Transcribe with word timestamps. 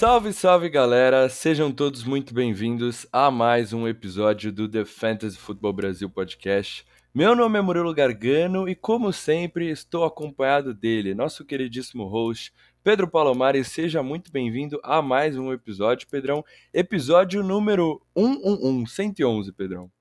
Salve, 0.00 0.32
salve 0.32 0.70
galera! 0.70 1.28
Sejam 1.28 1.70
todos 1.70 2.04
muito 2.04 2.32
bem-vindos 2.32 3.06
a 3.12 3.30
mais 3.30 3.74
um 3.74 3.86
episódio 3.86 4.50
do 4.50 4.66
The 4.66 4.86
Fantasy 4.86 5.36
Football 5.36 5.74
Brasil 5.74 6.08
Podcast. 6.08 6.86
Meu 7.14 7.36
nome 7.36 7.58
é 7.58 7.60
Murilo 7.60 7.92
Gargano 7.92 8.66
e, 8.66 8.74
como 8.74 9.12
sempre, 9.12 9.68
estou 9.68 10.04
acompanhado 10.04 10.72
dele, 10.72 11.14
nosso 11.14 11.44
queridíssimo 11.44 12.06
host, 12.06 12.50
Pedro 12.82 13.06
Palomares. 13.08 13.68
Seja 13.68 14.02
muito 14.02 14.32
bem-vindo 14.32 14.80
a 14.82 15.02
mais 15.02 15.36
um 15.36 15.52
episódio, 15.52 16.08
Pedrão. 16.08 16.42
Episódio 16.72 17.42
número 17.42 18.00
111, 18.16 18.90
111, 18.90 19.52
Pedrão. 19.52 19.92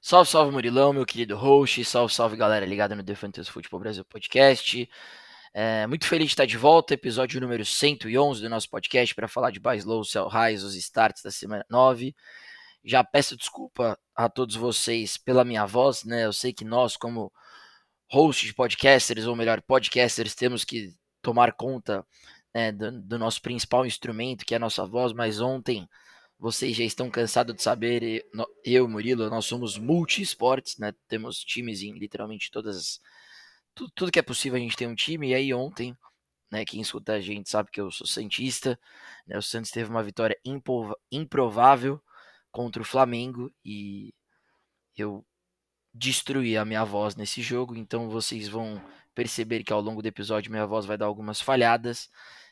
Salve, 0.00 0.30
salve 0.30 0.50
Murilão, 0.50 0.94
meu 0.94 1.04
querido 1.04 1.36
host. 1.36 1.84
Salve, 1.84 2.14
salve 2.14 2.38
galera 2.38 2.64
ligada 2.64 2.96
no 2.96 3.04
The 3.04 3.14
Fantasy 3.14 3.50
Football 3.50 3.80
Brasil 3.80 4.04
Podcast. 4.06 4.88
É, 5.52 5.84
muito 5.88 6.06
feliz 6.06 6.26
de 6.26 6.32
estar 6.32 6.46
de 6.46 6.56
volta, 6.56 6.94
episódio 6.94 7.40
número 7.40 7.64
111 7.64 8.40
do 8.40 8.48
nosso 8.48 8.70
podcast 8.70 9.12
para 9.14 9.26
falar 9.26 9.50
de 9.50 9.58
buys 9.58 9.84
low, 9.84 10.04
sell 10.04 10.28
highs, 10.28 10.62
os 10.62 10.76
starts 10.76 11.24
da 11.24 11.30
semana 11.30 11.64
9. 11.68 12.14
Já 12.84 13.02
peço 13.02 13.36
desculpa 13.36 13.98
a 14.14 14.28
todos 14.28 14.54
vocês 14.54 15.18
pela 15.18 15.44
minha 15.44 15.66
voz, 15.66 16.04
né? 16.04 16.24
Eu 16.24 16.32
sei 16.32 16.52
que 16.52 16.64
nós, 16.64 16.96
como 16.96 17.32
hosts 18.10 18.46
de 18.46 18.54
podcasters, 18.54 19.26
ou 19.26 19.34
melhor, 19.34 19.60
podcasters, 19.62 20.36
temos 20.36 20.64
que 20.64 20.94
tomar 21.20 21.52
conta 21.52 22.06
né, 22.54 22.70
do, 22.70 23.02
do 23.02 23.18
nosso 23.18 23.42
principal 23.42 23.84
instrumento, 23.84 24.44
que 24.44 24.54
é 24.54 24.56
a 24.56 24.60
nossa 24.60 24.86
voz, 24.86 25.12
mas 25.12 25.40
ontem 25.40 25.88
vocês 26.38 26.76
já 26.76 26.84
estão 26.84 27.10
cansados 27.10 27.54
de 27.54 27.62
saber, 27.62 28.24
eu, 28.64 28.88
Murilo, 28.88 29.28
nós 29.28 29.46
somos 29.46 29.76
multi-esportes, 29.76 30.78
né? 30.78 30.94
Temos 31.08 31.40
times 31.40 31.82
em 31.82 31.92
literalmente 31.98 32.50
todas 32.52 33.00
tudo, 33.74 33.90
tudo, 33.94 34.12
que 34.12 34.18
é 34.18 34.22
possível 34.22 34.56
a 34.56 34.60
gente 34.60 34.76
tem 34.76 34.88
um 34.88 34.94
time. 34.94 35.30
E 35.30 35.34
aí 35.34 35.54
ontem, 35.54 35.96
né, 36.50 36.64
quem 36.64 36.80
escuta 36.80 37.14
a 37.14 37.20
gente 37.20 37.50
sabe 37.50 37.70
que 37.70 37.80
eu 37.80 37.90
sou 37.90 38.06
santista, 38.06 38.78
né? 39.26 39.38
O 39.38 39.42
Santos 39.42 39.70
teve 39.70 39.90
uma 39.90 40.02
vitória 40.02 40.36
improvável 41.10 42.02
contra 42.50 42.82
o 42.82 42.84
Flamengo 42.84 43.52
e 43.64 44.12
eu 44.96 45.24
destruí 45.94 46.56
a 46.56 46.64
minha 46.64 46.84
voz 46.84 47.16
nesse 47.16 47.42
jogo, 47.42 47.76
então 47.76 48.08
vocês 48.08 48.48
vão 48.48 48.80
perceber 49.14 49.64
que 49.64 49.72
ao 49.72 49.80
longo 49.80 50.02
do 50.02 50.06
episódio 50.06 50.50
minha 50.50 50.66
voz 50.66 50.86
vai 50.86 50.96
dar 50.96 51.06
algumas 51.06 51.40
falhadas 51.40 52.08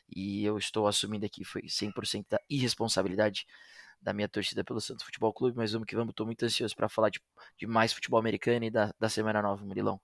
e 0.09 0.43
eu 0.43 0.57
estou 0.57 0.87
assumindo 0.87 1.25
aqui 1.25 1.43
foi 1.45 1.63
100% 1.63 2.25
da 2.29 2.39
irresponsabilidade 2.49 3.45
da 4.01 4.13
minha 4.13 4.29
torcida 4.29 4.63
pelo 4.63 4.79
Santos 4.81 5.05
Futebol 5.05 5.33
Clube, 5.33 5.57
mas 5.57 5.73
vamos 5.73 5.85
que 5.87 5.95
vamos, 5.95 6.11
estou 6.11 6.25
muito 6.25 6.43
ansioso 6.45 6.75
para 6.75 6.89
falar 6.89 7.09
de, 7.09 7.21
de, 7.57 7.67
mais 7.67 7.93
futebol 7.93 8.19
americano 8.19 8.65
e 8.65 8.69
da, 8.71 8.93
da 8.99 9.09
semana 9.09 9.41
nova, 9.41 9.63
Murilão. 9.65 9.99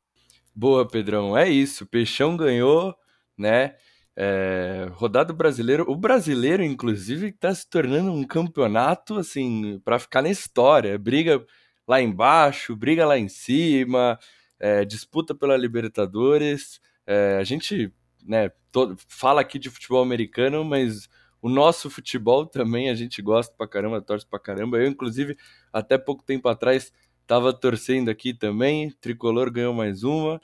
Boa, 0.57 0.87
Pedrão, 0.87 1.37
é 1.37 1.49
isso, 1.49 1.85
Peixão 1.85 2.37
ganhou, 2.37 2.95
né? 3.37 3.75
É, 4.15 4.87
rodado 4.93 5.33
brasileiro, 5.33 5.83
o 5.91 5.95
brasileiro, 5.97 6.63
inclusive, 6.63 7.27
está 7.27 7.53
se 7.53 7.69
tornando 7.69 8.09
um 8.13 8.23
campeonato 8.23 9.15
assim 9.15 9.81
para 9.83 9.99
ficar 9.99 10.21
na 10.21 10.29
história. 10.29 10.97
Briga 10.97 11.45
lá 11.85 12.01
embaixo, 12.01 12.73
briga 12.73 13.05
lá 13.05 13.17
em 13.17 13.27
cima, 13.27 14.17
é, 14.57 14.85
disputa 14.85 15.35
pela 15.35 15.57
Libertadores. 15.57 16.79
É, 17.05 17.37
a 17.37 17.43
gente 17.43 17.91
né, 18.23 18.49
todo, 18.71 18.95
fala 19.09 19.41
aqui 19.41 19.59
de 19.59 19.69
futebol 19.69 20.01
americano, 20.01 20.63
mas 20.63 21.09
o 21.41 21.49
nosso 21.49 21.89
futebol 21.89 22.45
também 22.45 22.89
a 22.89 22.95
gente 22.95 23.21
gosta 23.21 23.53
pra 23.57 23.67
caramba, 23.67 24.01
torce 24.01 24.25
pra 24.25 24.39
caramba. 24.39 24.77
Eu, 24.77 24.87
inclusive, 24.87 25.37
até 25.71 25.97
pouco 25.97 26.23
tempo 26.23 26.47
atrás, 26.47 26.93
tava 27.27 27.53
torcendo 27.53 28.09
aqui 28.09 28.33
também. 28.33 28.91
Tricolor 29.01 29.51
ganhou 29.51 29.73
mais 29.73 30.03
uma. 30.03 30.41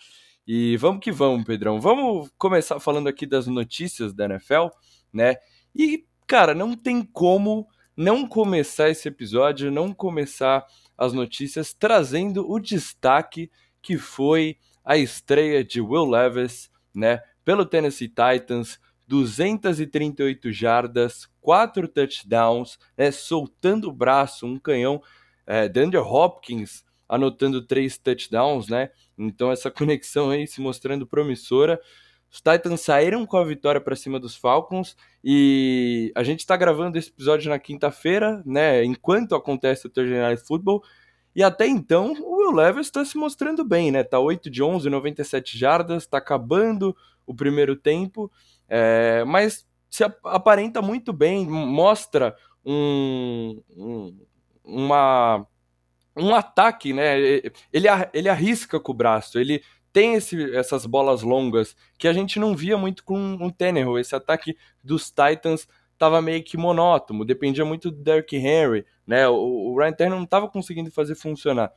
E 0.47 0.75
vamos 0.77 1.01
que 1.01 1.11
vamos, 1.11 1.45
Pedrão. 1.45 1.79
Vamos 1.79 2.29
começar 2.37 2.79
falando 2.79 3.07
aqui 3.07 3.25
das 3.25 3.47
notícias 3.47 4.13
da 4.13 4.25
NFL, 4.25 4.67
né? 5.13 5.35
E, 5.75 6.05
cara, 6.27 6.53
não 6.53 6.75
tem 6.75 7.03
como 7.03 7.67
não 7.95 8.27
começar 8.27 8.89
esse 8.89 9.07
episódio, 9.07 9.71
não 9.71 9.93
começar 9.93 10.65
as 10.97 11.13
notícias 11.13 11.73
trazendo 11.73 12.49
o 12.49 12.59
destaque 12.59 13.51
que 13.81 13.97
foi 13.97 14.57
a 14.83 14.97
estreia 14.97 15.63
de 15.63 15.81
Will 15.81 16.05
Levis, 16.05 16.69
né, 16.93 17.21
pelo 17.43 17.65
Tennessee 17.65 18.07
Titans, 18.07 18.79
238 19.07 20.51
jardas, 20.51 21.27
4 21.41 21.87
touchdowns, 21.87 22.79
né, 22.97 23.11
soltando 23.11 23.89
o 23.89 23.93
braço, 23.93 24.45
um 24.45 24.57
canhão. 24.57 25.01
É, 25.45 25.69
Hopkins 25.99 26.83
anotando 27.07 27.65
3 27.65 27.97
touchdowns, 27.97 28.67
né? 28.67 28.89
Então 29.17 29.51
essa 29.51 29.69
conexão 29.71 30.29
aí 30.29 30.47
se 30.47 30.61
mostrando 30.61 31.05
promissora. 31.05 31.79
Os 32.29 32.37
Titans 32.37 32.79
saíram 32.81 33.25
com 33.25 33.35
a 33.35 33.43
vitória 33.43 33.81
para 33.81 33.95
cima 33.95 34.17
dos 34.17 34.35
Falcons 34.35 34.95
e 35.21 36.11
a 36.15 36.23
gente 36.23 36.39
está 36.39 36.55
gravando 36.55 36.97
esse 36.97 37.09
episódio 37.09 37.49
na 37.49 37.59
quinta-feira, 37.59 38.41
né? 38.45 38.83
Enquanto 38.85 39.35
acontece 39.35 39.85
o 39.87 39.89
Thursday 39.89 40.19
Night 40.19 40.41
Football. 40.45 40.81
E 41.35 41.43
até 41.43 41.67
então, 41.67 42.13
o 42.13 42.37
Will 42.37 42.51
Levis 42.51 42.87
está 42.87 43.03
se 43.03 43.17
mostrando 43.17 43.63
bem, 43.65 43.91
né? 43.91 44.03
Tá 44.03 44.19
8 44.19 44.49
de 44.49 44.63
11, 44.63 44.89
97 44.89 45.57
jardas, 45.57 46.03
está 46.03 46.17
acabando 46.17 46.95
o 47.25 47.33
primeiro 47.33 47.75
tempo 47.75 48.31
é, 48.73 49.25
mas 49.25 49.67
se 49.89 50.01
aparenta 50.23 50.81
muito 50.81 51.11
bem, 51.11 51.45
mostra 51.45 52.33
um, 52.65 53.61
uma, 54.63 55.45
um 56.15 56.33
ataque, 56.33 56.93
né? 56.93 57.19
Ele, 57.19 57.87
ele 58.13 58.29
arrisca 58.29 58.79
com 58.79 58.91
o 58.91 58.95
braço, 58.95 59.39
ele 59.39 59.63
tem 59.93 60.15
esse, 60.15 60.55
essas 60.55 60.85
bolas 60.85 61.21
longas 61.21 61.75
que 61.97 62.07
a 62.07 62.13
gente 62.13 62.39
não 62.39 62.55
via 62.55 62.77
muito 62.77 63.03
com 63.03 63.35
o 63.35 63.51
Tannehill. 63.51 63.99
Esse 63.99 64.15
ataque 64.15 64.55
dos 64.83 65.07
Titans 65.07 65.67
estava 65.93 66.21
meio 66.21 66.43
que 66.43 66.57
monótono, 66.57 67.25
dependia 67.25 67.65
muito 67.65 67.91
do 67.91 68.01
Derrick 68.01 68.35
Henry, 68.35 68.85
né? 69.05 69.27
O, 69.27 69.71
o 69.71 69.77
Ryan 69.77 69.93
Tannehill 69.93 70.17
não 70.17 70.23
estava 70.25 70.47
conseguindo 70.47 70.89
fazer 70.91 71.15
funcionar. 71.15 71.71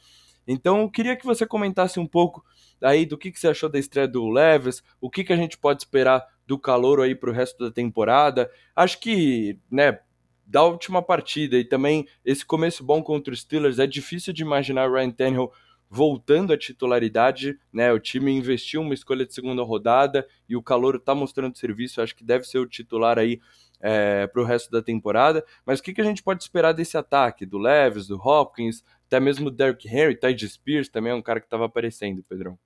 Então, 0.46 0.82
eu 0.82 0.90
queria 0.90 1.16
que 1.16 1.24
você 1.24 1.46
comentasse 1.46 1.98
um 1.98 2.06
pouco 2.06 2.44
aí 2.82 3.06
do 3.06 3.16
que, 3.16 3.32
que 3.32 3.40
você 3.40 3.48
achou 3.48 3.68
da 3.68 3.78
estreia 3.78 4.06
do 4.06 4.28
Leves, 4.28 4.82
o 5.00 5.10
que, 5.10 5.24
que 5.24 5.32
a 5.32 5.36
gente 5.36 5.56
pode 5.58 5.82
esperar 5.82 6.24
do 6.46 6.58
calor 6.58 7.00
aí 7.00 7.14
para 7.14 7.30
o 7.30 7.32
resto 7.32 7.64
da 7.64 7.70
temporada. 7.70 8.50
Acho 8.76 9.00
que, 9.00 9.58
né, 9.70 9.98
da 10.46 10.62
última 10.62 11.02
partida 11.02 11.56
e 11.56 11.64
também 11.64 12.06
esse 12.24 12.44
começo 12.44 12.84
bom 12.84 13.02
contra 13.02 13.32
os 13.32 13.40
Steelers, 13.40 13.78
é 13.78 13.86
difícil 13.86 14.32
de 14.32 14.42
imaginar 14.42 14.88
o 14.88 14.94
Ryan 14.94 15.10
Tannehill 15.10 15.52
voltando 15.88 16.52
à 16.52 16.58
titularidade, 16.58 17.58
né? 17.72 17.92
O 17.92 18.00
time 18.00 18.32
investiu 18.32 18.80
uma 18.80 18.94
escolha 18.94 19.24
de 19.24 19.32
segunda 19.32 19.62
rodada 19.62 20.26
e 20.48 20.56
o 20.56 20.62
calor 20.62 20.96
está 20.96 21.14
mostrando 21.14 21.56
serviço, 21.56 22.02
acho 22.02 22.16
que 22.16 22.24
deve 22.24 22.44
ser 22.44 22.58
o 22.58 22.66
titular 22.66 23.18
aí 23.18 23.40
é, 23.80 24.26
para 24.26 24.42
o 24.42 24.44
resto 24.44 24.70
da 24.70 24.82
temporada. 24.82 25.44
Mas 25.64 25.78
o 25.78 25.82
que, 25.82 25.94
que 25.94 26.00
a 26.00 26.04
gente 26.04 26.22
pode 26.22 26.42
esperar 26.42 26.72
desse 26.72 26.96
ataque? 26.96 27.46
Do 27.46 27.58
Leves, 27.58 28.08
do 28.08 28.16
Hopkins, 28.16 28.82
até 29.06 29.20
mesmo 29.20 29.50
do 29.50 29.56
Derrick 29.56 29.86
Henry, 29.86 30.16
Ty 30.16 30.48
Spears 30.48 30.88
também 30.88 31.12
é 31.12 31.14
um 31.14 31.22
cara 31.22 31.38
que 31.38 31.46
estava 31.46 31.66
aparecendo, 31.66 32.24
Pedrão. 32.24 32.58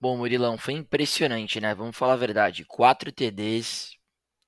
Bom, 0.00 0.16
Murilão, 0.16 0.58
foi 0.58 0.74
impressionante, 0.74 1.60
né? 1.60 1.74
Vamos 1.74 1.96
falar 1.96 2.14
a 2.14 2.16
verdade. 2.16 2.64
Quatro 2.64 3.12
TDs. 3.12 3.99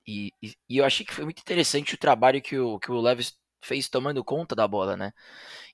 E, 0.07 0.31
e, 0.41 0.53
e, 0.69 0.77
eu 0.77 0.85
achei 0.85 1.05
que 1.05 1.13
foi 1.13 1.23
muito 1.23 1.39
interessante 1.39 1.95
o 1.95 1.97
trabalho 1.97 2.41
que 2.41 2.57
o, 2.57 2.79
que 2.79 2.91
o 2.91 2.99
Levis 2.99 3.37
fez 3.63 3.87
tomando 3.87 4.23
conta 4.23 4.55
da 4.55 4.67
bola, 4.67 4.97
né? 4.97 5.13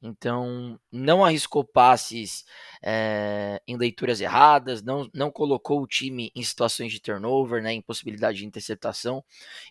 Então, 0.02 0.80
não 0.92 1.26
arriscou 1.26 1.64
passes 1.66 2.46
é, 2.84 3.62
em 3.68 3.78
leituras 3.78 4.22
erradas, 4.22 4.84
não, 4.84 5.10
não 5.14 5.32
colocou 5.32 5.82
o 5.82 5.88
time 5.88 6.32
em 6.36 6.44
situações 6.44 6.92
de 6.92 7.02
turnover, 7.02 7.62
né? 7.64 7.74
Em 7.74 7.82
possibilidade 7.82 8.40
de 8.40 8.46
interceptação. 8.46 9.24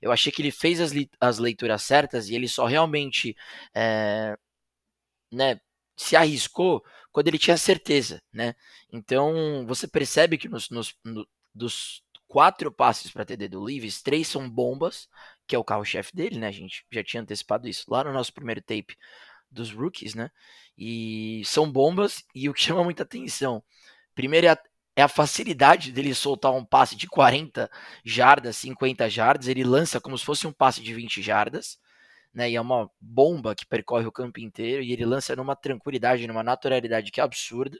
Eu 0.03 0.13
achei 0.13 0.33
que 0.33 0.43
ele 0.43 0.51
fez 0.51 0.81
as, 0.81 0.93
as 1.21 1.39
leituras 1.39 1.83
certas 1.83 2.29
e 2.29 2.35
ele 2.35 2.49
só 2.49 2.67
realmente 2.67 3.37
é, 3.75 4.37
né, 5.33 5.61
se 5.97 6.17
arriscou 6.17 6.85
quando 7.13 7.29
ele 7.29 7.39
tinha 7.39 7.57
certeza, 7.57 8.23
né? 8.33 8.55
Então 8.93 9.67
você 9.67 9.87
percebe 9.89 10.39
que 10.39 10.49
nos, 10.49 10.71
nos 10.71 10.95
no, 11.05 11.27
dos 11.55 12.03
quatro 12.29 12.71
passes 12.71 13.11
para 13.11 13.25
TD 13.25 13.49
do 13.49 13.63
Leaves, 13.63 14.03
três 14.03 14.29
são 14.29 14.49
bombas, 14.49 15.09
que 15.47 15.57
é 15.57 15.59
o 15.59 15.65
carro-chefe 15.65 16.15
dele, 16.15 16.39
né? 16.39 16.53
Gente 16.53 16.85
já 16.93 17.03
tinha 17.03 17.23
antecipado 17.23 17.67
isso 17.69 17.85
lá 17.89 18.05
no 18.05 18.13
nosso 18.13 18.33
primeiro 18.33 18.61
tape 18.63 18.97
dos 19.51 19.73
rookies, 19.73 20.15
né? 20.15 20.31
E 20.77 21.43
são 21.45 21.71
bombas, 21.71 22.25
e 22.35 22.49
o 22.49 22.55
que 22.55 22.61
chama 22.63 22.85
muita 22.85 23.03
atenção, 23.03 23.63
primeiro 24.15 24.47
é 24.47 24.51
a, 24.51 24.59
é 24.97 25.03
a 25.03 25.09
facilidade 25.09 25.91
dele 25.93 26.15
soltar 26.15 26.53
um 26.53 26.65
passe 26.65 26.95
de 26.97 27.09
40 27.09 27.71
jardas, 28.05 28.57
50 28.59 29.09
jardas, 29.09 29.49
ele 29.49 29.65
lança 29.65 30.01
como 30.01 30.17
se 30.19 30.25
fosse 30.25 30.47
um 30.47 30.53
passe 30.53 30.83
de 30.83 30.95
20 30.95 31.23
jardas, 31.23 31.79
né? 32.35 32.51
E 32.51 32.57
é 32.57 32.61
uma 32.61 32.91
bomba 33.01 33.55
que 33.55 33.67
percorre 33.67 34.07
o 34.07 34.13
campo 34.13 34.41
inteiro 34.41 34.83
e 34.83 34.93
ele 34.93 35.05
lança 35.07 35.35
numa 35.37 35.57
tranquilidade, 35.57 36.27
numa 36.27 36.43
naturalidade 36.43 37.11
que 37.11 37.21
é 37.21 37.25
absurda. 37.25 37.79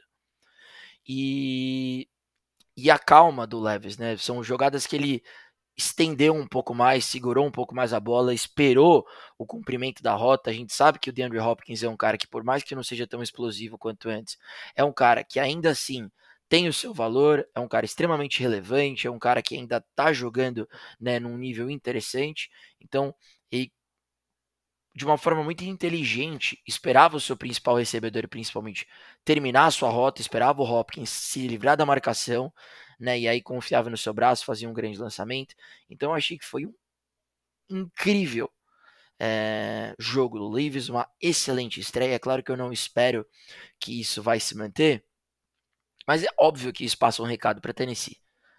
E 1.07 2.07
e 2.85 2.91
a 2.91 2.97
calma 2.99 3.45
do 3.47 3.59
Leves, 3.59 3.97
né? 3.97 4.17
São 4.17 4.43
jogadas 4.43 4.85
que 4.85 4.95
ele 4.95 5.23
estendeu 5.77 6.33
um 6.35 6.47
pouco 6.47 6.75
mais, 6.75 7.05
segurou 7.05 7.45
um 7.45 7.51
pouco 7.51 7.73
mais 7.73 7.93
a 7.93 7.99
bola, 7.99 8.33
esperou 8.33 9.05
o 9.37 9.45
cumprimento 9.45 10.03
da 10.03 10.13
rota. 10.13 10.49
A 10.49 10.53
gente 10.53 10.73
sabe 10.73 10.99
que 10.99 11.09
o 11.09 11.13
DeAndre 11.13 11.39
Hopkins 11.39 11.83
é 11.83 11.89
um 11.89 11.95
cara 11.95 12.17
que, 12.17 12.27
por 12.27 12.43
mais 12.43 12.63
que 12.63 12.75
não 12.75 12.83
seja 12.83 13.07
tão 13.07 13.23
explosivo 13.23 13.77
quanto 13.77 14.09
antes, 14.09 14.37
é 14.75 14.83
um 14.83 14.91
cara 14.91 15.23
que 15.23 15.39
ainda 15.39 15.69
assim 15.71 16.09
tem 16.49 16.67
o 16.67 16.73
seu 16.73 16.93
valor, 16.93 17.47
é 17.55 17.59
um 17.59 17.67
cara 17.67 17.85
extremamente 17.85 18.41
relevante, 18.41 19.07
é 19.07 19.11
um 19.11 19.19
cara 19.19 19.41
que 19.41 19.55
ainda 19.55 19.77
está 19.77 20.11
jogando 20.11 20.67
né, 20.99 21.19
num 21.19 21.37
nível 21.37 21.69
interessante. 21.69 22.49
Então, 22.81 23.15
ele, 23.51 23.71
de 24.93 25.05
uma 25.05 25.17
forma 25.17 25.43
muito 25.43 25.63
inteligente, 25.63 26.61
esperava 26.67 27.17
o 27.17 27.19
seu 27.19 27.37
principal 27.37 27.75
recebedor, 27.77 28.27
principalmente, 28.27 28.87
terminar 29.23 29.67
a 29.67 29.71
sua 29.71 29.89
rota, 29.89 30.21
esperava 30.21 30.61
o 30.61 30.65
Hopkins 30.65 31.09
se 31.09 31.47
livrar 31.47 31.77
da 31.77 31.85
marcação, 31.85 32.51
né, 32.99 33.17
e 33.19 33.27
aí 33.27 33.41
confiava 33.41 33.89
no 33.89 33.97
seu 33.97 34.13
braço, 34.13 34.45
fazia 34.45 34.69
um 34.69 34.73
grande 34.73 34.97
lançamento. 34.97 35.55
Então, 35.89 36.13
achei 36.13 36.37
que 36.37 36.45
foi 36.45 36.65
um 36.65 36.73
incrível 37.69 38.51
é, 39.19 39.93
jogo 39.99 40.39
do 40.39 40.49
Leaves, 40.49 40.89
uma 40.89 41.07
excelente 41.21 41.79
estreia. 41.79 42.15
É 42.15 42.19
claro 42.19 42.43
que 42.43 42.51
eu 42.51 42.57
não 42.57 42.71
espero 42.71 43.25
que 43.79 43.99
isso 43.99 44.21
vai 44.23 44.39
se 44.39 44.55
manter, 44.55 45.03
mas 46.07 46.23
é 46.23 46.27
óbvio 46.39 46.73
que 46.73 46.85
isso 46.85 46.97
passa 46.97 47.21
um 47.21 47.25
recado 47.25 47.61
para 47.61 47.73
Tennessee. 47.73 48.17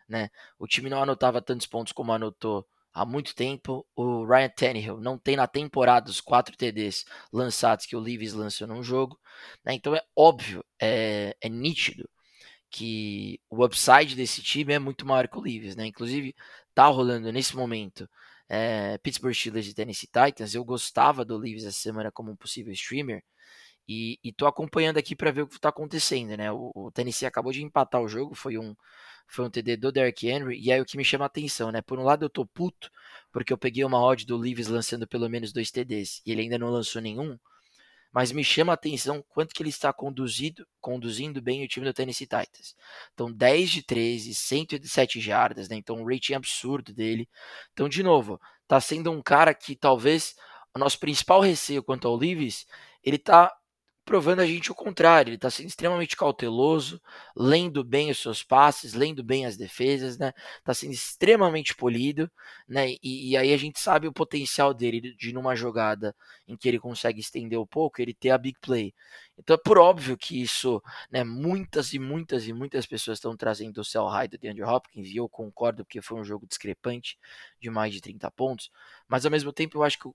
Né? 0.08 0.30
O 0.58 0.66
time 0.66 0.90
não 0.90 1.02
anotava 1.02 1.42
tantos 1.42 1.66
pontos 1.66 1.92
como 1.92 2.12
anotou 2.12 2.68
há 2.92 3.04
muito 3.04 3.34
tempo. 3.34 3.86
O 3.94 4.24
Ryan 4.24 4.48
Tannehill 4.50 5.00
não 5.00 5.18
tem 5.18 5.36
na 5.36 5.46
temporada 5.46 6.10
os 6.10 6.20
quatro 6.20 6.56
TDs 6.56 7.04
lançados 7.32 7.86
que 7.86 7.96
o 7.96 8.00
Leaves 8.00 8.32
lançou 8.32 8.66
num 8.66 8.82
jogo. 8.82 9.18
Né? 9.64 9.74
Então 9.74 9.94
é 9.94 10.02
óbvio, 10.16 10.64
é, 10.80 11.36
é, 11.40 11.48
nítido 11.48 12.08
que 12.70 13.40
o 13.50 13.64
upside 13.64 14.14
desse 14.14 14.42
time 14.42 14.72
é 14.74 14.78
muito 14.78 15.06
maior 15.06 15.28
que 15.28 15.38
o 15.38 15.40
Leaves. 15.40 15.76
Né? 15.76 15.86
Inclusive, 15.86 16.34
tá 16.74 16.86
rolando 16.86 17.32
nesse 17.32 17.56
momento 17.56 18.08
é, 18.48 18.98
Pittsburgh 18.98 19.34
Steelers 19.34 19.68
e 19.68 19.74
Tennessee 19.74 20.08
Titans. 20.08 20.54
Eu 20.54 20.64
gostava 20.64 21.24
do 21.24 21.36
Leaves 21.36 21.64
essa 21.64 21.78
semana 21.78 22.10
como 22.12 22.32
um 22.32 22.36
possível 22.36 22.72
streamer. 22.72 23.22
E, 23.88 24.18
e 24.22 24.32
tô 24.32 24.46
acompanhando 24.46 24.98
aqui 24.98 25.16
para 25.16 25.32
ver 25.32 25.42
o 25.42 25.48
que 25.48 25.56
está 25.56 25.68
acontecendo, 25.70 26.36
né? 26.36 26.52
O, 26.52 26.70
o, 26.74 26.90
Tennessee 26.92 27.26
acabou 27.26 27.52
de 27.52 27.62
empatar 27.62 28.00
o 28.00 28.08
jogo, 28.08 28.36
foi 28.36 28.56
um, 28.56 28.74
foi 29.30 29.44
um 29.46 29.50
TD 29.50 29.76
do 29.76 29.92
Derrick 29.92 30.28
Henry, 30.28 30.60
e 30.60 30.72
aí 30.72 30.80
o 30.80 30.84
que 30.84 30.96
me 30.96 31.04
chama 31.04 31.24
a 31.24 31.26
atenção, 31.26 31.70
né? 31.70 31.80
Por 31.82 31.98
um 31.98 32.04
lado 32.04 32.24
eu 32.24 32.30
tô 32.30 32.44
puto, 32.46 32.90
porque 33.32 33.52
eu 33.52 33.58
peguei 33.58 33.84
uma 33.84 34.02
odd 34.02 34.26
do 34.26 34.36
Leaves 34.36 34.68
lançando 34.68 35.06
pelo 35.06 35.28
menos 35.28 35.52
dois 35.52 35.70
TDs, 35.70 36.20
e 36.26 36.32
ele 36.32 36.42
ainda 36.42 36.58
não 36.58 36.70
lançou 36.70 37.00
nenhum, 37.00 37.38
mas 38.12 38.32
me 38.32 38.42
chama 38.42 38.72
a 38.72 38.74
atenção 38.74 39.24
quanto 39.28 39.54
que 39.54 39.62
ele 39.62 39.70
está 39.70 39.92
conduzido, 39.92 40.66
conduzindo 40.80 41.40
bem 41.40 41.64
o 41.64 41.68
time 41.68 41.86
do 41.86 41.94
Tennessee 41.94 42.26
Titans. 42.26 42.74
Então, 43.14 43.32
10 43.32 43.70
de 43.70 43.82
13, 43.82 44.34
107 44.34 45.20
jardas, 45.20 45.68
né? 45.68 45.76
Então, 45.76 45.96
um 45.96 46.04
rating 46.04 46.34
absurdo 46.34 46.92
dele. 46.92 47.28
Então, 47.72 47.88
de 47.88 48.02
novo, 48.02 48.40
tá 48.66 48.80
sendo 48.80 49.12
um 49.12 49.22
cara 49.22 49.54
que 49.54 49.76
talvez 49.76 50.34
o 50.74 50.78
nosso 50.78 50.98
principal 50.98 51.40
receio 51.40 51.82
quanto 51.82 52.08
ao 52.08 52.16
Leaves, 52.16 52.66
ele 53.02 53.18
tá 53.18 53.52
provando 54.10 54.40
a 54.40 54.46
gente 54.46 54.72
o 54.72 54.74
contrário. 54.74 55.30
Ele 55.30 55.36
está 55.36 55.48
sendo 55.48 55.68
extremamente 55.68 56.16
cauteloso, 56.16 57.00
lendo 57.36 57.84
bem 57.84 58.10
os 58.10 58.18
seus 58.18 58.42
passes, 58.42 58.92
lendo 58.92 59.22
bem 59.22 59.46
as 59.46 59.56
defesas, 59.56 60.18
né? 60.18 60.32
Está 60.58 60.74
sendo 60.74 60.92
extremamente 60.92 61.76
polido, 61.76 62.28
né? 62.68 62.90
E, 63.00 63.30
e, 63.30 63.36
aí 63.36 63.52
a 63.52 63.56
gente 63.56 63.78
sabe 63.78 64.08
o 64.08 64.12
potencial 64.12 64.74
dele 64.74 65.14
de 65.14 65.32
numa 65.32 65.54
jogada 65.54 66.12
em 66.48 66.56
que 66.56 66.68
ele 66.68 66.80
consegue 66.80 67.20
estender 67.20 67.56
um 67.56 67.66
pouco, 67.66 68.02
ele 68.02 68.12
ter 68.12 68.30
a 68.30 68.38
big 68.38 68.58
play. 68.60 68.92
Então 69.38 69.54
é 69.54 69.58
por 69.64 69.78
óbvio 69.78 70.18
que 70.18 70.42
isso, 70.42 70.82
né? 71.08 71.22
Muitas 71.22 71.92
e 71.92 72.00
muitas 72.00 72.48
e 72.48 72.52
muitas 72.52 72.86
pessoas 72.86 73.18
estão 73.18 73.36
trazendo 73.36 73.80
o 73.80 73.84
sell 73.84 74.08
high 74.08 74.26
do 74.26 74.36
DeAndre 74.38 74.64
Hopkins 74.64 75.06
e 75.08 75.18
eu 75.18 75.28
concordo 75.28 75.84
porque 75.84 76.02
foi 76.02 76.18
um 76.18 76.24
jogo 76.24 76.48
discrepante 76.48 77.16
de 77.60 77.70
mais 77.70 77.94
de 77.94 78.00
30 78.00 78.28
pontos, 78.32 78.72
mas 79.06 79.24
ao 79.24 79.30
mesmo 79.30 79.52
tempo 79.52 79.78
eu 79.78 79.84
acho 79.84 80.00
que 80.00 80.10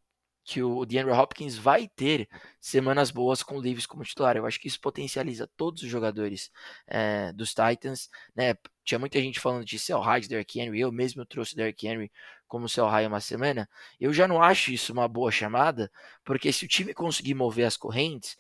que 0.46 0.62
o 0.62 0.86
DeAndre 0.86 1.12
Hopkins 1.12 1.58
vai 1.58 1.88
ter 1.88 2.30
semanas 2.62 3.10
boas 3.10 3.42
com 3.42 3.58
o 3.58 3.60
Leaves 3.60 3.88
como 3.88 4.04
titular. 4.04 4.38
Eu 4.38 4.46
acho 4.46 4.60
que 4.60 4.68
isso 4.68 4.80
potencializa 4.80 5.50
todos 5.58 5.82
os 5.82 5.90
jogadores 5.90 6.52
é, 6.88 7.34
dos 7.34 7.50
Titans. 7.50 8.10
Né? 8.36 8.54
Tinha 8.84 9.00
muita 9.00 9.20
gente 9.20 9.40
falando 9.40 9.66
de 9.66 9.80
sell 9.80 10.00
high 10.00 10.22
de 10.22 10.30
Derrick 10.30 10.60
Henry. 10.60 10.80
Eu 10.80 10.92
mesmo 10.92 11.26
trouxe 11.26 11.56
Derrick 11.56 11.88
Henry 11.88 12.12
como 12.48 12.70
sell 12.70 12.86
high 12.86 13.08
uma 13.08 13.20
semana. 13.20 13.68
Eu 14.00 14.14
já 14.14 14.28
não 14.28 14.42
acho 14.42 14.72
isso 14.72 14.94
uma 14.94 15.08
boa 15.08 15.32
chamada, 15.32 15.92
porque 16.24 16.54
se 16.54 16.66
o 16.66 16.68
time 16.68 16.94
conseguir 16.94 17.34
mover 17.34 17.66
as 17.66 17.76
correntes, 17.76 18.38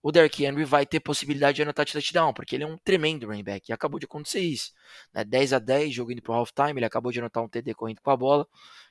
o 0.00 0.12
Derrick 0.12 0.44
Henry 0.44 0.64
vai 0.64 0.86
ter 0.86 1.00
possibilidade 1.00 1.56
de 1.56 1.62
anotar 1.62 1.84
touchdown, 1.86 2.32
porque 2.32 2.54
ele 2.54 2.62
é 2.62 2.66
um 2.68 2.78
tremendo 2.78 3.26
running 3.26 3.42
back. 3.42 3.68
E 3.68 3.72
acabou 3.72 3.98
de 3.98 4.06
acontecer 4.06 4.40
isso. 4.40 4.72
Né? 5.12 5.24
10 5.24 5.54
a 5.54 5.58
10, 5.58 5.92
jogo 5.92 6.12
indo 6.12 6.22
pro 6.22 6.34
halftime, 6.34 6.78
ele 6.78 6.86
acabou 6.86 7.10
de 7.10 7.18
anotar 7.18 7.42
um 7.42 7.48
TD 7.48 7.74
correndo 7.74 8.00
com 8.00 8.10
a 8.12 8.16
bola. 8.16 8.46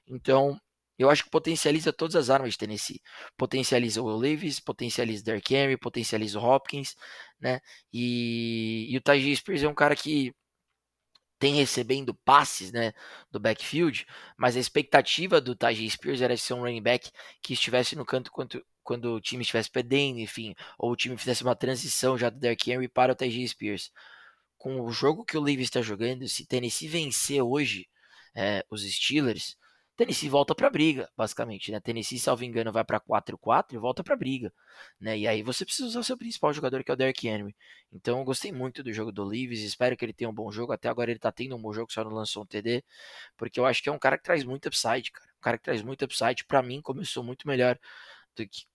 Então, 0.05 0.59
eu 0.97 1.09
acho 1.09 1.23
que 1.23 1.29
potencializa 1.29 1.93
todas 1.93 2.15
as 2.15 2.29
armas 2.29 2.53
de 2.53 2.57
Tennessee. 2.57 3.01
Potencializa 3.37 4.01
o 4.01 4.17
Levis, 4.17 4.59
potencializa 4.59 5.21
o 5.21 5.25
Derrick 5.25 5.53
Henry, 5.55 5.77
potencializa 5.77 6.39
o 6.39 6.43
Hopkins, 6.43 6.95
né? 7.39 7.59
E, 7.93 8.87
e 8.89 8.97
o 8.97 9.01
Tajay 9.01 9.35
Spears 9.35 9.63
é 9.63 9.67
um 9.67 9.75
cara 9.75 9.95
que 9.95 10.33
tem 11.39 11.55
recebendo 11.55 12.13
passes, 12.13 12.71
né, 12.71 12.93
do 13.31 13.39
backfield, 13.39 14.05
mas 14.37 14.57
a 14.57 14.59
expectativa 14.59 15.39
do 15.39 15.55
Tajay 15.55 15.89
Spears 15.89 16.21
era 16.21 16.35
ser 16.35 16.53
um 16.53 16.61
running 16.61 16.81
back 16.81 17.11
que 17.41 17.53
estivesse 17.53 17.95
no 17.95 18.05
canto 18.05 18.31
quando, 18.31 18.65
quando 18.83 19.13
o 19.13 19.21
time 19.21 19.41
estivesse 19.43 19.69
perdendo, 19.69 20.19
enfim, 20.19 20.55
ou 20.77 20.91
o 20.91 20.95
time 20.95 21.17
fizesse 21.17 21.43
uma 21.43 21.55
transição 21.55 22.17
já 22.17 22.29
do 22.29 22.39
Derrick 22.39 22.71
Henry 22.71 22.87
para 22.87 23.11
o 23.13 23.15
Tajay 23.15 23.47
Spears. 23.47 23.91
Com 24.57 24.81
o 24.81 24.91
jogo 24.91 25.23
que 25.23 25.37
o 25.37 25.41
Levis 25.41 25.67
está 25.67 25.81
jogando, 25.81 26.27
se 26.27 26.47
Tennessee 26.47 26.87
vencer 26.87 27.41
hoje 27.43 27.87
é, 28.35 28.65
os 28.69 28.83
Steelers, 28.83 29.55
Tennessee 29.97 30.29
volta 30.29 30.53
para 30.53 30.69
briga, 30.69 31.09
basicamente, 31.17 31.71
né? 31.71 31.79
Tennessee, 31.79 32.19
salvo 32.19 32.43
engano, 32.43 32.71
vai 32.71 32.85
para 32.85 32.99
4-4 32.99 33.73
e 33.73 33.77
volta 33.79 34.03
para 34.03 34.15
briga, 34.15 34.53
né? 34.99 35.17
E 35.17 35.27
aí 35.27 35.41
você 35.41 35.65
precisa 35.65 35.87
usar 35.87 36.03
seu 36.03 36.15
principal 36.15 36.53
jogador, 36.53 36.83
que 36.83 36.91
é 36.91 36.93
o 36.93 36.97
Derrick 36.97 37.27
Henry. 37.27 37.55
Então, 37.91 38.19
eu 38.19 38.23
gostei 38.23 38.51
muito 38.51 38.83
do 38.83 38.93
jogo 38.93 39.11
do 39.11 39.23
Leaves, 39.23 39.61
espero 39.61 39.97
que 39.97 40.05
ele 40.05 40.13
tenha 40.13 40.29
um 40.29 40.33
bom 40.33 40.51
jogo. 40.51 40.71
Até 40.71 40.87
agora 40.87 41.09
ele 41.09 41.19
tá 41.19 41.31
tendo 41.31 41.55
um 41.55 41.61
bom 41.61 41.73
jogo, 41.73 41.91
só 41.91 42.03
não 42.03 42.11
lançou 42.11 42.43
um 42.43 42.45
TD, 42.45 42.83
porque 43.35 43.59
eu 43.59 43.65
acho 43.65 43.81
que 43.81 43.89
é 43.89 43.91
um 43.91 43.97
cara 43.97 44.17
que 44.17 44.23
traz 44.23 44.43
muito 44.43 44.67
upside, 44.67 45.11
cara. 45.11 45.29
Um 45.39 45.41
cara 45.41 45.57
que 45.57 45.63
traz 45.63 45.81
muito 45.81 46.05
upside. 46.05 46.45
Para 46.45 46.61
mim, 46.61 46.79
começou 46.79 47.23
muito 47.23 47.47
melhor 47.47 47.79
do 48.35 48.47
que 48.47 48.65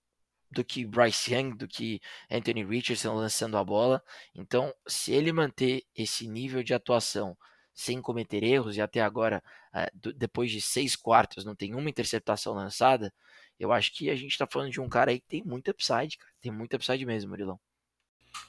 do 0.50 0.62
que 0.62 0.84
Bryce 0.84 1.32
Young, 1.32 1.56
do 1.56 1.66
que 1.66 1.98
Anthony 2.30 2.62
Richardson 2.62 3.14
lançando 3.14 3.56
a 3.56 3.64
bola. 3.64 4.02
Então, 4.34 4.72
se 4.86 5.12
ele 5.12 5.32
manter 5.32 5.82
esse 5.96 6.28
nível 6.28 6.62
de 6.62 6.74
atuação 6.74 7.36
sem 7.74 8.00
cometer 8.00 8.42
erros, 8.42 8.76
e 8.76 8.80
até 8.80 9.00
agora, 9.00 9.42
eh, 9.74 9.90
depois 10.16 10.50
de 10.50 10.60
seis 10.60 10.94
quartos, 10.94 11.44
não 11.44 11.54
tem 11.54 11.74
uma 11.74 11.88
interceptação 11.88 12.52
lançada, 12.54 13.12
eu 13.58 13.72
acho 13.72 13.92
que 13.94 14.10
a 14.10 14.16
gente 14.16 14.36
tá 14.36 14.46
falando 14.46 14.70
de 14.70 14.80
um 14.80 14.88
cara 14.88 15.12
aí 15.12 15.20
que 15.20 15.28
tem 15.28 15.42
muito 15.44 15.70
upside, 15.70 16.18
cara. 16.18 16.32
Tem 16.40 16.50
muito 16.50 16.74
upside 16.74 17.06
mesmo, 17.06 17.30
Murilão. 17.30 17.60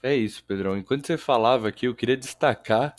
É 0.01 0.15
isso, 0.15 0.43
Pedrão. 0.45 0.77
Enquanto 0.77 1.05
você 1.05 1.17
falava 1.17 1.67
aqui, 1.67 1.85
eu 1.85 1.95
queria 1.95 2.17
destacar 2.17 2.95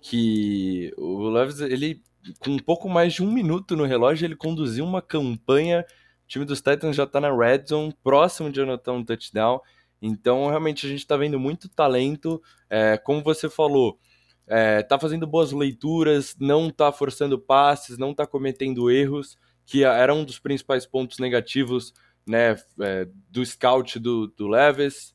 que 0.00 0.92
o 0.96 1.28
Leves, 1.28 1.60
ele, 1.60 2.02
com 2.38 2.52
um 2.52 2.58
pouco 2.58 2.88
mais 2.88 3.12
de 3.12 3.22
um 3.22 3.30
minuto 3.30 3.76
no 3.76 3.84
relógio, 3.84 4.24
ele 4.24 4.36
conduziu 4.36 4.84
uma 4.84 5.02
campanha. 5.02 5.84
O 6.24 6.28
time 6.28 6.44
dos 6.44 6.60
Titans 6.60 6.96
já 6.96 7.06
tá 7.06 7.20
na 7.20 7.34
red 7.34 7.66
zone, 7.68 7.94
próximo 8.02 8.50
de 8.50 8.60
anotar 8.60 8.94
um 8.94 9.04
touchdown. 9.04 9.60
Então, 10.00 10.48
realmente, 10.48 10.86
a 10.86 10.88
gente 10.88 11.06
tá 11.06 11.16
vendo 11.16 11.38
muito 11.38 11.68
talento. 11.68 12.42
É, 12.70 12.96
como 12.96 13.22
você 13.22 13.50
falou, 13.50 13.98
é, 14.48 14.82
tá 14.82 14.98
fazendo 14.98 15.26
boas 15.26 15.52
leituras, 15.52 16.34
não 16.40 16.70
tá 16.70 16.90
forçando 16.90 17.38
passes, 17.38 17.98
não 17.98 18.14
tá 18.14 18.26
cometendo 18.26 18.90
erros, 18.90 19.38
que 19.66 19.84
era 19.84 20.14
um 20.14 20.24
dos 20.24 20.38
principais 20.38 20.86
pontos 20.86 21.18
negativos 21.18 21.92
né, 22.26 22.56
é, 22.80 23.06
do 23.30 23.44
scout 23.44 23.98
do, 23.98 24.28
do 24.28 24.48
Leves, 24.48 25.12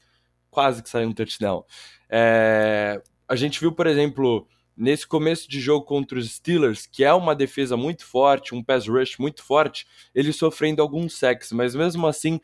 quase 0.50 0.84
que 0.84 0.90
saiu 0.90 1.10
um 1.10 1.14
touchdown. 1.14 1.66
É, 2.10 3.02
a 3.28 3.36
gente 3.36 3.60
viu, 3.60 3.72
por 3.72 3.88
exemplo, 3.88 4.48
nesse 4.78 5.08
começo 5.08 5.50
de 5.50 5.60
jogo 5.60 5.86
contra 5.86 6.18
os 6.18 6.30
Steelers, 6.30 6.86
que 6.86 7.04
é 7.04 7.14
uma 7.14 7.36
defesa 7.36 7.76
muito 7.76 8.06
forte, 8.06 8.54
um 8.54 8.64
pass 8.64 8.88
rush 8.88 9.18
muito 9.18 9.44
forte, 9.44 9.88
ele 10.14 10.32
sofrendo 10.32 10.82
alguns 10.82 11.18
sacks, 11.18 11.52
mas 11.52 11.74
mesmo 11.74 12.06
assim 12.06 12.40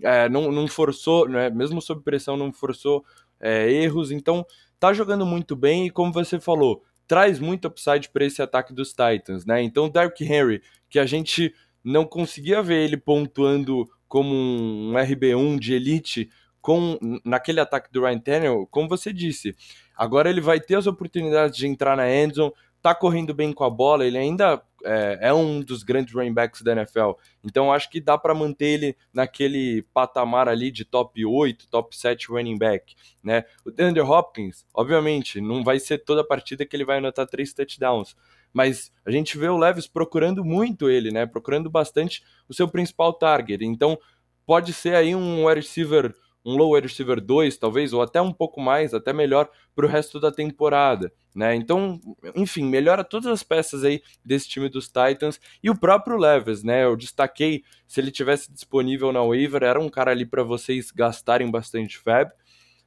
é, 0.00 0.28
não, 0.28 0.52
não 0.52 0.68
forçou, 0.68 1.28
né, 1.28 1.50
mesmo 1.50 1.82
sob 1.82 2.02
pressão, 2.02 2.36
não 2.36 2.52
forçou 2.52 3.04
é, 3.40 3.70
erros, 3.70 4.10
então 4.10 4.44
tá 4.78 4.92
jogando 4.92 5.26
muito 5.26 5.56
bem 5.56 5.86
e, 5.86 5.90
como 5.90 6.12
você 6.12 6.38
falou, 6.38 6.82
traz 7.06 7.38
muito 7.38 7.68
upside 7.68 8.08
para 8.10 8.24
esse 8.24 8.42
ataque 8.42 8.72
dos 8.72 8.90
Titans, 8.90 9.44
né? 9.44 9.62
Então, 9.62 9.86
o 9.86 9.90
Derrick 9.90 10.24
Henry, 10.24 10.62
que 10.88 10.98
a 10.98 11.06
gente 11.06 11.54
não 11.82 12.04
conseguia 12.04 12.62
ver 12.62 12.84
ele 12.84 12.96
pontuando 12.96 13.88
como 14.06 14.34
um 14.34 14.92
RB1 14.94 15.58
de 15.58 15.74
elite 15.74 16.30
com 16.60 16.98
naquele 17.24 17.60
ataque 17.60 17.90
do 17.90 18.02
Ryan 18.02 18.18
Tannehill, 18.18 18.68
como 18.70 18.88
você 18.88 19.12
disse, 19.12 19.56
agora 19.96 20.28
ele 20.28 20.40
vai 20.40 20.60
ter 20.60 20.74
as 20.74 20.86
oportunidades 20.86 21.56
de 21.56 21.66
entrar 21.66 21.96
na 21.96 22.10
endzone, 22.10 22.52
tá 22.82 22.94
correndo 22.94 23.34
bem 23.34 23.52
com 23.52 23.64
a 23.64 23.70
bola, 23.70 24.06
ele 24.06 24.18
ainda 24.18 24.62
é, 24.84 25.18
é 25.22 25.34
um 25.34 25.60
dos 25.60 25.82
grandes 25.82 26.14
running 26.14 26.32
backs 26.32 26.62
da 26.62 26.72
NFL. 26.72 27.12
Então 27.44 27.72
acho 27.72 27.90
que 27.90 28.00
dá 28.00 28.16
para 28.16 28.34
manter 28.34 28.66
ele 28.66 28.96
naquele 29.12 29.82
patamar 29.92 30.48
ali 30.48 30.70
de 30.70 30.84
top 30.84 31.24
8, 31.24 31.68
top 31.68 31.96
7 31.96 32.28
running 32.28 32.56
back, 32.58 32.94
né? 33.22 33.44
O 33.64 33.70
DeAndre 33.70 34.02
Hopkins, 34.02 34.64
obviamente, 34.72 35.40
não 35.40 35.64
vai 35.64 35.78
ser 35.78 35.98
toda 35.98 36.20
a 36.20 36.26
partida 36.26 36.64
que 36.64 36.76
ele 36.76 36.84
vai 36.84 36.98
anotar 36.98 37.26
três 37.26 37.52
touchdowns, 37.52 38.16
mas 38.52 38.92
a 39.04 39.10
gente 39.10 39.36
vê 39.36 39.48
o 39.48 39.58
Levis 39.58 39.86
procurando 39.86 40.44
muito 40.44 40.88
ele, 40.88 41.10
né? 41.10 41.26
Procurando 41.26 41.68
bastante 41.68 42.22
o 42.48 42.54
seu 42.54 42.68
principal 42.68 43.12
target. 43.12 43.64
Então 43.64 43.98
pode 44.46 44.72
ser 44.72 44.94
aí 44.94 45.14
um 45.14 45.46
wide 45.46 45.60
receiver 45.60 46.14
um 46.48 46.56
low 46.56 46.74
wide 46.74 46.86
receiver 46.86 47.20
2, 47.20 47.58
talvez, 47.58 47.92
ou 47.92 48.00
até 48.00 48.20
um 48.22 48.32
pouco 48.32 48.60
mais, 48.60 48.94
até 48.94 49.12
melhor 49.12 49.50
para 49.74 49.84
o 49.84 49.88
resto 49.88 50.18
da 50.18 50.32
temporada. 50.32 51.12
Né? 51.34 51.54
Então, 51.54 52.00
enfim, 52.34 52.64
melhora 52.64 53.04
todas 53.04 53.26
as 53.26 53.42
peças 53.42 53.84
aí 53.84 54.02
desse 54.24 54.48
time 54.48 54.68
dos 54.68 54.86
Titans 54.86 55.38
e 55.62 55.68
o 55.68 55.78
próprio 55.78 56.16
Leves, 56.16 56.64
né? 56.64 56.84
Eu 56.84 56.96
destaquei 56.96 57.62
se 57.86 58.00
ele 58.00 58.10
tivesse 58.10 58.50
disponível 58.50 59.12
na 59.12 59.22
waiver, 59.22 59.62
era 59.62 59.78
um 59.78 59.90
cara 59.90 60.10
ali 60.10 60.24
para 60.24 60.42
vocês 60.42 60.90
gastarem 60.90 61.50
bastante 61.50 61.98
fab. 61.98 62.32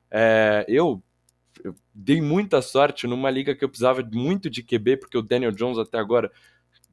É, 0.10 0.66
eu, 0.68 1.02
eu, 1.64 1.76
dei 1.94 2.20
muita 2.20 2.62
sorte 2.62 3.06
numa 3.06 3.30
liga 3.30 3.56
que 3.56 3.64
eu 3.64 3.70
precisava 3.70 4.04
muito 4.12 4.50
de 4.50 4.64
QB, 4.64 4.98
porque 4.98 5.18
o 5.18 5.22
Daniel 5.22 5.52
Jones 5.52 5.78
até 5.78 6.00
agora 6.00 6.32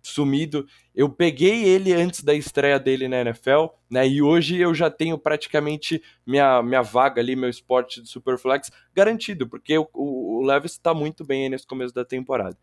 sumido. 0.03 0.67
Eu 0.95 1.09
peguei 1.09 1.65
ele 1.65 1.93
antes 1.93 2.23
da 2.23 2.35
estreia 2.35 2.79
dele 2.79 3.09
na 3.09 3.21
NFL, 3.21 3.67
né? 3.91 4.07
E 4.07 4.23
hoje 4.23 4.57
eu 4.57 4.75
já 4.75 4.91
tenho 4.91 5.19
praticamente 5.19 6.03
minha, 6.27 6.63
minha 6.63 6.83
vaga 6.83 7.21
ali, 7.21 7.37
meu 7.37 7.49
esporte 7.49 8.03
de 8.03 8.09
Superflex 8.09 8.71
garantido, 8.95 9.49
porque 9.49 9.77
o, 9.79 9.89
o, 9.95 10.39
o 10.39 10.45
Levis 10.45 10.73
está 10.73 10.93
muito 10.95 11.25
bem 11.25 11.45
aí 11.45 11.49
nesse 11.49 11.67
começo 11.67 11.95
da 11.95 12.05
temporada. 12.05 12.57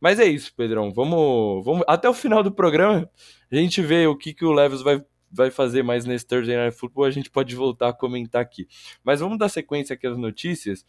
Mas 0.00 0.18
é 0.20 0.24
isso, 0.24 0.54
Pedrão. 0.54 0.92
Vamos, 0.92 1.64
vamos 1.64 1.84
até 1.86 2.08
o 2.08 2.14
final 2.14 2.42
do 2.42 2.52
programa 2.52 3.08
a 3.50 3.60
gente 3.60 3.80
vê 3.80 4.06
o 4.06 4.16
que, 4.16 4.34
que 4.34 4.44
o 4.44 4.52
Levis 4.52 4.82
vai, 4.82 5.04
vai 5.30 5.50
fazer 5.50 5.82
mais 5.82 6.04
nesse 6.04 6.26
Thursday 6.26 6.56
Night 6.56 6.76
Football. 6.76 7.04
A 7.04 7.10
gente 7.10 7.30
pode 7.30 7.54
voltar 7.54 7.88
a 7.88 7.92
comentar 7.92 8.42
aqui. 8.42 8.66
Mas 9.02 9.20
vamos 9.20 9.38
dar 9.38 9.48
sequência 9.48 9.94
aqui 9.94 10.06
às 10.06 10.16
notícias. 10.16 10.84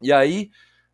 E 0.00 0.12
aí, 0.12 0.50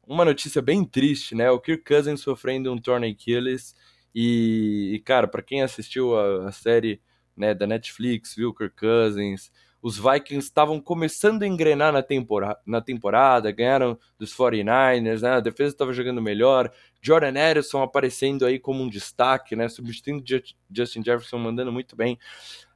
uma 0.06 0.24
notícia 0.24 0.60
bem 0.60 0.84
triste, 0.84 1.34
né? 1.34 1.50
O 1.50 1.60
Kirk 1.60 1.84
Cousins 1.84 2.20
sofrendo 2.20 2.72
um 2.72 2.78
torn 2.78 3.06
Achilles. 3.06 3.74
E, 4.14 4.92
e 4.94 4.98
cara, 5.00 5.28
para 5.28 5.42
quem 5.42 5.62
assistiu 5.62 6.16
a, 6.16 6.48
a, 6.48 6.52
série 6.52 7.00
né, 7.36 7.54
da 7.54 7.66
Netflix, 7.66 8.34
viu 8.34 8.54
Kirk 8.54 8.76
Cousins, 8.76 9.50
os 9.80 9.96
Vikings 9.96 10.46
estavam 10.46 10.80
começando 10.80 11.42
a 11.42 11.46
engrenar 11.46 11.92
na, 11.92 12.02
tempora 12.02 12.58
na 12.66 12.80
temporada, 12.80 13.50
ganharam 13.52 13.98
dos 14.18 14.34
49ers, 14.34 15.22
né, 15.22 15.30
a 15.30 15.40
defesa 15.40 15.72
estava 15.72 15.92
jogando 15.92 16.20
melhor, 16.20 16.72
Jordan 17.00 17.32
Harrison 17.32 17.82
aparecendo 17.82 18.44
aí 18.44 18.58
como 18.58 18.82
um 18.82 18.88
destaque, 18.88 19.54
né, 19.54 19.68
substituindo 19.68 20.24
Justin 20.70 21.04
Jefferson, 21.04 21.38
mandando 21.38 21.72
muito 21.72 21.94
bem. 21.94 22.18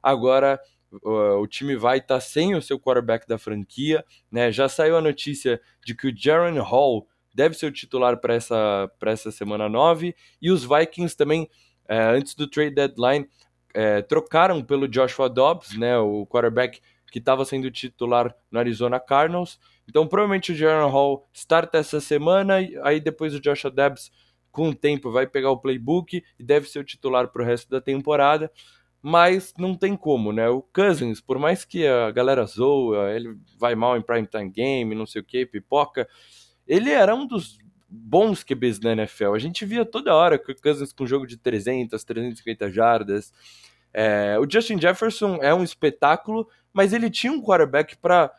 Agora 0.01 0.59
o 1.01 1.47
time 1.47 1.75
vai 1.75 1.97
estar 1.97 2.15
tá 2.15 2.21
sem 2.21 2.55
o 2.55 2.61
seu 2.61 2.79
quarterback 2.79 3.27
da 3.27 3.37
franquia, 3.37 4.05
né, 4.31 4.51
já 4.51 4.69
saiu 4.69 4.95
a 4.95 5.01
notícia 5.01 5.59
de 5.83 5.95
que 5.95 6.07
o 6.07 6.15
Jaron 6.15 6.61
Hall 6.61 7.07
deve 7.33 7.55
ser 7.55 7.67
o 7.67 7.71
titular 7.71 8.17
para 8.17 8.33
essa, 8.33 8.91
essa 9.05 9.31
semana 9.31 9.67
9. 9.67 10.15
E 10.41 10.51
os 10.51 10.63
Vikings 10.63 11.15
também, 11.15 11.49
é, 11.87 11.97
antes 11.99 12.35
do 12.35 12.47
trade 12.47 12.75
deadline, 12.75 13.27
é, 13.73 14.01
trocaram 14.01 14.63
pelo 14.63 14.87
Joshua 14.87 15.29
Dobbs, 15.29 15.77
né, 15.77 15.97
o 15.97 16.25
quarterback 16.27 16.79
que 17.11 17.19
estava 17.19 17.45
sendo 17.45 17.69
titular 17.69 18.35
no 18.51 18.59
Arizona 18.59 18.99
Cardinals. 18.99 19.59
Então, 19.87 20.07
provavelmente 20.07 20.51
o 20.51 20.55
Jaron 20.55 20.89
Hall 20.89 21.27
starta 21.33 21.77
essa 21.77 21.99
semana, 21.99 22.55
aí 22.83 22.99
depois 22.99 23.35
o 23.35 23.39
Joshua 23.39 23.69
Dobbs, 23.69 24.11
com 24.51 24.69
o 24.69 24.75
tempo, 24.75 25.11
vai 25.11 25.27
pegar 25.27 25.51
o 25.51 25.57
playbook 25.57 26.23
e 26.39 26.43
deve 26.43 26.67
ser 26.67 26.79
o 26.79 26.83
titular 26.83 27.27
para 27.27 27.43
o 27.43 27.45
resto 27.45 27.69
da 27.69 27.81
temporada. 27.81 28.51
Mas 28.99 29.53
não 29.57 29.75
tem 29.75 29.97
como, 29.97 30.31
né? 30.31 30.47
O 30.49 30.61
Cousins, 30.61 31.19
por 31.19 31.37
mais 31.37 31.65
que 31.65 31.85
a 31.85 32.09
galera 32.09 32.45
zoa, 32.45 33.11
ele 33.11 33.37
vai 33.59 33.75
mal 33.75 33.97
em 33.97 34.01
primetime 34.01 34.49
game, 34.49 34.95
não 34.95 35.05
sei 35.05 35.21
o 35.21 35.25
que, 35.25 35.45
pipoca, 35.45 36.07
ele 36.67 36.91
era 36.91 37.13
um 37.13 37.25
dos 37.25 37.57
bons 37.89 38.43
QBs 38.43 38.79
da 38.79 38.91
NFL. 38.91 39.33
A 39.35 39.39
gente 39.39 39.65
via 39.65 39.85
toda 39.85 40.15
hora 40.15 40.35
o 40.35 40.61
Cousins 40.61 40.91
com 40.91 41.05
jogo 41.05 41.27
de 41.27 41.37
300, 41.37 42.03
350 42.03 42.71
jardas. 42.71 43.31
É, 43.93 44.37
o 44.39 44.49
Justin 44.49 44.81
Jefferson 44.81 45.37
é 45.41 45.53
um 45.53 45.63
espetáculo, 45.63 46.47
mas 46.73 46.93
ele 46.93 47.09
tinha 47.09 47.31
um 47.31 47.41
quarterback 47.41 47.95
para 47.97 48.31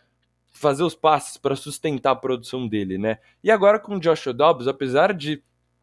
fazer 0.52 0.82
os 0.82 0.94
passes, 0.94 1.36
para 1.36 1.54
sustentar 1.54 2.12
a 2.12 2.16
produção 2.16 2.66
dele, 2.66 2.98
né? 2.98 3.18
E 3.42 3.50
agora 3.50 3.78
com 3.78 3.96
o 3.96 4.00
Joshua 4.00 4.32
Dobbs, 4.32 4.66
apesar 4.66 5.12
de 5.12 5.34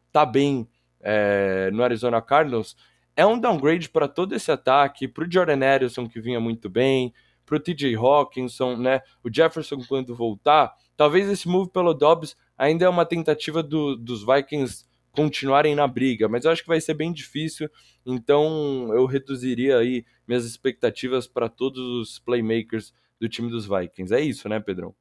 estar 0.06 0.26
tá 0.26 0.26
bem 0.26 0.68
é, 1.00 1.70
no 1.72 1.82
Arizona 1.82 2.20
Cardinals, 2.20 2.76
é 3.16 3.24
um 3.24 3.38
downgrade 3.38 3.88
para 3.88 4.08
todo 4.08 4.34
esse 4.34 4.50
ataque, 4.50 5.08
para 5.08 5.24
o 5.24 5.30
Jordan 5.30 5.58
Harrison, 5.58 6.08
que 6.08 6.20
vinha 6.20 6.40
muito 6.40 6.70
bem, 6.70 7.12
para 7.44 7.56
o 7.56 7.60
TJ 7.60 7.94
Hawkinson, 7.96 8.76
né? 8.76 9.00
O 9.22 9.32
Jefferson, 9.32 9.82
quando 9.86 10.14
voltar, 10.14 10.74
Talvez 10.96 11.28
esse 11.28 11.48
move 11.48 11.70
pelo 11.70 11.94
Dobbs 11.94 12.36
ainda 12.56 12.84
é 12.84 12.88
uma 12.88 13.04
tentativa 13.04 13.62
do, 13.62 13.96
dos 13.96 14.24
Vikings 14.24 14.84
continuarem 15.12 15.74
na 15.74 15.86
briga, 15.86 16.28
mas 16.28 16.44
eu 16.44 16.50
acho 16.50 16.62
que 16.62 16.68
vai 16.68 16.80
ser 16.80 16.94
bem 16.94 17.12
difícil, 17.12 17.68
então 18.04 18.90
eu 18.94 19.04
reduziria 19.04 19.78
aí 19.78 20.04
minhas 20.26 20.44
expectativas 20.46 21.26
para 21.26 21.48
todos 21.48 21.82
os 21.82 22.18
playmakers 22.18 22.94
do 23.20 23.28
time 23.28 23.50
dos 23.50 23.66
Vikings. 23.66 24.14
É 24.14 24.20
isso, 24.20 24.48
né, 24.48 24.58
Pedrão? 24.58 24.94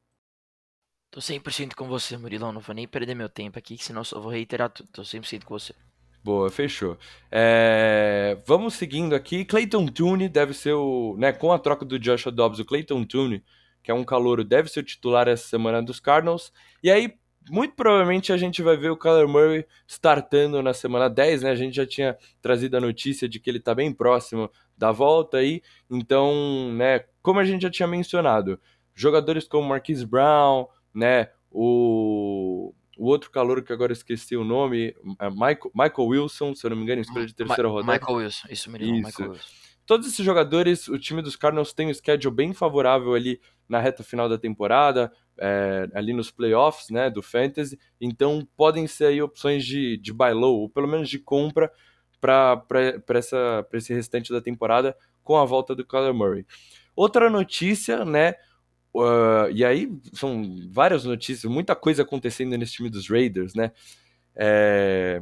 Tô 1.09 1.19
100% 1.19 1.75
com 1.75 1.87
você, 1.87 2.17
Murilão, 2.17 2.51
não 2.51 2.61
vou 2.61 2.75
nem 2.75 2.87
perder 2.87 3.15
meu 3.15 3.29
tempo 3.29 3.57
aqui, 3.57 3.77
senão 3.77 4.03
só 4.03 4.19
vou 4.19 4.31
reiterar 4.31 4.69
tudo. 4.69 4.89
Tô 4.93 5.01
100% 5.01 5.43
com 5.43 5.57
você. 5.57 5.73
Boa, 6.23 6.49
fechou. 6.49 6.97
É... 7.31 8.37
Vamos 8.45 8.75
seguindo 8.75 9.13
aqui. 9.15 9.43
Clayton 9.43 9.87
Tooney 9.87 10.29
deve 10.29 10.53
ser 10.53 10.73
o. 10.73 11.15
Né, 11.17 11.33
com 11.33 11.51
a 11.51 11.59
troca 11.59 11.83
do 11.83 11.99
Joshua 11.99 12.31
Dobbs, 12.31 12.59
o 12.59 12.65
Clayton 12.65 13.03
Tooney 13.03 13.43
que 13.83 13.91
é 13.91 13.93
um 13.93 14.03
calouro, 14.03 14.43
deve 14.43 14.69
ser 14.69 14.81
o 14.81 14.83
titular 14.83 15.27
essa 15.27 15.47
semana 15.47 15.81
dos 15.81 15.99
Cardinals. 15.99 16.51
E 16.83 16.91
aí, 16.91 17.13
muito 17.49 17.75
provavelmente, 17.75 18.31
a 18.31 18.37
gente 18.37 18.61
vai 18.61 18.77
ver 18.77 18.91
o 18.91 18.97
Kyler 18.97 19.27
Murray 19.27 19.65
startando 19.87 20.61
na 20.61 20.73
semana 20.73 21.09
10, 21.09 21.43
né? 21.43 21.51
A 21.51 21.55
gente 21.55 21.75
já 21.75 21.85
tinha 21.85 22.17
trazido 22.41 22.77
a 22.77 22.81
notícia 22.81 23.27
de 23.27 23.39
que 23.39 23.49
ele 23.49 23.57
está 23.57 23.73
bem 23.73 23.91
próximo 23.91 24.49
da 24.77 24.91
volta 24.91 25.37
aí. 25.37 25.61
Então, 25.89 26.71
né, 26.73 27.05
como 27.21 27.39
a 27.39 27.43
gente 27.43 27.63
já 27.63 27.69
tinha 27.69 27.87
mencionado, 27.87 28.59
jogadores 28.93 29.47
como 29.47 29.67
Marquise 29.67 30.05
Brown, 30.05 30.67
né, 30.93 31.29
o, 31.49 32.73
o 32.97 33.05
outro 33.05 33.31
calor 33.31 33.63
que 33.63 33.73
agora 33.73 33.93
esqueci 33.93 34.35
o 34.35 34.43
nome, 34.43 34.95
é 35.19 35.29
Michael, 35.29 35.71
Michael 35.73 36.07
Wilson, 36.07 36.53
se 36.53 36.65
eu 36.65 36.69
não 36.69 36.77
me 36.77 36.83
engano, 36.83 37.01
escolha 37.01 37.25
de 37.25 37.33
terceira 37.33 37.67
Ma 37.67 37.73
rodada. 37.73 37.93
Michael 37.93 38.17
Wilson, 38.17 38.47
isso 38.49 38.71
mesmo, 38.71 38.95
isso. 38.95 39.07
Michael 39.07 39.31
Wilson. 39.31 39.70
Todos 39.91 40.07
esses 40.07 40.25
jogadores, 40.25 40.87
o 40.87 40.97
time 40.97 41.21
dos 41.21 41.35
Cardinals 41.35 41.73
tem 41.73 41.89
um 41.89 41.93
schedule 41.93 42.33
bem 42.33 42.53
favorável 42.53 43.13
ali 43.13 43.41
na 43.67 43.77
reta 43.77 44.05
final 44.05 44.29
da 44.29 44.37
temporada, 44.37 45.11
é, 45.37 45.85
ali 45.93 46.13
nos 46.13 46.31
playoffs 46.31 46.89
né, 46.89 47.09
do 47.09 47.21
Fantasy, 47.21 47.77
então 47.99 48.47
podem 48.55 48.87
ser 48.87 49.07
aí 49.07 49.21
opções 49.21 49.65
de, 49.65 49.97
de 49.97 50.13
buy 50.13 50.31
low, 50.31 50.61
ou 50.61 50.69
pelo 50.69 50.87
menos 50.87 51.09
de 51.09 51.19
compra 51.19 51.69
para 52.21 52.63
esse 53.73 53.93
restante 53.93 54.31
da 54.31 54.39
temporada 54.39 54.95
com 55.25 55.35
a 55.35 55.43
volta 55.43 55.75
do 55.75 55.85
Kyler 55.85 56.13
Murray. 56.13 56.45
Outra 56.95 57.29
notícia, 57.29 58.05
né? 58.05 58.35
Uh, 58.95 59.51
e 59.53 59.65
aí 59.65 59.91
são 60.13 60.69
várias 60.71 61.03
notícias, 61.03 61.51
muita 61.51 61.75
coisa 61.75 62.03
acontecendo 62.03 62.57
nesse 62.57 62.75
time 62.75 62.89
dos 62.89 63.09
Raiders, 63.09 63.53
né? 63.53 63.73
É, 64.37 65.21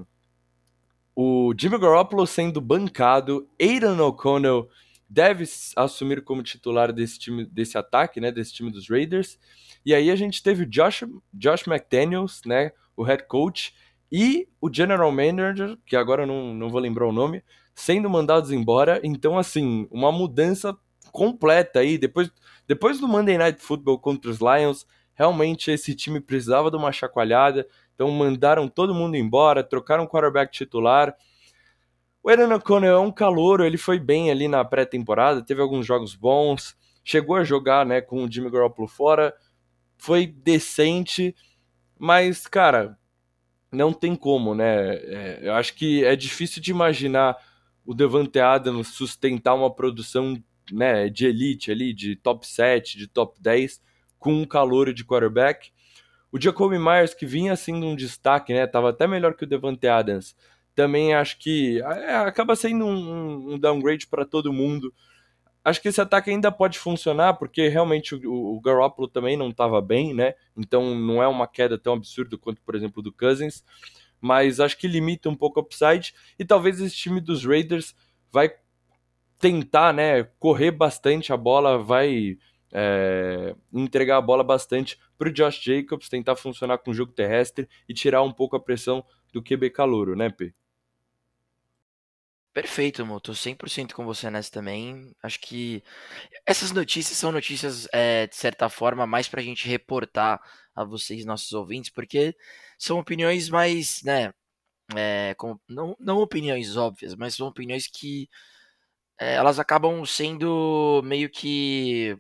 o 1.22 1.54
Jimmy 1.54 1.78
Garoppolo 1.78 2.26
sendo 2.26 2.62
bancado, 2.62 3.46
Aidan 3.62 4.02
O'Connell 4.02 4.70
deve 5.10 5.44
assumir 5.76 6.24
como 6.24 6.42
titular 6.42 6.94
desse 6.94 7.20
time, 7.20 7.46
desse 7.46 7.78
ataque, 7.78 8.22
né, 8.22 8.32
desse 8.32 8.54
time 8.54 8.72
dos 8.72 8.88
Raiders. 8.88 9.38
E 9.86 9.94
aí 9.94 10.12
a 10.12 10.16
gente 10.16 10.42
teve 10.42 10.64
o 10.64 10.66
Josh, 10.66 11.04
Josh 11.34 11.68
McDaniels, 11.68 12.40
né, 12.46 12.72
o 12.96 13.04
head 13.04 13.28
coach, 13.28 13.76
e 14.10 14.48
o 14.62 14.74
general 14.74 15.12
manager, 15.12 15.78
que 15.86 15.98
agora 15.98 16.26
não, 16.26 16.54
não 16.54 16.70
vou 16.70 16.80
lembrar 16.80 17.06
o 17.06 17.12
nome, 17.12 17.44
sendo 17.76 18.10
mandados 18.10 18.50
embora. 18.50 19.02
Então, 19.04 19.38
assim, 19.38 19.90
uma 19.92 20.14
mudança 20.14 20.74
completa 21.12 21.82
aí. 21.82 21.98
Depois, 21.98 22.32
depois 22.66 22.98
do 22.98 23.10
Monday 23.10 23.38
Night 23.38 23.62
Football 23.62 24.00
contra 24.00 24.32
os 24.32 24.40
Lions, 24.40 24.86
realmente 25.14 25.70
esse 25.70 25.94
time 25.94 26.22
precisava 26.22 26.72
de 26.72 26.78
uma 26.78 26.94
chacoalhada. 26.94 27.68
Então 28.00 28.10
mandaram 28.12 28.70
todo 28.70 28.96
mundo 28.96 29.18
embora, 29.18 29.62
trocaram 29.62 30.06
o 30.06 30.08
quarterback 30.08 30.54
titular. 30.54 31.14
O 32.24 32.30
Aaron 32.30 32.56
O'Connell 32.56 32.94
é 32.94 33.00
um 33.00 33.12
calouro, 33.12 33.66
ele 33.66 33.78
foi 33.78 34.00
bem 34.00 34.32
ali 34.32 34.48
na 34.48 34.64
pré-temporada, 34.64 35.44
teve 35.44 35.62
alguns 35.62 35.86
jogos 35.86 36.16
bons, 36.16 36.78
chegou 37.04 37.36
a 37.36 37.44
jogar 37.44 37.86
né, 37.86 38.00
com 38.00 38.24
o 38.24 38.32
Jimmy 38.32 38.50
Garoppolo 38.50 38.88
fora, 38.88 39.34
foi 39.98 40.26
decente, 40.26 41.36
mas, 41.98 42.48
cara, 42.48 42.98
não 43.70 43.92
tem 43.92 44.16
como, 44.16 44.56
né? 44.56 44.94
É, 44.96 45.40
eu 45.42 45.54
acho 45.56 45.76
que 45.76 46.06
é 46.06 46.16
difícil 46.16 46.62
de 46.62 46.72
imaginar 46.72 47.36
o 47.86 47.94
Devante 47.94 48.40
Adams 48.40 48.88
sustentar 48.88 49.56
uma 49.56 49.76
produção 49.76 50.42
né, 50.72 51.10
de 51.10 51.26
elite 51.26 51.70
ali, 51.70 51.94
de 51.94 52.16
top 52.16 52.48
7, 52.48 52.98
de 52.98 53.08
top 53.08 53.42
10, 53.42 53.82
com 54.18 54.32
um 54.36 54.46
calor 54.46 54.94
de 54.94 55.04
quarterback. 55.04 55.74
O 56.32 56.40
Jacoby 56.40 56.78
Myers, 56.78 57.14
que 57.14 57.26
vinha 57.26 57.56
sendo 57.56 57.86
um 57.86 57.96
destaque, 57.96 58.54
né? 58.54 58.68
Tava 58.68 58.90
até 58.90 59.08
melhor 59.08 59.34
que 59.34 59.44
o 59.44 59.48
Devante 59.48 59.88
Adams 59.88 60.36
também 60.80 61.14
acho 61.14 61.38
que 61.40 61.82
é, 61.82 62.16
acaba 62.16 62.56
sendo 62.56 62.86
um, 62.86 63.54
um 63.54 63.60
downgrade 63.60 64.08
para 64.08 64.24
todo 64.24 64.54
mundo. 64.54 64.94
Acho 65.62 65.82
que 65.82 65.90
esse 65.90 66.00
ataque 66.00 66.30
ainda 66.30 66.52
pode 66.54 66.80
funcionar, 66.80 67.34
porque 67.34 67.68
realmente 67.68 68.16
o, 68.16 68.56
o 68.56 68.62
Garoppolo 68.62 69.10
também 69.10 69.36
não 69.36 69.50
estava 69.50 69.82
bem, 69.82 70.14
né? 70.14 70.36
Então 70.56 70.96
não 70.96 71.22
é 71.22 71.28
uma 71.28 71.48
queda 71.48 71.78
tão 71.78 71.94
absurda 71.94 72.38
quanto, 72.38 72.62
por 72.62 72.76
exemplo, 72.76 73.04
do 73.04 73.12
Cousins. 73.12 73.62
Mas 74.22 74.62
acho 74.62 74.78
que 74.78 74.88
limita 74.88 75.30
um 75.30 75.36
pouco 75.36 75.60
o 75.60 75.64
upside. 75.64 76.14
E 76.38 76.46
talvez 76.46 76.80
esse 76.80 76.96
time 76.96 77.20
dos 77.20 77.46
Raiders 77.46 77.94
vai 78.32 78.50
tentar, 79.38 79.94
né? 79.94 80.24
Correr 80.40 80.72
bastante 80.72 81.34
a 81.34 81.38
bola, 81.38 81.78
vai 81.78 82.38
é, 82.72 83.56
entregar 83.74 84.18
a 84.18 84.22
bola 84.22 84.44
bastante 84.44 85.00
para 85.18 85.30
o 85.30 85.32
Josh 85.32 85.62
Jacobs, 85.62 86.10
tentar 86.10 86.36
funcionar 86.36 86.78
com 86.80 86.92
o 86.92 86.94
jogo 86.94 87.12
terrestre 87.12 87.68
e 87.88 87.94
tirar 87.94 88.24
um 88.24 88.32
pouco 88.32 88.56
a 88.56 88.60
pressão 88.60 89.04
do 89.34 89.42
QB 89.42 89.70
calouro, 89.72 90.16
né, 90.16 90.30
P? 90.30 90.54
Perfeito, 92.54 93.04
amor. 93.04 93.22
Tô 93.22 93.34
100% 93.34 93.94
com 93.94 94.06
você 94.06 94.30
nessa 94.30 94.52
também. 94.52 95.16
Acho 95.22 95.40
que 95.40 95.84
essas 96.46 96.72
notícias 96.72 97.18
são 97.18 97.32
notícias, 97.32 97.88
é, 97.94 98.28
de 98.28 98.36
certa 98.36 98.68
forma, 98.70 99.06
mais 99.06 99.30
para 99.30 99.40
a 99.40 99.44
gente 99.44 99.68
reportar 99.68 100.42
a 100.76 100.84
vocês, 100.84 101.26
nossos 101.26 101.54
ouvintes, 101.54 101.90
porque 101.90 102.36
são 102.78 103.00
opiniões 103.00 103.50
mais, 103.50 104.02
né, 104.04 104.34
é, 104.96 105.36
com, 105.38 105.60
não, 105.68 105.96
não 106.00 106.20
opiniões 106.20 106.76
óbvias, 106.76 107.16
mas 107.16 107.36
são 107.36 107.48
opiniões 107.48 107.88
que 107.88 108.30
é, 109.20 109.36
elas 109.36 109.60
acabam 109.60 110.06
sendo 110.06 111.02
meio 111.04 111.30
que 111.30 112.18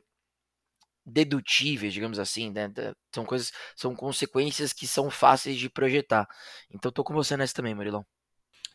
dedutíveis, 1.09 1.93
digamos 1.93 2.19
assim, 2.19 2.51
né? 2.51 2.71
São 3.13 3.25
coisas, 3.25 3.51
são 3.75 3.95
consequências 3.95 4.71
que 4.71 4.87
são 4.87 5.09
fáceis 5.09 5.57
de 5.57 5.69
projetar. 5.69 6.27
Então 6.69 6.91
tô 6.91 7.03
com 7.03 7.13
você 7.13 7.35
nessa 7.35 7.53
também, 7.53 7.75
Murilão. 7.75 8.05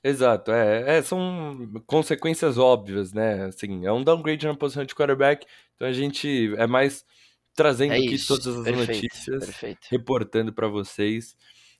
Exato, 0.02 0.50
é, 0.52 0.98
é, 0.98 1.02
são 1.02 1.66
consequências 1.86 2.58
óbvias, 2.58 3.14
né? 3.14 3.46
Assim, 3.46 3.86
é 3.86 3.92
um 3.92 4.04
downgrade 4.04 4.46
na 4.46 4.54
posição 4.54 4.84
de 4.84 4.94
quarterback, 4.94 5.46
então 5.74 5.88
a 5.88 5.92
gente 5.92 6.54
é 6.58 6.66
mais 6.66 7.06
trazendo 7.54 7.94
é 7.94 7.96
aqui 7.96 8.18
todas 8.26 8.46
as 8.46 8.64
perfeito, 8.64 9.02
notícias, 9.02 9.44
perfeito. 9.46 9.86
reportando 9.90 10.52
para 10.52 10.68
vocês, 10.68 11.34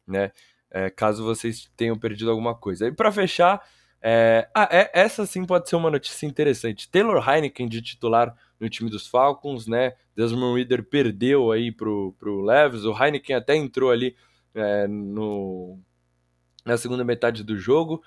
né? 0.07 0.33
É, 0.71 0.89
caso 0.89 1.23
vocês 1.23 1.71
tenham 1.77 1.99
perdido 1.99 2.31
alguma 2.31 2.55
coisa. 2.55 2.87
E 2.87 2.93
para 2.93 3.13
fechar, 3.13 3.63
é... 4.01 4.49
Ah, 4.55 4.69
é, 4.71 4.91
essa 4.93 5.25
sim 5.25 5.45
pode 5.45 5.69
ser 5.69 5.77
uma 5.77 5.91
notícia 5.91 6.27
interessante. 6.27 6.91
Taylor 6.91 7.23
Heineken 7.27 7.69
de 7.69 7.81
titular 7.81 8.35
no 8.59 8.69
time 8.69 8.91
dos 8.91 9.07
Falcons, 9.07 9.67
né? 9.67 9.95
Desmond 10.17 10.57
Reader 10.57 10.85
perdeu 10.85 11.51
aí 11.51 11.73
pro, 11.73 12.15
pro 12.19 12.43
Leves, 12.43 12.85
o 12.85 12.93
Heineken 12.93 13.37
até 13.37 13.57
entrou 13.57 13.91
ali 13.91 14.17
é, 14.55 14.87
no 14.87 15.79
na 16.65 16.79
segunda 16.79 17.05
metade 17.05 17.45
do 17.45 17.59
jogo. 17.59 18.03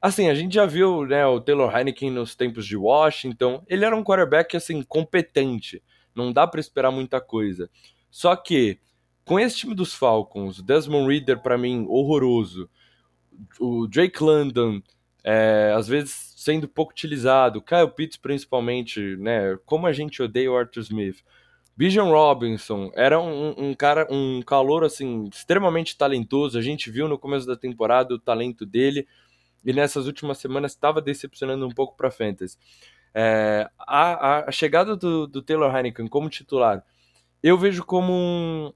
Assim, 0.00 0.28
a 0.28 0.34
gente 0.34 0.54
já 0.54 0.64
viu 0.64 1.04
né, 1.04 1.26
o 1.26 1.40
Taylor 1.40 1.74
Heineken 1.76 2.10
nos 2.10 2.36
tempos 2.36 2.64
de 2.64 2.76
Washington. 2.76 3.64
Ele 3.66 3.84
era 3.84 3.96
um 3.96 4.04
quarterback 4.04 4.56
assim 4.56 4.82
competente. 4.82 5.82
Não 6.14 6.32
dá 6.32 6.46
para 6.46 6.60
esperar 6.60 6.92
muita 6.92 7.20
coisa. 7.20 7.68
Só 8.08 8.36
que 8.36 8.78
com 9.24 9.40
esse 9.40 9.56
time 9.56 9.74
dos 9.74 9.92
Falcons, 9.92 10.62
Desmond 10.62 11.08
Reader 11.08 11.42
para 11.42 11.58
mim 11.58 11.84
horroroso, 11.88 12.70
o 13.58 13.86
Drake 13.88 14.22
London 14.22 14.80
é, 15.24 15.72
às 15.76 15.88
vezes 15.88 16.32
sendo 16.36 16.68
pouco 16.68 16.92
utilizado, 16.92 17.60
Kyle 17.60 17.90
Pitts 17.94 18.16
principalmente, 18.16 19.16
né? 19.16 19.58
Como 19.66 19.86
a 19.86 19.92
gente 19.92 20.22
odeia 20.22 20.50
o 20.50 20.56
Arthur 20.56 20.80
Smith. 20.80 21.22
Bijan 21.78 22.10
Robinson 22.10 22.90
era 22.96 23.20
um, 23.20 23.54
um, 23.56 23.72
cara, 23.72 24.04
um 24.10 24.42
calor 24.42 24.82
assim 24.82 25.28
extremamente 25.32 25.96
talentoso. 25.96 26.58
A 26.58 26.60
gente 26.60 26.90
viu 26.90 27.06
no 27.06 27.16
começo 27.16 27.46
da 27.46 27.56
temporada 27.56 28.12
o 28.12 28.18
talento 28.18 28.66
dele 28.66 29.06
e 29.64 29.72
nessas 29.72 30.04
últimas 30.08 30.38
semanas 30.38 30.72
estava 30.72 31.00
decepcionando 31.00 31.64
um 31.64 31.70
pouco 31.70 31.96
para 31.96 32.10
Fantasy. 32.10 32.58
É, 33.14 33.70
a, 33.78 34.48
a, 34.48 34.50
chegada 34.50 34.96
do, 34.96 35.28
do, 35.28 35.40
Taylor 35.40 35.72
Heineken 35.72 36.08
como 36.08 36.28
titular, 36.28 36.84
eu 37.44 37.56
vejo 37.56 37.84
como 37.84 38.12
um, 38.12 38.72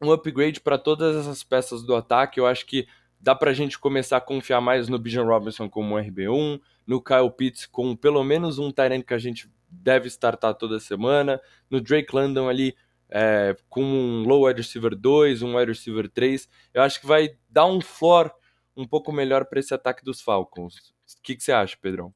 um 0.00 0.12
upgrade 0.12 0.60
para 0.60 0.78
todas 0.78 1.16
essas 1.16 1.42
peças 1.42 1.82
do 1.82 1.96
ataque. 1.96 2.38
Eu 2.38 2.46
acho 2.46 2.64
que 2.64 2.86
dá 3.20 3.34
para 3.34 3.50
a 3.50 3.54
gente 3.54 3.78
começar 3.78 4.18
a 4.18 4.20
confiar 4.20 4.60
mais 4.60 4.88
no 4.88 4.98
Bijan 4.98 5.24
Robinson 5.24 5.68
como 5.68 5.96
RB1, 5.96 6.60
no 6.86 7.02
Kyle 7.02 7.30
Pitts 7.30 7.66
com 7.66 7.96
pelo 7.96 8.22
menos 8.22 8.58
um 8.58 8.70
Tyrant 8.70 9.02
que 9.02 9.14
a 9.14 9.18
gente 9.18 9.50
deve 9.68 10.08
startar 10.08 10.54
toda 10.54 10.80
semana. 10.80 11.40
No 11.70 11.80
Drake 11.80 12.14
London 12.14 12.48
ali, 12.48 12.76
é, 13.10 13.56
com 13.68 13.82
um 13.82 14.22
low 14.24 14.46
wide 14.46 14.60
receiver 14.60 14.94
2, 14.94 15.42
um 15.42 15.56
wide 15.56 15.72
receiver 15.72 16.08
3. 16.08 16.48
Eu 16.74 16.82
acho 16.82 17.00
que 17.00 17.06
vai 17.06 17.36
dar 17.48 17.66
um 17.66 17.80
floor 17.80 18.30
um 18.76 18.86
pouco 18.86 19.12
melhor 19.12 19.46
para 19.46 19.58
esse 19.58 19.72
ataque 19.72 20.04
dos 20.04 20.20
Falcons. 20.20 20.76
O 21.18 21.22
que, 21.22 21.36
que 21.36 21.42
você 21.42 21.52
acha, 21.52 21.76
Pedrão? 21.80 22.14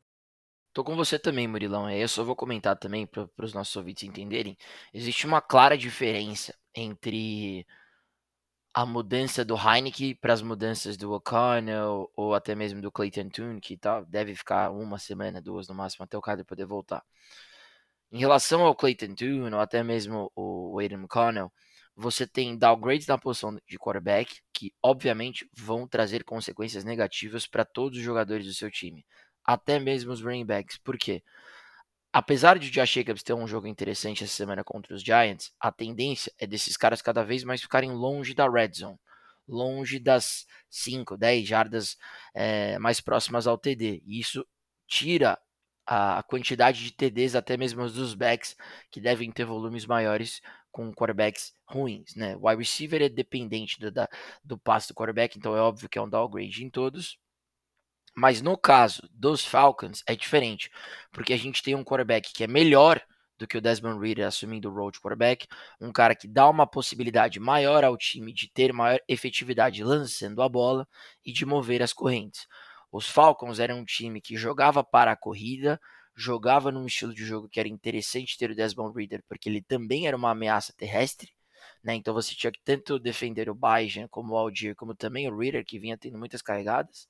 Tô 0.72 0.84
com 0.84 0.94
você 0.94 1.18
também, 1.18 1.48
Murilão. 1.48 1.90
Eu 1.90 2.06
só 2.06 2.22
vou 2.22 2.36
comentar 2.36 2.76
também 2.78 3.06
para 3.06 3.28
os 3.38 3.52
nossos 3.52 3.74
ouvintes 3.74 4.04
entenderem. 4.04 4.56
Existe 4.94 5.26
uma 5.26 5.40
clara 5.40 5.76
diferença 5.76 6.54
entre 6.74 7.66
a 8.72 8.87
mudança 8.87 9.44
do 9.44 9.56
Heineken 9.56 10.14
para 10.14 10.33
as 10.33 10.42
mudanças 10.42 10.96
do 10.96 11.12
O'Connell 11.12 12.11
ou 12.14 12.35
até 12.35 12.54
mesmo 12.54 12.80
do 12.80 12.92
Clayton 12.92 13.28
Tune, 13.28 13.61
que 13.61 13.76
tá, 13.76 14.00
deve 14.02 14.35
ficar 14.35 14.70
uma 14.70 14.98
semana, 14.98 15.42
duas 15.42 15.68
no 15.68 15.74
máximo, 15.74 16.04
até 16.04 16.16
o 16.16 16.20
cara 16.20 16.44
poder 16.44 16.66
voltar. 16.66 17.02
Em 18.12 18.18
relação 18.18 18.62
ao 18.62 18.74
Clayton 18.74 19.14
Tune 19.14 19.54
ou 19.54 19.61
até 19.61 19.83
mesmo 19.83 20.30
o 20.35 20.78
Aiden 20.78 20.98
McConnell, 20.98 21.52
você 21.96 22.26
tem 22.26 22.56
downgrades 22.56 23.06
na 23.06 23.18
posição 23.18 23.56
de 23.68 23.78
quarterback 23.78 24.40
que, 24.52 24.72
obviamente, 24.83 25.48
vão 25.52 25.87
trazer 25.87 26.24
consequências 26.24 26.85
negativas 26.85 27.46
para 27.46 27.64
todos 27.64 27.98
os 27.98 28.04
jogadores 28.04 28.46
do 28.46 28.54
seu 28.54 28.70
time, 28.70 29.04
até 29.44 29.78
mesmo 29.78 30.12
os 30.12 30.22
running 30.22 30.46
backs. 30.46 30.78
Por 30.78 30.96
quê? 30.96 31.22
Apesar 32.12 32.58
de 32.58 32.70
Josh 32.70 32.90
Jacobs 32.90 33.22
ter 33.22 33.34
um 33.34 33.46
jogo 33.46 33.68
interessante 33.68 34.24
essa 34.24 34.34
semana 34.34 34.64
contra 34.64 34.94
os 34.94 35.02
Giants, 35.02 35.52
a 35.60 35.70
tendência 35.70 36.32
é 36.38 36.46
desses 36.46 36.76
caras 36.76 37.00
cada 37.00 37.22
vez 37.22 37.44
mais 37.44 37.62
ficarem 37.62 37.92
longe 37.92 38.34
da 38.34 38.48
red 38.48 38.72
zone, 38.74 38.98
longe 39.46 40.00
das 40.00 40.44
5, 40.68 41.16
10 41.16 41.46
jardas 41.46 41.96
é, 42.34 42.78
mais 42.80 43.00
próximas 43.00 43.46
ao 43.46 43.56
TD. 43.56 44.02
E 44.04 44.18
isso 44.18 44.44
tira 44.88 45.38
a 45.86 46.22
quantidade 46.22 46.82
de 46.84 46.92
TDs, 46.92 47.34
até 47.34 47.56
mesmo 47.56 47.88
dos 47.88 48.14
backs, 48.14 48.56
que 48.90 49.00
devem 49.00 49.30
ter 49.30 49.44
volumes 49.44 49.86
maiores 49.86 50.40
com 50.70 50.92
quarterbacks 50.92 51.52
ruins. 51.66 52.14
Né? 52.16 52.36
O 52.36 52.48
wide 52.48 52.62
receiver 52.62 53.02
é 53.02 53.08
dependente 53.08 53.78
do, 53.78 53.90
da, 53.90 54.08
do 54.44 54.58
passe 54.58 54.88
do 54.88 54.94
quarterback, 54.94 55.36
então 55.38 55.56
é 55.56 55.60
óbvio 55.60 55.88
que 55.88 55.98
é 55.98 56.02
um 56.02 56.08
downgrade 56.08 56.64
em 56.64 56.70
todos. 56.70 57.18
Mas 58.20 58.42
no 58.42 58.54
caso 58.54 59.09
dos 59.11 59.46
Falcons 59.46 60.02
é 60.06 60.14
diferente, 60.14 60.70
porque 61.11 61.33
a 61.33 61.38
gente 61.38 61.62
tem 61.62 61.74
um 61.74 61.83
quarterback 61.83 62.35
que 62.35 62.44
é 62.44 62.46
melhor 62.46 63.00
do 63.38 63.46
que 63.46 63.56
o 63.56 63.62
Desmond 63.62 63.98
Reader 63.98 64.26
assumindo 64.26 64.68
o 64.68 64.74
role 64.74 64.92
de 64.92 65.00
quarterback, 65.00 65.46
um 65.80 65.90
cara 65.90 66.14
que 66.14 66.28
dá 66.28 66.46
uma 66.46 66.66
possibilidade 66.66 67.40
maior 67.40 67.83
ao 67.83 67.96
time 67.96 68.30
de 68.35 68.46
ter 68.52 68.74
maior 68.74 69.00
efetividade 69.09 69.83
lançando 69.83 70.42
a 70.42 70.48
bola 70.50 70.87
e 71.24 71.33
de 71.33 71.46
mover 71.46 71.83
as 71.83 71.94
correntes. 71.94 72.46
Os 72.92 73.09
Falcons 73.09 73.59
eram 73.59 73.78
um 73.78 73.85
time 73.87 74.20
que 74.20 74.37
jogava 74.37 74.85
para 74.85 75.12
a 75.12 75.16
corrida, 75.16 75.80
jogava 76.14 76.70
num 76.70 76.85
estilo 76.85 77.14
de 77.14 77.24
jogo 77.24 77.48
que 77.48 77.59
era 77.59 77.70
interessante 77.70 78.37
ter 78.37 78.50
o 78.50 78.54
Desmond 78.54 78.94
Reader, 78.94 79.24
porque 79.26 79.48
ele 79.48 79.62
também 79.62 80.06
era 80.06 80.14
uma 80.14 80.33
ameaça 80.33 80.74
terrestre, 80.76 81.33
né? 81.83 81.94
Então 81.94 82.12
você 82.12 82.35
tinha 82.35 82.52
que 82.52 82.61
tanto 82.62 82.98
defender 82.98 83.48
o 83.48 83.54
Bajan 83.54 84.09
como 84.09 84.35
o 84.35 84.37
Aldir, 84.37 84.76
como 84.76 84.94
também 84.94 85.26
o 85.26 85.35
Reader, 85.35 85.64
que 85.64 85.78
vinha 85.78 85.96
tendo 85.96 86.18
muitas 86.18 86.42
carregadas 86.42 87.09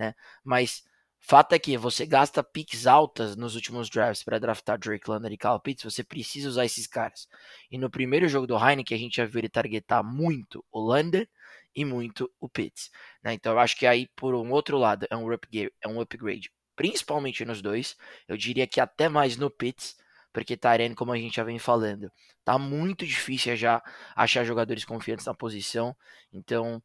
né? 0.00 0.14
Mas 0.42 0.82
fato 1.20 1.54
é 1.54 1.58
que 1.58 1.76
você 1.76 2.06
gasta 2.06 2.42
picks 2.42 2.86
altas 2.86 3.36
nos 3.36 3.54
últimos 3.54 3.90
drafts 3.90 4.24
para 4.24 4.38
draftar 4.38 4.78
Drake 4.78 5.08
London 5.08 5.28
e 5.28 5.36
Kyle 5.36 5.60
Pitts, 5.62 5.84
você 5.84 6.02
precisa 6.02 6.48
usar 6.48 6.64
esses 6.64 6.86
caras. 6.86 7.28
E 7.70 7.76
no 7.76 7.90
primeiro 7.90 8.26
jogo 8.28 8.46
do 8.46 8.56
Heineken, 8.56 8.96
a 8.96 9.00
gente 9.00 9.16
já 9.16 9.26
viu 9.26 9.40
ele 9.40 9.48
targetar 9.50 10.02
muito 10.02 10.64
o 10.72 10.80
London 10.80 11.26
e 11.76 11.84
muito 11.84 12.32
o 12.40 12.48
Pitts. 12.48 12.90
Né? 13.22 13.34
Então 13.34 13.52
eu 13.52 13.58
acho 13.58 13.76
que 13.76 13.86
aí, 13.86 14.08
por 14.16 14.34
um 14.34 14.50
outro 14.50 14.78
lado, 14.78 15.06
é 15.10 15.16
um 15.16 15.30
upgrade, 15.30 15.72
é 15.82 15.88
um 15.88 16.00
upgrade 16.00 16.50
principalmente 16.74 17.44
nos 17.44 17.60
dois. 17.60 17.94
Eu 18.26 18.38
diria 18.38 18.66
que 18.66 18.80
até 18.80 19.06
mais 19.06 19.36
no 19.36 19.50
Pitts, 19.50 19.96
porque 20.32 20.56
Tyrene, 20.56 20.94
como 20.94 21.12
a 21.12 21.18
gente 21.18 21.36
já 21.36 21.44
vem 21.44 21.58
falando, 21.58 22.10
tá 22.42 22.58
muito 22.58 23.06
difícil 23.06 23.54
já 23.54 23.82
achar 24.16 24.44
jogadores 24.44 24.84
confiantes 24.84 25.26
na 25.26 25.34
posição. 25.34 25.94
Então, 26.32 26.82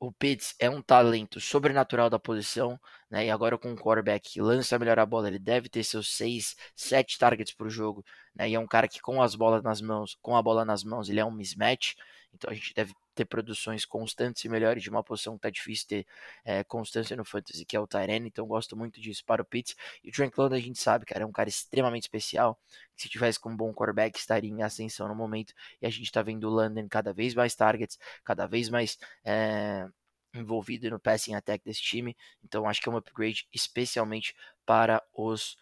o 0.00 0.10
Pitts 0.12 0.54
é 0.58 0.70
um 0.70 0.82
talento 0.82 1.38
sobrenatural 1.40 2.10
da 2.10 2.18
posição, 2.18 2.80
né? 3.10 3.26
E 3.26 3.30
agora 3.30 3.58
com 3.58 3.70
um 3.70 3.76
quarterback 3.76 4.30
que 4.32 4.40
lança 4.40 4.78
melhor 4.78 4.98
a 4.98 5.06
bola, 5.06 5.28
ele 5.28 5.38
deve 5.38 5.68
ter 5.68 5.84
seus 5.84 6.16
6, 6.16 6.56
7 6.74 7.18
targets 7.18 7.52
por 7.54 7.68
jogo, 7.70 8.04
né? 8.34 8.48
E 8.48 8.54
é 8.54 8.58
um 8.60 8.66
cara 8.66 8.88
que 8.88 9.00
com 9.00 9.22
as 9.22 9.34
bolas 9.34 9.62
nas 9.62 9.80
mãos, 9.80 10.16
com 10.22 10.36
a 10.36 10.42
bola 10.42 10.64
nas 10.64 10.82
mãos, 10.84 11.08
ele 11.10 11.20
é 11.20 11.24
um 11.24 11.30
mismatch. 11.30 11.94
Então 12.34 12.50
a 12.50 12.54
gente 12.54 12.72
deve 12.74 12.94
ter 13.20 13.26
produções 13.26 13.84
constantes 13.84 14.44
e 14.44 14.48
melhores 14.48 14.82
de 14.82 14.88
uma 14.88 15.04
posição 15.04 15.34
que 15.34 15.42
tá 15.42 15.50
difícil 15.50 15.86
ter 15.86 16.06
é, 16.42 16.64
constância 16.64 17.14
no 17.14 17.24
fantasy, 17.24 17.64
que 17.66 17.76
é 17.76 17.80
o 17.80 17.86
Tyrene. 17.86 18.28
Então 18.28 18.46
gosto 18.46 18.74
muito 18.76 19.00
disso 19.00 19.22
para 19.24 19.42
o 19.42 19.44
Pitts. 19.44 19.76
E 20.02 20.08
o 20.08 20.12
Drake 20.12 20.40
London 20.40 20.56
a 20.56 20.60
gente 20.60 20.78
sabe, 20.78 21.04
cara, 21.04 21.22
é 21.22 21.26
um 21.26 21.32
cara 21.32 21.48
extremamente 21.48 22.04
especial. 22.04 22.58
Se 22.96 23.08
tivesse 23.08 23.38
com 23.38 23.50
um 23.50 23.56
bom 23.56 23.74
quarterback, 23.74 24.18
estaria 24.18 24.50
em 24.50 24.62
ascensão 24.62 25.06
no 25.06 25.14
momento. 25.14 25.52
E 25.82 25.86
a 25.86 25.90
gente 25.90 26.10
tá 26.10 26.22
vendo 26.22 26.44
o 26.44 26.50
London 26.50 26.88
cada 26.88 27.12
vez 27.12 27.34
mais 27.34 27.54
targets, 27.54 27.98
cada 28.24 28.46
vez 28.46 28.70
mais 28.70 28.98
é, 29.22 29.86
envolvido 30.34 30.88
no 30.88 30.98
passing 30.98 31.34
attack 31.34 31.62
desse 31.62 31.82
time. 31.82 32.16
Então 32.42 32.66
acho 32.66 32.80
que 32.80 32.88
é 32.88 32.92
um 32.92 32.96
upgrade 32.96 33.46
especialmente 33.52 34.34
para 34.64 35.02
os 35.12 35.58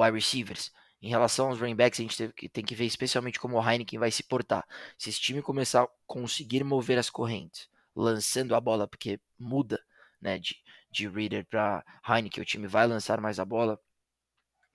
wide 0.00 0.14
receivers. 0.14 0.72
Em 1.02 1.08
relação 1.08 1.48
aos 1.48 1.58
running 1.60 1.76
backs, 1.76 1.98
a 2.00 2.02
gente 2.02 2.48
tem 2.50 2.64
que 2.64 2.74
ver 2.74 2.84
especialmente 2.84 3.40
como 3.40 3.56
o 3.58 3.70
Heineken 3.70 3.98
vai 3.98 4.10
se 4.10 4.22
portar. 4.22 4.66
Se 4.98 5.08
esse 5.10 5.20
time 5.20 5.42
começar 5.42 5.84
a 5.84 5.88
conseguir 6.06 6.62
mover 6.64 6.98
as 6.98 7.10
correntes, 7.10 7.68
lançando 7.94 8.54
a 8.54 8.60
bola, 8.60 8.86
porque 8.86 9.18
muda 9.38 9.82
né, 10.20 10.38
de, 10.38 10.56
de 10.90 11.08
Reader 11.08 11.46
para 11.46 11.84
Heineken, 12.06 12.42
o 12.42 12.46
time 12.46 12.66
vai 12.66 12.86
lançar 12.86 13.20
mais 13.20 13.38
a 13.40 13.44
bola. 13.44 13.80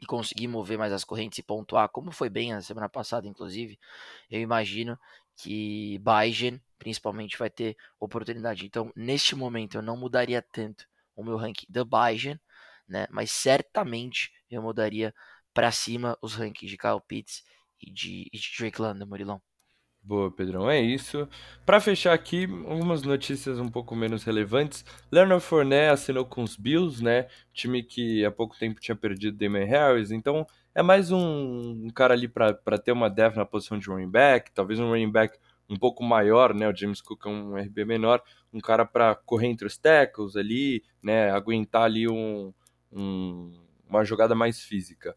e 0.02 0.06
conseguir 0.06 0.48
mover 0.48 0.78
mais 0.78 0.92
as 0.92 1.04
correntes 1.04 1.40
e 1.40 1.44
pontuar, 1.44 1.90
como 1.90 2.12
foi 2.12 2.30
bem 2.30 2.54
a 2.54 2.62
semana 2.62 2.90
passada, 2.90 3.28
inclusive, 3.28 3.80
eu 4.30 4.42
imagino 4.42 5.00
que 5.38 5.98
Baigen, 6.00 6.62
principalmente, 6.78 7.38
vai 7.38 7.50
ter 7.50 7.78
oportunidade. 8.00 8.66
Então, 8.66 8.92
neste 8.96 9.36
momento, 9.36 9.76
eu 9.78 9.82
não 9.82 9.98
mudaria 9.98 10.42
tanto 10.42 10.88
o 11.16 11.24
meu 11.24 11.38
ranking 11.38 11.66
da 11.70 11.84
Baigen, 11.86 12.40
né? 12.88 13.08
Mas 13.10 13.32
certamente 13.32 14.32
eu 14.50 14.62
mudaria 14.62 15.14
para 15.56 15.72
cima 15.72 16.18
os 16.22 16.36
rankings 16.36 16.70
de 16.70 16.78
Kyle 16.78 17.02
Pitts 17.08 17.42
e 17.82 17.90
de, 17.90 18.30
e 18.32 18.38
de 18.38 18.52
Drake 18.60 18.80
London, 18.80 19.06
Murilão. 19.06 19.42
Boa, 20.04 20.30
Pedrão, 20.30 20.70
é 20.70 20.80
isso. 20.80 21.28
Para 21.66 21.82
fechar 21.82 22.14
aqui, 22.14 22.44
algumas 22.44 23.02
notícias 23.02 23.58
um 23.58 23.68
pouco 23.68 23.96
menos 23.96 24.24
relevantes. 24.24 24.86
Leonard 25.12 25.44
Fournette 25.44 25.94
assinou 25.94 26.26
com 26.26 26.44
os 26.44 26.56
Bills, 26.56 27.04
né? 27.04 27.28
Time 27.52 27.82
que 27.82 28.24
há 28.24 28.30
pouco 28.30 28.56
tempo 28.56 28.80
tinha 28.80 28.96
perdido 28.96 29.36
Damon 29.36 29.66
Harris, 29.66 30.12
então 30.12 30.46
é 30.76 30.84
mais 30.84 31.10
um, 31.10 31.86
um 31.86 31.90
cara 31.90 32.14
ali 32.14 32.28
para 32.28 32.78
ter 32.78 32.92
uma 32.92 33.10
depth 33.10 33.36
na 33.36 33.46
posição 33.46 33.80
de 33.80 33.90
running 33.90 34.12
back, 34.12 34.52
talvez 34.52 34.80
um 34.80 34.90
running 34.90 35.12
back 35.12 35.40
um 35.68 35.76
pouco 35.76 36.04
maior, 36.04 36.54
né? 36.54 36.70
O 36.70 36.76
James 36.76 37.02
Cook 37.02 37.26
é 37.26 37.30
um 37.30 37.56
RB 37.56 37.86
menor, 37.86 38.22
um 38.54 38.60
cara 38.60 38.86
para 38.86 39.16
correr 39.16 39.48
entre 39.48 39.66
os 39.66 39.76
tackles 39.76 40.36
ali, 40.36 40.84
né? 41.02 41.32
Aguentar 41.32 41.84
ali 41.84 42.08
um, 42.08 42.54
um, 42.92 43.65
uma 43.96 44.06
jogada 44.06 44.36
mais 44.36 44.60
física. 44.60 45.16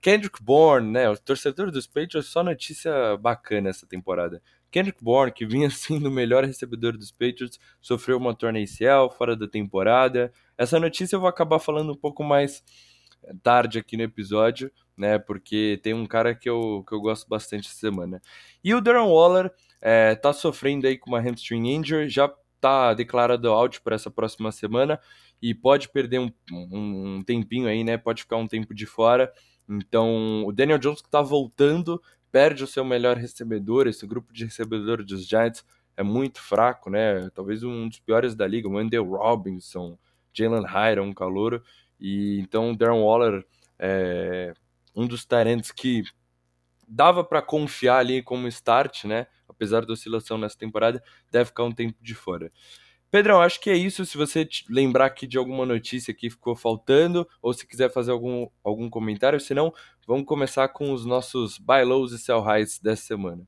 Kendrick 0.00 0.42
Bourne, 0.42 0.90
né, 0.90 1.10
o 1.10 1.16
torcedor 1.16 1.70
dos 1.70 1.86
Patriots, 1.86 2.26
só 2.26 2.42
notícia 2.42 3.16
bacana 3.16 3.68
essa 3.68 3.86
temporada. 3.86 4.40
Kendrick 4.70 5.02
Bourne, 5.02 5.32
que 5.32 5.44
vinha 5.44 5.68
sendo 5.70 6.08
o 6.08 6.12
melhor 6.12 6.44
recebedor 6.44 6.96
dos 6.96 7.10
Patriots, 7.10 7.58
sofreu 7.80 8.16
uma 8.16 8.34
torna 8.34 8.60
ACL 8.60 9.10
fora 9.16 9.34
da 9.36 9.48
temporada. 9.48 10.32
Essa 10.56 10.78
notícia 10.78 11.16
eu 11.16 11.20
vou 11.20 11.28
acabar 11.28 11.58
falando 11.58 11.92
um 11.92 11.96
pouco 11.96 12.22
mais 12.22 12.62
tarde 13.42 13.78
aqui 13.78 13.96
no 13.96 14.04
episódio, 14.04 14.70
né, 14.96 15.18
porque 15.18 15.80
tem 15.82 15.94
um 15.94 16.06
cara 16.06 16.34
que 16.34 16.48
eu, 16.48 16.84
que 16.86 16.94
eu 16.94 17.00
gosto 17.00 17.28
bastante 17.28 17.68
essa 17.68 17.78
semana. 17.78 18.22
E 18.62 18.74
o 18.74 18.80
Darren 18.80 19.08
Waller 19.08 19.50
é, 19.80 20.14
tá 20.14 20.32
sofrendo 20.32 20.86
aí 20.86 20.96
com 20.96 21.10
uma 21.10 21.20
hamstring 21.20 21.68
injury, 21.74 22.08
já 22.08 22.32
tá 22.60 22.94
declarado 22.94 23.48
out 23.50 23.80
para 23.80 23.94
essa 23.94 24.10
próxima 24.10 24.50
semana 24.50 25.00
e 25.40 25.54
pode 25.54 25.88
perder 25.88 26.18
um, 26.20 26.30
um, 26.50 27.16
um 27.16 27.22
tempinho 27.22 27.68
aí, 27.68 27.84
né, 27.84 27.96
pode 27.96 28.22
ficar 28.22 28.36
um 28.36 28.46
tempo 28.46 28.74
de 28.74 28.86
fora. 28.86 29.32
Então, 29.68 30.44
o 30.46 30.52
Daniel 30.52 30.78
Jones 30.78 31.00
que 31.00 31.08
está 31.08 31.20
voltando 31.20 32.02
perde 32.32 32.64
o 32.64 32.66
seu 32.66 32.84
melhor 32.84 33.16
recebedor. 33.16 33.86
Esse 33.86 34.06
grupo 34.06 34.32
de 34.32 34.44
recebedor 34.44 35.04
dos 35.04 35.26
Giants 35.26 35.64
é 35.96 36.02
muito 36.02 36.40
fraco, 36.40 36.88
né? 36.88 37.28
Talvez 37.34 37.62
um 37.62 37.88
dos 37.88 37.98
piores 37.98 38.34
da 38.34 38.46
liga. 38.46 38.68
O 38.68 38.72
Wendell 38.72 39.04
Robinson, 39.04 39.98
Jalen 40.32 40.64
Hyde, 40.64 41.00
um 41.00 41.12
calouro. 41.12 41.62
E 42.00 42.38
então, 42.40 42.74
Darren 42.74 43.02
Waller 43.02 43.44
é 43.78 44.54
um 44.94 45.06
dos 45.06 45.24
talentos 45.24 45.70
que 45.70 46.02
dava 46.86 47.22
para 47.22 47.42
confiar 47.42 47.98
ali 47.98 48.22
como 48.22 48.48
start, 48.48 49.04
né? 49.04 49.26
Apesar 49.48 49.84
da 49.84 49.92
oscilação 49.92 50.38
nessa 50.38 50.56
temporada, 50.56 51.02
deve 51.30 51.46
ficar 51.46 51.64
um 51.64 51.72
tempo 51.72 51.96
de 52.00 52.14
fora. 52.14 52.50
Pedrão, 53.10 53.40
acho 53.40 53.60
que 53.60 53.70
é 53.70 53.76
isso. 53.76 54.04
Se 54.04 54.16
você 54.16 54.46
lembrar 54.68 55.06
aqui 55.06 55.26
de 55.26 55.38
alguma 55.38 55.64
notícia 55.64 56.12
que 56.12 56.28
ficou 56.28 56.54
faltando, 56.54 57.26
ou 57.40 57.54
se 57.54 57.66
quiser 57.66 57.90
fazer 57.90 58.10
algum, 58.10 58.46
algum 58.62 58.90
comentário, 58.90 59.40
senão 59.40 59.72
vamos 60.06 60.26
começar 60.26 60.68
com 60.68 60.92
os 60.92 61.06
nossos 61.06 61.58
buy 61.58 61.84
lows 61.84 62.12
e 62.12 62.18
sell 62.18 62.40
highs 62.40 62.78
dessa 62.78 63.02
semana. 63.02 63.46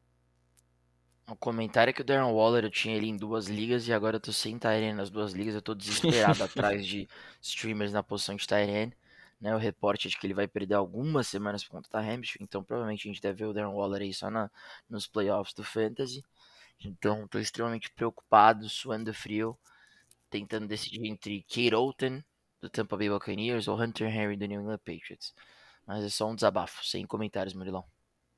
O 1.28 1.36
comentário 1.36 1.90
é 1.90 1.92
que 1.92 2.00
o 2.00 2.04
Darren 2.04 2.32
Waller 2.32 2.64
eu 2.64 2.70
tinha 2.70 2.96
ele 2.96 3.06
em 3.06 3.16
duas 3.16 3.46
ligas 3.46 3.86
e 3.86 3.92
agora 3.92 4.16
eu 4.16 4.20
tô 4.20 4.32
sem 4.32 4.58
Tyrene 4.58 4.94
nas 4.94 5.10
duas 5.10 5.32
ligas. 5.32 5.54
Eu 5.54 5.62
tô 5.62 5.74
desesperado 5.74 6.42
atrás 6.42 6.84
de 6.84 7.06
streamers 7.40 7.92
na 7.92 8.02
posição 8.02 8.34
de 8.34 8.46
Tyrene. 8.46 8.92
Né, 9.40 9.54
o 9.54 9.58
reporte 9.58 10.06
é 10.06 10.10
de 10.10 10.18
que 10.18 10.26
ele 10.26 10.34
vai 10.34 10.46
perder 10.46 10.74
algumas 10.74 11.26
semanas 11.26 11.64
por 11.64 11.70
conta 11.70 11.88
da 11.90 12.00
hamstring, 12.00 12.44
então 12.44 12.62
provavelmente 12.62 13.08
a 13.08 13.10
gente 13.10 13.22
deve 13.22 13.38
ver 13.38 13.46
o 13.46 13.54
Darren 13.54 13.72
Waller 13.72 14.02
aí 14.02 14.12
só 14.12 14.30
na, 14.30 14.50
nos 14.86 15.06
playoffs 15.06 15.54
do 15.54 15.64
Fantasy. 15.64 16.22
Então, 16.82 17.24
estou 17.24 17.40
extremamente 17.40 17.90
preocupado, 17.90 18.68
suando 18.68 19.12
frio, 19.12 19.58
tentando 20.30 20.66
decidir 20.66 21.06
entre 21.06 21.42
Kate 21.44 21.74
Outen, 21.74 22.24
do 22.60 22.70
Tampa 22.70 22.96
Bay 22.96 23.08
Buccaneers, 23.10 23.68
ou 23.68 23.80
Hunter 23.80 24.08
Henry, 24.08 24.36
do 24.36 24.46
New 24.46 24.60
England 24.62 24.78
Patriots. 24.78 25.34
Mas 25.86 26.04
é 26.04 26.08
só 26.08 26.28
um 26.28 26.34
desabafo, 26.34 26.84
sem 26.84 27.06
comentários, 27.06 27.54
Murilão. 27.54 27.84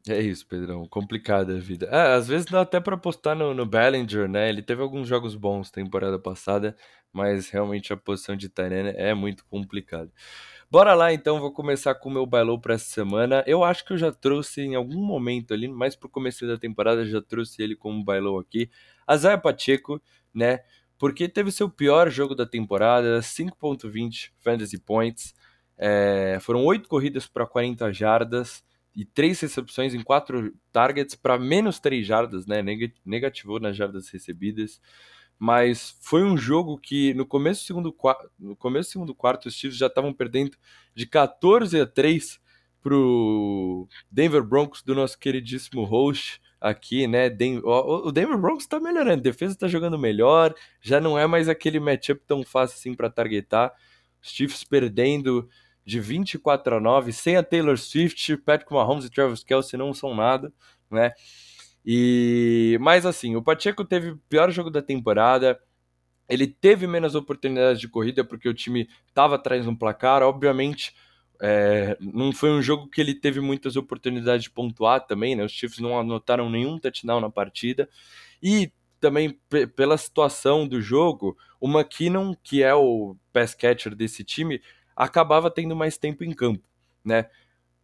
É 0.09 0.21
isso, 0.21 0.47
Pedrão. 0.47 0.87
Complicada 0.89 1.57
a 1.57 1.61
vida. 1.61 1.87
É, 1.87 2.15
às 2.15 2.27
vezes 2.27 2.47
dá 2.47 2.63
até 2.63 2.81
para 2.81 2.97
apostar 2.97 3.37
no, 3.37 3.55
no 3.55 3.65
Bellinger, 3.65 4.29
né? 4.29 4.49
Ele 4.49 4.61
teve 4.61 4.83
alguns 4.83 5.07
jogos 5.07 5.37
bons 5.37 5.71
temporada 5.71 6.19
passada, 6.19 6.77
mas 7.13 7.49
realmente 7.51 7.93
a 7.93 7.97
posição 7.97 8.37
de 8.37 8.49
Tyrene 8.49 8.91
é 8.97 9.15
muito 9.15 9.45
complicada. 9.45 10.11
Bora 10.73 10.95
lá 10.95 11.13
então, 11.13 11.39
vou 11.39 11.53
começar 11.53 11.95
com 11.95 12.09
o 12.09 12.13
meu 12.13 12.25
bailou 12.25 12.59
para 12.59 12.73
essa 12.73 12.87
semana. 12.87 13.45
Eu 13.47 13.63
acho 13.63 13.85
que 13.85 13.93
eu 13.93 13.99
já 13.99 14.11
trouxe 14.11 14.63
em 14.63 14.75
algum 14.75 15.03
momento 15.05 15.53
ali, 15.53 15.69
mais 15.69 15.95
pro 15.95 16.09
começo 16.09 16.47
da 16.47 16.57
temporada, 16.57 17.05
já 17.05 17.21
trouxe 17.21 17.63
ele 17.63 17.77
como 17.77 18.03
bailou 18.03 18.39
aqui. 18.39 18.71
Azaia 19.07 19.37
Pacheco, 19.37 20.01
né? 20.33 20.61
Porque 20.97 21.29
teve 21.29 21.53
seu 21.53 21.69
pior 21.69 22.09
jogo 22.09 22.35
da 22.35 22.47
temporada, 22.47 23.21
5.20 23.21 24.31
fantasy 24.39 24.79
points. 24.79 25.35
É, 25.77 26.39
foram 26.41 26.65
8 26.65 26.89
corridas 26.89 27.27
para 27.27 27.45
40 27.45 27.93
jardas 27.93 28.65
e 28.97 29.05
3 29.05 29.39
recepções 29.41 29.93
em 29.93 30.03
4 30.03 30.55
targets 30.73 31.15
para 31.15 31.39
menos 31.39 31.79
3 31.81 32.07
jardas, 32.07 32.47
né? 32.47 32.63
Negativou 33.05 33.61
nas 33.61 33.77
jardas 33.77 34.09
recebidas 34.09 34.81
mas 35.39 35.97
foi 36.01 36.23
um 36.23 36.37
jogo 36.37 36.79
que 36.79 37.13
no 37.15 37.27
começo 37.27 37.63
do 37.63 37.67
segundo, 37.67 37.97
no 38.39 38.57
começo 38.57 38.91
do 38.91 38.93
segundo 38.93 39.15
quarto 39.15 39.47
os 39.47 39.55
Chiefs 39.55 39.79
já 39.79 39.87
estavam 39.87 40.13
perdendo 40.13 40.57
de 40.95 41.07
14 41.07 41.81
a 41.81 41.87
3 41.87 42.41
pro 42.81 43.89
Denver 44.11 44.43
Broncos 44.43 44.83
do 44.83 44.95
nosso 44.95 45.19
queridíssimo 45.19 45.85
host 45.85 46.41
aqui, 46.61 47.07
né? 47.07 47.29
O 47.65 48.13
Denver 48.13 48.39
Broncos 48.39 48.67
tá 48.67 48.79
melhorando, 48.79 49.21
a 49.21 49.23
defesa 49.23 49.57
tá 49.57 49.67
jogando 49.69 49.99
melhor, 49.99 50.55
já 50.81 51.01
não 51.01 51.19
é 51.19 51.27
mais 51.27 51.49
aquele 51.49 51.81
matchup 51.81 52.23
tão 52.27 52.45
fácil 52.45 52.77
assim 52.77 52.95
para 52.95 53.11
targetar. 53.11 53.73
Os 54.23 54.31
Chiefs 54.31 54.63
perdendo 54.65 55.49
de 55.85 55.99
24 55.99 56.77
a 56.77 56.81
9, 56.81 57.13
sem 57.13 57.37
a 57.37 57.43
Taylor 57.43 57.77
Swift, 57.77 58.37
Patrick 58.39 58.73
Mahomes 58.73 59.05
e 59.05 59.11
Travis 59.11 59.43
Kelce 59.43 59.77
não 59.77 59.93
são 59.93 60.15
nada, 60.15 60.53
né? 60.91 61.13
E 61.85 62.79
mas 62.81 63.05
assim, 63.07 63.37
o 63.37 63.43
Pacheco 63.43 63.85
teve 63.85 64.11
o 64.11 64.19
pior 64.29 64.51
jogo 64.51 64.71
da 64.71 64.83
temporada. 64.83 65.59
Ele 66.29 66.47
teve 66.47 66.87
menos 66.87 67.15
oportunidades 67.15 67.81
de 67.81 67.89
corrida 67.89 68.25
porque 68.25 68.49
o 68.49 68.55
time 68.55 68.89
estava 69.09 69.37
atrás 69.37 69.67
no 69.67 69.77
placar. 69.77 70.23
Obviamente, 70.23 70.95
é, 71.41 71.97
não 72.01 72.33
foi 72.33 72.51
um 72.51 72.63
jogo 72.63 72.89
que 72.89 73.01
ele 73.01 73.15
teve 73.15 73.41
muitas 73.41 73.77
oportunidades 73.77 74.45
de 74.45 74.51
pontuar 74.51 75.07
também, 75.07 75.35
né? 75.35 75.45
Os 75.45 75.53
Chiefs 75.53 75.81
não 75.81 75.99
anotaram 75.99 76.49
nenhum 76.49 76.79
touchdown 76.79 77.21
na 77.21 77.31
partida. 77.31 77.89
E 78.43 78.73
também 79.01 79.37
pela 79.75 79.99
situação 79.99 80.67
do 80.67 80.81
jogo, 80.81 81.37
o 81.61 81.69
McKinnon, 81.69 82.35
que 82.43 82.63
é 82.63 82.73
o 82.73 83.17
pass 83.33 83.55
catcher 83.55 83.95
desse 83.97 84.23
time, 84.23 84.63
acabava 84.95 85.51
tendo 85.51 85.75
mais 85.75 85.99
tempo 85.99 86.23
em 86.23 86.33
campo, 86.33 86.63
né? 87.05 87.29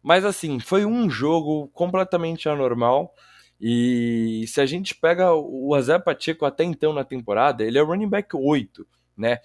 Mas 0.01 0.23
assim, 0.23 0.59
foi 0.59 0.85
um 0.85 1.09
jogo 1.09 1.67
completamente 1.73 2.47
anormal. 2.47 3.13
E 3.59 4.45
se 4.47 4.61
a 4.61 4.65
gente 4.65 4.95
pega 4.95 5.33
o 5.33 5.75
Azé 5.75 5.99
Pacheco 5.99 6.45
até 6.45 6.63
então 6.63 6.93
na 6.93 7.03
temporada, 7.03 7.63
ele 7.63 7.77
é 7.77 7.81
running 7.81 8.07
back 8.07 8.35
8, 8.35 8.87
né? 9.17 9.39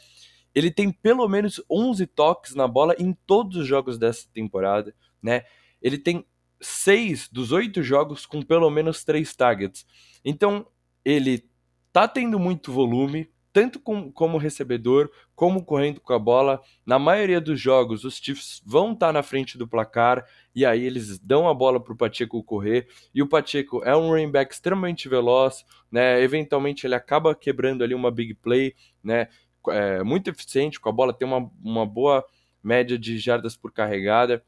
Ele 0.54 0.70
tem 0.70 0.92
pelo 0.92 1.28
menos 1.28 1.60
11 1.68 2.06
toques 2.06 2.54
na 2.54 2.68
bola 2.68 2.94
em 2.98 3.12
todos 3.12 3.56
os 3.56 3.66
jogos 3.66 3.98
dessa 3.98 4.28
temporada, 4.32 4.94
né? 5.20 5.42
Ele 5.82 5.98
tem 5.98 6.24
seis 6.60 7.28
dos 7.28 7.50
oito 7.50 7.82
jogos 7.82 8.24
com 8.24 8.40
pelo 8.40 8.70
menos 8.70 9.04
três 9.04 9.34
targets. 9.34 9.84
Então, 10.24 10.66
ele 11.04 11.44
tá 11.92 12.06
tendo 12.06 12.38
muito 12.38 12.72
volume, 12.72 13.28
tanto 13.54 13.78
com, 13.78 14.10
como 14.10 14.36
recebedor, 14.36 15.08
como 15.36 15.64
correndo 15.64 16.00
com 16.00 16.12
a 16.12 16.18
bola. 16.18 16.60
Na 16.84 16.98
maioria 16.98 17.40
dos 17.40 17.60
jogos, 17.60 18.02
os 18.02 18.16
Chiefs 18.16 18.60
vão 18.66 18.92
estar 18.92 19.06
tá 19.06 19.12
na 19.12 19.22
frente 19.22 19.56
do 19.56 19.68
placar 19.68 20.26
e 20.52 20.66
aí 20.66 20.84
eles 20.84 21.20
dão 21.20 21.48
a 21.48 21.54
bola 21.54 21.80
para 21.80 21.92
o 21.92 21.96
Pacheco 21.96 22.42
correr. 22.42 22.88
E 23.14 23.22
o 23.22 23.28
Pacheco 23.28 23.80
é 23.84 23.96
um 23.96 24.08
running 24.08 24.32
back 24.32 24.52
extremamente 24.52 25.08
veloz, 25.08 25.64
né? 25.88 26.20
Eventualmente 26.20 26.84
ele 26.84 26.96
acaba 26.96 27.32
quebrando 27.32 27.84
ali 27.84 27.94
uma 27.94 28.10
big 28.10 28.34
play, 28.34 28.74
né? 29.00 29.28
É, 29.68 30.02
muito 30.02 30.28
eficiente 30.28 30.80
com 30.80 30.88
a 30.88 30.92
bola, 30.92 31.14
tem 31.14 31.26
uma, 31.26 31.48
uma 31.62 31.86
boa 31.86 32.24
média 32.60 32.98
de 32.98 33.18
jardas 33.18 33.56
por 33.56 33.70
carregada. 33.70 34.44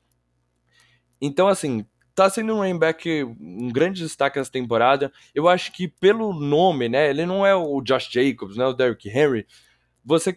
Então, 1.20 1.46
assim, 1.46 1.86
tá 2.16 2.30
sendo 2.30 2.54
um 2.54 2.56
running 2.56 2.78
back 2.78 3.22
um 3.38 3.68
grande 3.68 4.02
destaque 4.02 4.38
nessa 4.38 4.50
temporada. 4.50 5.12
Eu 5.34 5.48
acho 5.48 5.70
que 5.70 5.86
pelo 5.86 6.32
nome, 6.32 6.88
né, 6.88 7.10
ele 7.10 7.26
não 7.26 7.46
é 7.46 7.54
o 7.54 7.80
Josh 7.82 8.08
Jacobs, 8.10 8.56
não 8.56 8.64
é 8.64 8.68
o 8.68 8.72
Derrick 8.72 9.08
Henry. 9.08 9.46
Você 10.04 10.36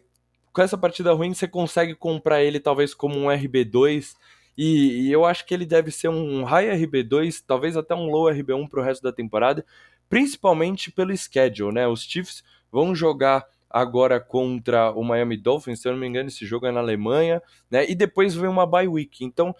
com 0.51 0.61
essa 0.61 0.77
partida 0.77 1.13
ruim 1.13 1.33
você 1.33 1.47
consegue 1.47 1.95
comprar 1.95 2.43
ele 2.43 2.59
talvez 2.59 2.93
como 2.93 3.17
um 3.17 3.27
RB2 3.27 4.15
e, 4.57 5.07
e 5.07 5.11
eu 5.11 5.23
acho 5.23 5.45
que 5.45 5.53
ele 5.53 5.65
deve 5.65 5.89
ser 5.89 6.09
um 6.09 6.43
high 6.43 6.67
RB2, 6.67 7.41
talvez 7.47 7.77
até 7.77 7.95
um 7.95 8.09
low 8.09 8.25
RB1 8.25 8.67
pro 8.67 8.81
resto 8.81 9.01
da 9.01 9.13
temporada, 9.13 9.65
principalmente 10.09 10.91
pelo 10.91 11.15
schedule, 11.15 11.73
né? 11.73 11.87
Os 11.87 12.03
Chiefs 12.03 12.43
vão 12.69 12.93
jogar 12.93 13.45
agora 13.69 14.19
contra 14.19 14.91
o 14.91 15.01
Miami 15.01 15.37
Dolphins, 15.37 15.79
se 15.79 15.87
eu 15.87 15.93
não 15.93 15.99
me 15.99 16.07
engano, 16.07 16.27
esse 16.27 16.45
jogo 16.45 16.65
é 16.65 16.71
na 16.71 16.81
Alemanha, 16.81 17.41
né? 17.71 17.89
E 17.89 17.95
depois 17.95 18.35
vem 18.35 18.49
uma 18.49 18.65
bye 18.65 18.87
week. 18.87 19.23
Então, 19.23 19.55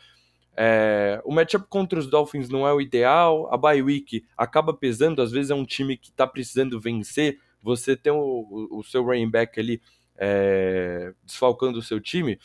É, 0.61 1.21
o 1.23 1.33
matchup 1.33 1.67
contra 1.69 1.97
os 1.97 2.09
Dolphins 2.09 2.49
não 2.49 2.67
é 2.67 2.73
o 2.73 2.81
ideal, 2.81 3.47
a 3.49 3.55
bye 3.55 3.81
week 3.81 4.25
acaba 4.35 4.73
pesando, 4.73 5.21
às 5.21 5.31
vezes 5.31 5.51
é 5.51 5.55
um 5.55 5.63
time 5.63 5.95
que 5.95 6.09
está 6.09 6.27
precisando 6.27 6.81
vencer, 6.81 7.39
você 7.63 7.95
tem 7.95 8.11
o, 8.11 8.67
o, 8.69 8.83
seu 8.83 9.01
running 9.01 9.29
back 9.29 9.57
ali 9.57 9.81
é, 10.17 11.13
desfalcando 11.23 11.79
o 11.79 11.81
seu 11.81 12.01
time, 12.01 12.37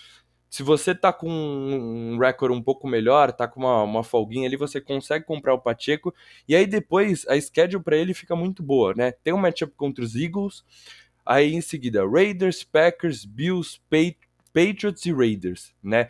se 0.49 0.63
você 0.63 0.95
tá 0.95 1.13
com 1.13 1.29
um 1.29 2.17
recorde 2.17 2.57
um 2.57 2.63
pouco 2.63 2.87
melhor, 2.87 3.33
tá 3.33 3.49
com 3.49 3.59
uma, 3.59 3.83
uma 3.83 4.05
folguinha 4.05 4.47
ali, 4.47 4.57
você 4.57 4.81
consegue 4.81 5.25
comprar 5.25 5.53
o 5.53 5.59
Pacheco. 5.59 6.15
E 6.47 6.55
aí 6.55 6.65
depois 6.65 7.27
a 7.27 7.35
schedule 7.41 7.83
para 7.83 7.97
ele 7.97 8.15
fica 8.15 8.37
muito 8.37 8.63
boa, 8.63 8.95
né? 8.95 9.11
Tem 9.11 9.35
um 9.35 9.39
matchup 9.39 9.75
contra 9.77 10.05
os 10.05 10.15
Eagles, 10.15 10.65
aí 11.27 11.53
em 11.53 11.61
seguida 11.61 12.09
Raiders, 12.09 12.63
Packers, 12.63 13.25
Bills, 13.25 13.81
Patriots 14.53 15.05
e 15.05 15.13
Raiders, 15.13 15.75
né? 15.83 16.09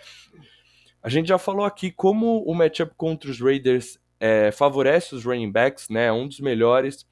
A 1.05 1.11
gente 1.11 1.29
já 1.29 1.37
falou 1.37 1.67
aqui 1.67 1.90
como 1.90 2.43
o 2.47 2.55
matchup 2.55 2.95
contra 2.97 3.31
os 3.31 3.38
Raiders 3.38 3.99
é, 4.19 4.51
favorece 4.51 5.14
os 5.14 5.23
running 5.23 5.53
backs, 5.53 5.90
né? 5.90 6.07
É 6.07 6.12
um 6.12 6.27
dos 6.27 6.40
melhores. 6.40 7.07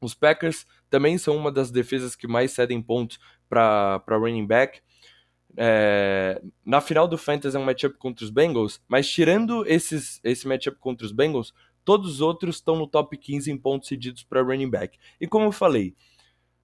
Os 0.00 0.14
Packers 0.14 0.66
também 0.90 1.16
são 1.16 1.36
uma 1.36 1.52
das 1.52 1.70
defesas 1.70 2.16
que 2.16 2.26
mais 2.26 2.50
cedem 2.50 2.82
pontos 2.82 3.20
para 3.48 4.02
running 4.08 4.44
back. 4.44 4.80
É, 5.56 6.42
na 6.66 6.80
final 6.80 7.06
do 7.06 7.16
Fantasy 7.16 7.56
é 7.56 7.60
um 7.60 7.64
matchup 7.64 7.96
contra 7.98 8.24
os 8.24 8.32
Bengals, 8.32 8.82
mas 8.88 9.08
tirando 9.08 9.64
esses, 9.64 10.20
esse 10.24 10.48
matchup 10.48 10.76
contra 10.80 11.06
os 11.06 11.12
Bengals, 11.12 11.54
todos 11.84 12.14
os 12.14 12.20
outros 12.20 12.56
estão 12.56 12.74
no 12.74 12.88
top 12.88 13.16
15 13.16 13.48
em 13.48 13.56
pontos 13.56 13.88
cedidos 13.88 14.24
para 14.24 14.42
running 14.42 14.70
back. 14.70 14.98
E 15.20 15.28
como 15.28 15.44
eu 15.44 15.52
falei, 15.52 15.94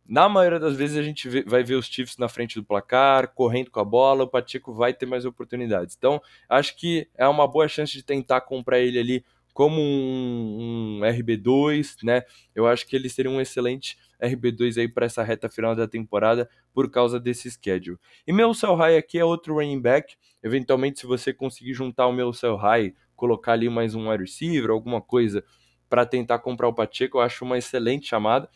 na 0.08 0.28
maioria 0.28 0.58
das 0.58 0.76
vezes 0.76 0.96
a 0.96 1.02
gente 1.02 1.28
vai 1.42 1.62
ver 1.62 1.74
os 1.74 1.86
Chiefs 1.86 2.16
na 2.16 2.28
frente 2.28 2.54
do 2.54 2.64
placar, 2.64 3.28
correndo 3.34 3.70
com 3.70 3.80
a 3.80 3.84
bola, 3.84 4.24
o 4.24 4.28
Pacheco 4.28 4.72
vai 4.72 4.92
ter 4.92 5.06
mais 5.06 5.24
oportunidades. 5.24 5.96
Então, 5.96 6.20
acho 6.48 6.76
que 6.76 7.08
é 7.16 7.26
uma 7.26 7.46
boa 7.46 7.68
chance 7.68 7.92
de 7.92 8.02
tentar 8.02 8.40
comprar 8.42 8.78
ele 8.78 8.98
ali 8.98 9.24
como 9.52 9.80
um, 9.80 10.98
um 10.98 11.00
RB2, 11.00 11.96
né? 12.04 12.22
Eu 12.54 12.66
acho 12.66 12.86
que 12.86 12.94
ele 12.94 13.08
seria 13.08 13.30
um 13.30 13.40
excelente 13.40 13.96
RB2 14.22 14.78
aí 14.78 14.86
para 14.86 15.06
essa 15.06 15.22
reta 15.22 15.48
final 15.48 15.74
da 15.74 15.88
temporada 15.88 16.48
por 16.74 16.90
causa 16.90 17.18
desse 17.18 17.50
schedule. 17.50 17.98
E 18.26 18.32
meu 18.32 18.52
sell 18.52 18.74
high 18.74 18.96
aqui 18.96 19.18
é 19.18 19.24
outro 19.24 19.54
running 19.54 19.80
back. 19.80 20.14
Eventualmente, 20.42 21.00
se 21.00 21.06
você 21.06 21.32
conseguir 21.32 21.72
juntar 21.72 22.06
o 22.06 22.12
meu 22.12 22.32
sell 22.32 22.56
high, 22.56 22.94
colocar 23.16 23.52
ali 23.52 23.70
mais 23.70 23.94
um 23.94 24.10
wide 24.10 24.24
receiver, 24.24 24.70
alguma 24.70 25.00
coisa 25.00 25.42
para 25.88 26.04
tentar 26.04 26.38
comprar 26.40 26.68
o 26.68 26.74
Pacheco, 26.74 27.18
eu 27.18 27.22
acho 27.22 27.44
uma 27.44 27.56
excelente 27.56 28.06
chamada. 28.06 28.48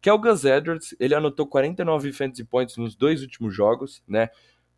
Que 0.00 0.10
o 0.10 0.18
Gus 0.18 0.44
Edwards, 0.44 0.94
ele 1.00 1.14
anotou 1.14 1.46
49 1.46 2.12
fantasy 2.12 2.44
points 2.44 2.76
nos 2.76 2.94
dois 2.94 3.22
últimos 3.22 3.54
jogos, 3.54 4.02
né? 4.06 4.28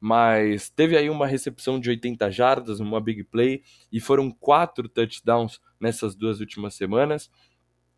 Mas 0.01 0.71
teve 0.71 0.97
aí 0.97 1.11
uma 1.11 1.27
recepção 1.27 1.79
de 1.79 1.91
80 1.91 2.31
jardas, 2.31 2.81
uma 2.81 3.01
big 3.01 3.25
play, 3.25 3.63
e 3.93 4.01
foram 4.01 4.31
quatro 4.31 4.89
touchdowns 4.89 5.61
nessas 5.79 6.15
duas 6.15 6.41
últimas 6.41 6.75
semanas. 6.75 7.31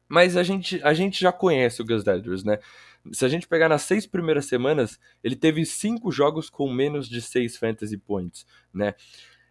Mas 0.09 0.37
a 0.37 0.43
gente, 0.43 0.83
a 0.83 0.93
gente 0.93 1.21
já 1.21 1.33
conhece 1.33 1.81
o 1.81 1.85
Gus 1.85 2.07
Edwards, 2.07 2.45
né? 2.45 2.59
Se 3.13 3.25
a 3.25 3.29
gente 3.29 3.49
pegar 3.49 3.69
nas 3.69 3.83
seis 3.83 4.07
primeiras 4.07 4.47
semanas, 4.47 4.99
ele 5.23 5.37
teve 5.37 5.65
cinco 5.65 6.11
jogos 6.11 6.51
com 6.51 6.71
menos 6.71 7.09
de 7.09 7.23
seis 7.23 7.57
fantasy 7.57 7.97
points, 7.97 8.47
né? 8.75 8.95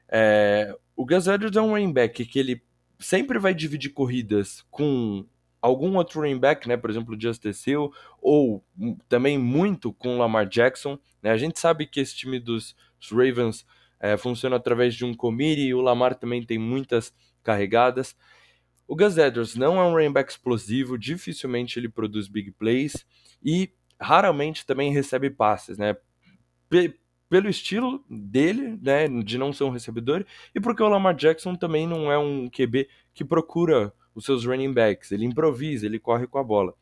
É, 0.10 0.76
o 0.96 1.06
Gus 1.06 1.28
Edwards 1.28 1.58
é 1.58 1.62
um 1.62 1.70
running 1.70 1.94
back 1.94 2.26
que 2.26 2.38
ele 2.38 2.62
sempre 3.00 3.40
vai 3.40 3.54
dividir 3.54 3.92
corridas 3.92 4.64
com 4.70 5.26
algum 5.62 5.96
outro 5.96 6.22
running 6.22 6.40
back, 6.40 6.68
né? 6.68 6.76
Por 6.76 6.90
exemplo, 6.90 7.20
Justice 7.20 7.70
Hill, 7.70 7.92
ou 8.22 8.64
também 9.08 9.38
muito 9.38 9.94
com 9.94 10.18
Lamar 10.18 10.48
Jackson. 10.48 10.98
Né? 11.22 11.30
A 11.32 11.38
gente 11.38 11.60
sabe 11.60 11.86
que 11.86 12.00
esse 12.00 12.16
time 12.16 12.40
dos 12.40 12.76
Ravens 13.12 13.66
é, 14.00 14.18
funciona 14.18 14.56
através 14.56 14.96
de 14.96 15.06
um 15.06 15.14
committee 15.14 15.68
e 15.68 15.74
o 15.74 15.82
Lamar 15.82 16.16
também 16.16 16.44
tem 16.44 16.58
muitas 16.58 17.14
carregadas. 17.44 18.16
O 18.88 18.96
Gus 18.96 19.18
Edwards 19.18 19.56
não 19.56 19.80
é 19.80 19.84
um 19.84 19.94
running 19.94 20.12
back 20.12 20.32
explosivo, 20.32 20.98
dificilmente 20.98 21.80
ele 21.80 21.88
produz 21.88 22.28
big 22.28 22.52
plays 22.52 23.06
e 23.44 23.72
raramente 24.00 24.66
também 24.66 24.92
recebe 24.92 25.30
passes, 25.30 25.78
né? 25.78 25.96
P 26.70 26.94
pelo 27.30 27.48
estilo 27.48 28.04
dele, 28.10 28.78
né, 28.82 29.08
de 29.08 29.38
não 29.38 29.54
ser 29.54 29.64
um 29.64 29.70
recebedor, 29.70 30.26
e 30.54 30.60
porque 30.60 30.84
o 30.84 30.90
Lamar 30.90 31.16
Jackson 31.16 31.56
também 31.56 31.88
não 31.88 32.12
é 32.12 32.18
um 32.18 32.50
QB 32.50 32.90
que 33.14 33.24
procura 33.24 33.94
os 34.14 34.26
seus 34.26 34.46
running 34.46 34.74
backs, 34.74 35.12
ele 35.12 35.26
improvisa, 35.26 35.86
ele 35.86 36.00
corre 36.00 36.28
com 36.28 36.38
a 36.38 36.44
bola. 36.44 36.74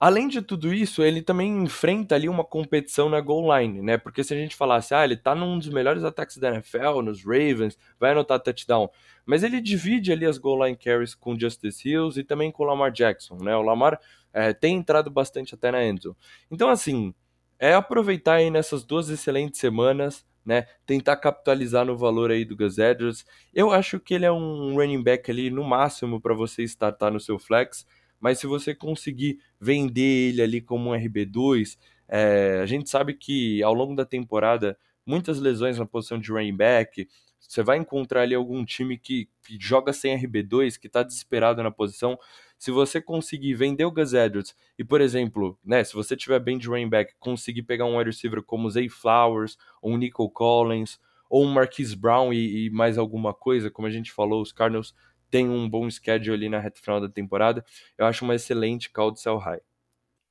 Além 0.00 0.28
de 0.28 0.40
tudo 0.40 0.72
isso, 0.72 1.02
ele 1.02 1.22
também 1.22 1.64
enfrenta 1.64 2.14
ali 2.14 2.28
uma 2.28 2.44
competição 2.44 3.08
na 3.08 3.20
goal 3.20 3.58
line, 3.58 3.82
né? 3.82 3.98
Porque 3.98 4.22
se 4.22 4.32
a 4.32 4.36
gente 4.36 4.54
falasse, 4.54 4.94
ah, 4.94 5.02
ele 5.02 5.16
tá 5.16 5.34
num 5.34 5.58
dos 5.58 5.68
melhores 5.68 6.04
ataques 6.04 6.36
da 6.36 6.50
NFL, 6.50 7.02
nos 7.02 7.24
Ravens, 7.24 7.76
vai 7.98 8.12
anotar 8.12 8.38
touchdown. 8.38 8.88
Mas 9.26 9.42
ele 9.42 9.60
divide 9.60 10.12
ali 10.12 10.24
as 10.24 10.38
goal 10.38 10.64
line 10.64 10.76
carries 10.76 11.16
com 11.16 11.36
Justice 11.36 11.88
Hills 11.88 12.18
e 12.18 12.22
também 12.22 12.52
com 12.52 12.62
o 12.62 12.66
Lamar 12.66 12.92
Jackson, 12.92 13.38
né? 13.42 13.56
O 13.56 13.62
Lamar 13.62 13.98
é, 14.32 14.52
tem 14.52 14.76
entrado 14.76 15.10
bastante 15.10 15.56
até 15.56 15.72
na 15.72 15.84
endzone. 15.84 16.14
Então, 16.48 16.68
assim, 16.68 17.12
é 17.58 17.74
aproveitar 17.74 18.34
aí 18.34 18.52
nessas 18.52 18.84
duas 18.84 19.08
excelentes 19.08 19.58
semanas, 19.58 20.24
né? 20.48 20.66
Tentar 20.86 21.16
capitalizar 21.16 21.84
no 21.84 21.96
valor 21.96 22.30
aí 22.30 22.44
do 22.44 22.56
Gus 22.56 22.78
Edwards. 22.78 23.24
Eu 23.54 23.70
acho 23.70 24.00
que 24.00 24.14
ele 24.14 24.24
é 24.24 24.32
um 24.32 24.74
running 24.74 25.02
back 25.02 25.30
ali 25.30 25.50
no 25.50 25.62
máximo 25.62 26.20
para 26.20 26.34
você 26.34 26.62
startar 26.64 27.12
no 27.12 27.20
seu 27.20 27.38
flex 27.38 27.86
mas 28.20 28.38
se 28.38 28.46
você 28.46 28.74
conseguir 28.74 29.38
vender 29.60 30.30
ele 30.30 30.42
ali 30.42 30.60
como 30.60 30.90
um 30.90 30.94
RB2, 30.94 31.78
é, 32.08 32.60
a 32.62 32.66
gente 32.66 32.88
sabe 32.90 33.14
que 33.14 33.62
ao 33.62 33.74
longo 33.74 33.94
da 33.94 34.04
temporada, 34.04 34.78
muitas 35.06 35.38
lesões 35.38 35.78
na 35.78 35.86
posição 35.86 36.18
de 36.18 36.30
running 36.30 36.56
back, 36.56 37.08
você 37.38 37.62
vai 37.62 37.78
encontrar 37.78 38.22
ali 38.22 38.34
algum 38.34 38.64
time 38.64 38.98
que, 38.98 39.28
que 39.44 39.56
joga 39.60 39.92
sem 39.92 40.18
RB2, 40.18 40.78
que 40.78 40.86
está 40.86 41.02
desesperado 41.02 41.62
na 41.62 41.70
posição. 41.70 42.18
Se 42.58 42.70
você 42.70 43.00
conseguir 43.00 43.54
vender 43.54 43.84
o 43.84 43.90
Gus 43.90 44.12
Edwards 44.12 44.54
e, 44.76 44.84
por 44.84 45.00
exemplo, 45.00 45.58
né, 45.64 45.84
se 45.84 45.94
você 45.94 46.16
tiver 46.16 46.40
bem 46.40 46.58
de 46.58 46.68
running 46.68 46.88
back, 46.88 47.14
conseguir 47.18 47.62
pegar 47.62 47.84
um 47.84 47.96
wide 47.96 48.10
receiver 48.10 48.42
como 48.42 48.68
Zay 48.68 48.88
Flowers, 48.88 49.56
ou 49.80 49.92
um 49.92 49.96
Nico 49.96 50.28
Collins, 50.28 50.98
ou 51.30 51.44
um 51.44 51.52
Marquise 51.52 51.94
Brown 51.94 52.32
e, 52.32 52.66
e 52.66 52.70
mais 52.70 52.98
alguma 52.98 53.32
coisa, 53.32 53.70
como 53.70 53.86
a 53.86 53.90
gente 53.90 54.10
falou, 54.10 54.42
os 54.42 54.52
Cardinals 54.52 54.94
tem 55.30 55.48
um 55.48 55.68
bom 55.68 55.88
schedule 55.90 56.34
ali 56.34 56.48
na 56.48 56.58
reta 56.58 56.80
final 56.80 57.00
da 57.00 57.08
temporada. 57.08 57.64
Eu 57.96 58.06
acho 58.06 58.24
uma 58.24 58.34
excelente 58.34 58.90
call 58.90 59.12
de 59.12 59.20
sell 59.20 59.36
high. 59.36 59.60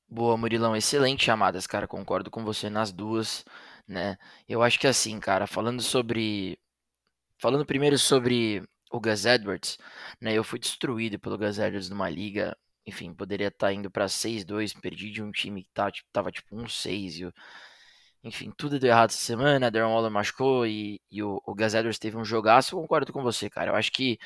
Boa, 0.08 0.36
Murilão, 0.36 0.74
excelente 0.74 1.24
chamadas, 1.24 1.66
cara. 1.66 1.86
Concordo 1.86 2.30
com 2.30 2.44
você 2.44 2.70
nas 2.70 2.90
duas, 2.90 3.44
né? 3.86 4.16
Eu 4.48 4.62
acho 4.62 4.78
que 4.78 4.86
assim, 4.86 5.20
cara, 5.20 5.46
falando 5.46 5.82
sobre 5.82 6.58
falando 7.38 7.64
primeiro 7.64 7.98
sobre 7.98 8.62
o 8.90 9.00
Gus 9.00 9.24
Edwards, 9.26 9.78
né? 10.20 10.32
Eu 10.34 10.44
fui 10.44 10.58
destruído 10.58 11.18
pelo 11.18 11.38
Gus 11.38 11.58
Edwards 11.58 11.88
numa 11.90 12.08
liga, 12.10 12.56
enfim, 12.86 13.12
poderia 13.14 13.48
estar 13.48 13.68
tá 13.68 13.72
indo 13.72 13.90
para 13.90 14.08
6-2, 14.08 14.72
perdi 14.80 15.10
de 15.10 15.22
um 15.22 15.30
time 15.30 15.62
que 15.62 15.70
tá, 15.72 15.90
tipo, 15.90 16.08
tava 16.12 16.30
tipo 16.32 16.56
1-6 16.56 17.20
e 17.20 17.24
enfim, 18.22 18.50
tudo 18.56 18.78
deu 18.80 18.90
errado 18.90 19.10
essa 19.10 19.18
semana, 19.18 19.70
Darren 19.70 19.92
Waller 19.92 20.10
machucou 20.10 20.66
e, 20.66 21.00
e 21.10 21.22
o, 21.22 21.40
o 21.46 21.54
Gus 21.54 21.74
Edwards 21.74 21.98
teve 21.98 22.16
um 22.16 22.24
jogaço, 22.24 22.74
eu 22.74 22.80
concordo 22.80 23.12
com 23.12 23.22
você, 23.22 23.48
cara. 23.48 23.70
Eu 23.70 23.76
acho 23.76 23.92
que 23.92 24.18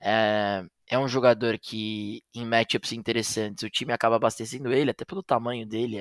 é, 0.00 0.64
é 0.88 0.98
um 0.98 1.08
jogador 1.08 1.58
que, 1.58 2.22
em 2.34 2.46
matchups 2.46 2.92
interessantes, 2.92 3.62
o 3.64 3.70
time 3.70 3.92
acaba 3.92 4.16
abastecendo 4.16 4.72
ele, 4.72 4.90
até 4.90 5.04
pelo 5.04 5.22
tamanho 5.22 5.66
dele. 5.66 5.98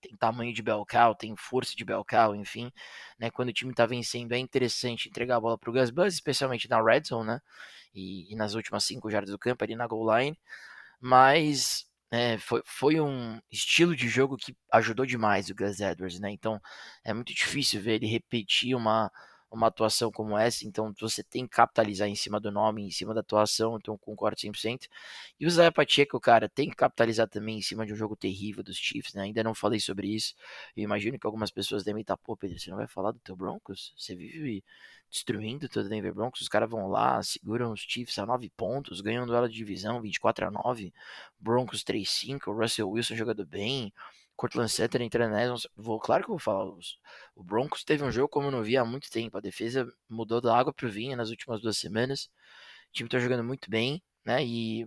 Tem 0.00 0.16
tamanho 0.16 0.52
de 0.52 0.62
Belcal, 0.62 1.14
tem 1.14 1.34
força 1.36 1.74
de 1.76 1.84
Belcal, 1.84 2.34
enfim. 2.36 2.72
Né, 3.18 3.30
quando 3.30 3.48
o 3.48 3.52
time 3.52 3.72
está 3.72 3.86
vencendo, 3.86 4.32
é 4.32 4.38
interessante 4.38 5.08
entregar 5.08 5.36
a 5.36 5.40
bola 5.40 5.58
para 5.58 5.70
o 5.70 5.72
Gus 5.72 5.90
Buzz, 5.90 6.14
especialmente 6.14 6.68
na 6.68 6.82
red 6.82 7.02
zone, 7.06 7.26
né? 7.28 7.40
E, 7.94 8.32
e 8.32 8.36
nas 8.36 8.54
últimas 8.54 8.84
cinco 8.84 9.10
jardas 9.10 9.30
do 9.30 9.38
campo, 9.38 9.64
ali 9.64 9.74
na 9.74 9.86
goal 9.86 10.18
line. 10.18 10.38
Mas 11.00 11.88
é, 12.10 12.38
foi, 12.38 12.62
foi 12.64 13.00
um 13.00 13.40
estilo 13.50 13.94
de 13.94 14.08
jogo 14.08 14.36
que 14.36 14.56
ajudou 14.72 15.04
demais 15.04 15.50
o 15.50 15.54
Gus 15.54 15.80
Edwards, 15.80 16.20
né? 16.20 16.30
Então 16.30 16.60
é 17.04 17.12
muito 17.12 17.34
difícil 17.34 17.80
ver 17.82 17.94
ele 17.94 18.06
repetir 18.06 18.74
uma, 18.74 19.10
uma 19.50 19.68
atuação 19.68 20.10
como 20.10 20.36
essa, 20.36 20.66
então 20.66 20.92
você 21.00 21.22
tem 21.22 21.44
que 21.46 21.56
capitalizar 21.56 22.08
em 22.08 22.14
cima 22.14 22.38
do 22.38 22.50
nome, 22.50 22.82
em 22.84 22.90
cima 22.90 23.14
da 23.14 23.20
atuação, 23.20 23.76
então 23.76 23.96
concordo 23.96 24.36
100%. 24.38 24.88
E 25.40 25.46
o 25.46 25.50
Zé 25.50 25.70
Pacheco, 25.70 26.20
cara, 26.20 26.48
tem 26.48 26.68
que 26.68 26.76
capitalizar 26.76 27.28
também 27.28 27.58
em 27.58 27.62
cima 27.62 27.86
de 27.86 27.92
um 27.92 27.96
jogo 27.96 28.14
terrível 28.16 28.62
dos 28.62 28.76
Chiefs, 28.76 29.14
né? 29.14 29.22
Ainda 29.22 29.42
não 29.42 29.54
falei 29.54 29.80
sobre 29.80 30.08
isso. 30.08 30.34
Eu 30.76 30.84
imagino 30.84 31.18
que 31.18 31.26
algumas 31.26 31.50
pessoas 31.50 31.82
devem 31.84 32.02
estar, 32.02 32.16
pô, 32.16 32.36
Pedro, 32.36 32.58
você 32.58 32.70
não 32.70 32.76
vai 32.76 32.86
falar 32.86 33.12
do 33.12 33.18
teu 33.20 33.34
Broncos? 33.36 33.94
Você 33.96 34.14
vive 34.14 34.62
destruindo 35.10 35.68
todo 35.68 35.86
o 35.86 35.88
Denver 35.88 36.12
Broncos, 36.12 36.42
os 36.42 36.48
caras 36.48 36.68
vão 36.68 36.88
lá, 36.88 37.22
seguram 37.22 37.72
os 37.72 37.80
Chiefs 37.80 38.18
a 38.18 38.26
9 38.26 38.50
pontos, 38.50 39.00
ganham 39.00 39.24
um 39.24 39.26
duelo 39.26 39.48
de 39.48 39.54
divisão 39.54 40.00
24 40.00 40.46
a 40.46 40.50
9, 40.50 40.92
Broncos 41.40 41.82
3-5, 41.82 42.54
Russell 42.54 42.90
Wilson 42.90 43.16
jogando 43.16 43.46
bem, 43.46 43.92
Cortland 44.38 44.70
Sutton 44.70 45.02
entrando 45.02 45.32
nessa, 45.32 45.68
vou, 45.76 45.98
claro 45.98 46.22
que 46.22 46.30
eu 46.30 46.34
vou 46.34 46.38
falar, 46.38 46.64
o 47.34 47.42
Broncos 47.42 47.82
teve 47.82 48.04
um 48.04 48.12
jogo 48.12 48.28
como 48.28 48.46
eu 48.46 48.52
não 48.52 48.62
vi 48.62 48.76
há 48.76 48.84
muito 48.84 49.10
tempo, 49.10 49.36
a 49.36 49.40
defesa 49.40 49.92
mudou 50.08 50.40
da 50.40 50.56
água 50.56 50.72
pro 50.72 50.88
vinho 50.88 51.16
nas 51.16 51.30
últimas 51.30 51.60
duas 51.60 51.76
semanas, 51.76 52.30
o 52.90 52.92
time 52.92 53.08
tá 53.08 53.18
jogando 53.18 53.42
muito 53.42 53.68
bem, 53.68 54.00
né, 54.24 54.44
e, 54.44 54.86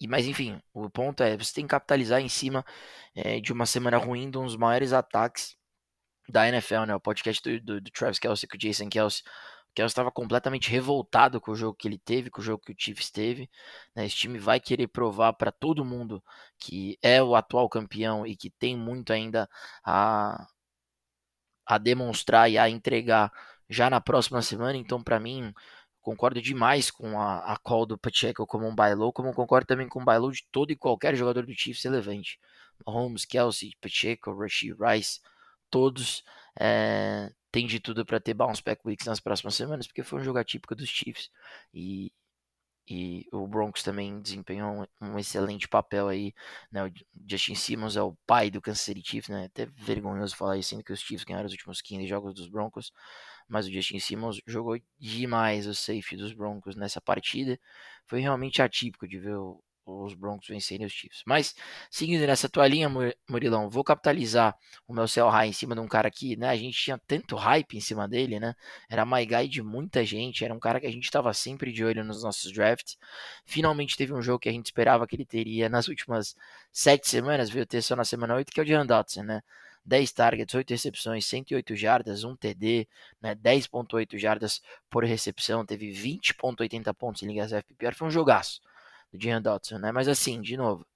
e 0.00 0.08
mas 0.08 0.26
enfim, 0.26 0.58
o 0.72 0.88
ponto 0.88 1.22
é, 1.22 1.36
você 1.36 1.52
tem 1.52 1.64
que 1.64 1.70
capitalizar 1.70 2.20
em 2.22 2.30
cima 2.30 2.64
é, 3.14 3.40
de 3.40 3.52
uma 3.52 3.66
semana 3.66 3.98
ruim 3.98 4.30
de 4.30 4.38
um 4.38 4.46
dos 4.46 4.56
maiores 4.56 4.94
ataques 4.94 5.54
da 6.28 6.48
NFL, 6.48 6.86
né, 6.86 6.94
o 6.94 7.00
podcast 7.00 7.42
do, 7.42 7.60
do, 7.60 7.80
do 7.80 7.90
Travis 7.90 8.18
Kelsey 8.18 8.48
com 8.48 8.56
o 8.56 8.58
Jason 8.58 8.88
Kelsey, 8.88 9.22
Kelsey 9.74 9.92
estava 9.92 10.10
completamente 10.10 10.70
revoltado 10.70 11.40
com 11.40 11.52
o 11.52 11.56
jogo 11.56 11.76
que 11.76 11.88
ele 11.88 11.98
teve, 11.98 12.30
com 12.30 12.40
o 12.40 12.44
jogo 12.44 12.62
que 12.64 12.72
o 12.72 12.76
Chiefs 12.76 13.10
teve. 13.10 13.50
Né? 13.94 14.06
Esse 14.06 14.16
time 14.16 14.38
vai 14.38 14.60
querer 14.60 14.88
provar 14.88 15.32
para 15.34 15.50
todo 15.52 15.84
mundo 15.84 16.22
que 16.58 16.98
é 17.02 17.22
o 17.22 17.34
atual 17.34 17.68
campeão 17.68 18.26
e 18.26 18.36
que 18.36 18.50
tem 18.50 18.76
muito 18.76 19.12
ainda 19.12 19.48
a, 19.84 20.46
a 21.66 21.78
demonstrar 21.78 22.50
e 22.50 22.58
a 22.58 22.68
entregar 22.68 23.32
já 23.68 23.88
na 23.88 24.00
próxima 24.00 24.42
semana. 24.42 24.76
Então, 24.76 25.02
para 25.02 25.18
mim, 25.18 25.54
concordo 26.00 26.40
demais 26.42 26.90
com 26.90 27.20
a, 27.20 27.52
a 27.52 27.56
call 27.58 27.86
do 27.86 27.98
Pacheco 27.98 28.46
como 28.46 28.66
um 28.66 28.74
bailou, 28.74 29.12
como 29.12 29.32
concordo 29.32 29.66
também 29.66 29.88
com 29.88 30.02
o 30.02 30.04
bailou 30.04 30.30
de 30.30 30.44
todo 30.52 30.70
e 30.70 30.76
qualquer 30.76 31.14
jogador 31.16 31.46
do 31.46 31.54
Chiefs 31.54 31.84
relevante. 31.84 32.38
Mahomes, 32.86 33.24
Kelsey, 33.24 33.72
Pacheco, 33.80 34.34
Rashid 34.34 34.74
Rice, 34.78 35.20
todos 35.70 36.24
é, 36.58 37.32
tem 37.52 37.66
de 37.66 37.78
tudo 37.78 38.04
para 38.04 38.18
ter 38.18 38.34
bounce 38.34 38.62
back 38.62 38.80
weeks 38.84 39.06
nas 39.06 39.20
próximas 39.20 39.54
semanas, 39.54 39.86
porque 39.86 40.02
foi 40.02 40.20
um 40.20 40.24
jogo 40.24 40.38
atípico 40.38 40.74
dos 40.74 40.88
Chiefs 40.88 41.30
e, 41.72 42.10
e 42.88 43.26
o 43.32 43.46
Broncos 43.46 43.82
também 43.82 44.20
desempenhou 44.22 44.86
um, 45.00 45.06
um, 45.06 45.18
excelente 45.18 45.68
papel 45.68 46.08
aí, 46.08 46.34
né? 46.70 46.84
O 46.86 46.92
Justin 47.28 47.54
Simmons 47.54 47.96
é 47.96 48.02
o 48.02 48.16
pai 48.26 48.50
do 48.50 48.60
Kansas 48.60 48.80
City 48.82 49.02
Chiefs, 49.04 49.28
né? 49.28 49.44
Até 49.44 49.66
vergonhoso 49.66 50.34
falar 50.34 50.56
isso, 50.56 50.70
sendo 50.70 50.82
que 50.82 50.92
os 50.92 51.00
Chiefs 51.00 51.24
ganharam 51.24 51.46
os 51.46 51.52
últimos 51.52 51.82
15 51.82 52.06
jogos 52.06 52.34
dos 52.34 52.48
Broncos, 52.48 52.90
mas 53.48 53.66
o 53.66 53.72
Justin 53.72 53.98
Simmons 54.00 54.40
jogou 54.46 54.78
demais 54.98 55.66
o 55.66 55.74
safe 55.74 56.16
dos 56.16 56.32
Broncos 56.32 56.74
nessa 56.74 57.00
partida. 57.00 57.58
Foi 58.06 58.20
realmente 58.20 58.62
atípico 58.62 59.06
de 59.06 59.18
ver 59.18 59.36
o, 59.36 59.62
os 60.00 60.14
Broncos 60.14 60.48
vencerem 60.48 60.86
os 60.86 60.92
Chiefs. 60.92 61.22
Mas, 61.26 61.54
seguindo 61.90 62.26
nessa 62.26 62.48
tua 62.48 62.66
linha, 62.66 62.88
Murilão, 63.28 63.68
vou 63.68 63.84
capitalizar 63.84 64.56
o 64.86 64.92
meu 64.92 65.06
sell 65.06 65.28
high 65.28 65.48
em 65.48 65.52
cima 65.52 65.74
de 65.74 65.80
um 65.80 65.88
cara 65.88 66.10
que, 66.10 66.36
né, 66.36 66.48
a 66.48 66.56
gente 66.56 66.76
tinha 66.78 66.98
tanto 67.06 67.36
hype 67.36 67.76
em 67.76 67.80
cima 67.80 68.08
dele, 68.08 68.40
né, 68.40 68.54
era 68.88 69.04
my 69.04 69.24
guy 69.24 69.48
de 69.48 69.62
muita 69.62 70.04
gente, 70.04 70.44
era 70.44 70.54
um 70.54 70.60
cara 70.60 70.80
que 70.80 70.86
a 70.86 70.90
gente 70.90 71.04
estava 71.04 71.32
sempre 71.34 71.72
de 71.72 71.84
olho 71.84 72.04
nos 72.04 72.22
nossos 72.22 72.52
drafts. 72.52 72.96
Finalmente 73.44 73.96
teve 73.96 74.12
um 74.12 74.22
jogo 74.22 74.38
que 74.40 74.48
a 74.48 74.52
gente 74.52 74.66
esperava 74.66 75.06
que 75.06 75.16
ele 75.16 75.24
teria 75.26 75.68
nas 75.68 75.88
últimas 75.88 76.36
sete 76.72 77.08
semanas, 77.08 77.50
veio 77.50 77.66
ter 77.66 77.82
só 77.82 77.94
na 77.96 78.04
semana 78.04 78.34
8, 78.34 78.52
que 78.52 78.60
é 78.60 78.62
o 78.62 78.66
de 78.66 78.84
Dotson, 78.84 79.22
né, 79.22 79.42
10 79.84 80.12
targets, 80.12 80.54
8 80.54 80.70
recepções, 80.70 81.26
108 81.26 81.74
jardas, 81.76 82.24
1 82.24 82.36
TD, 82.36 82.88
né, 83.20 83.34
10.8 83.34 84.18
jardas 84.18 84.62
por 84.88 85.04
recepção, 85.04 85.66
teve 85.66 85.90
20.80 85.90 86.94
pontos 86.94 87.22
em 87.22 87.26
ligas 87.26 87.52
FPR, 87.52 87.94
foi 87.94 88.08
um 88.08 88.10
jogaço 88.10 88.60
do 89.12 89.22
Jean 89.22 89.42
Dotson, 89.42 89.78
né? 89.78 89.92
Mas 89.92 90.08
assim, 90.08 90.40
de 90.40 90.56
novo, 90.56 90.86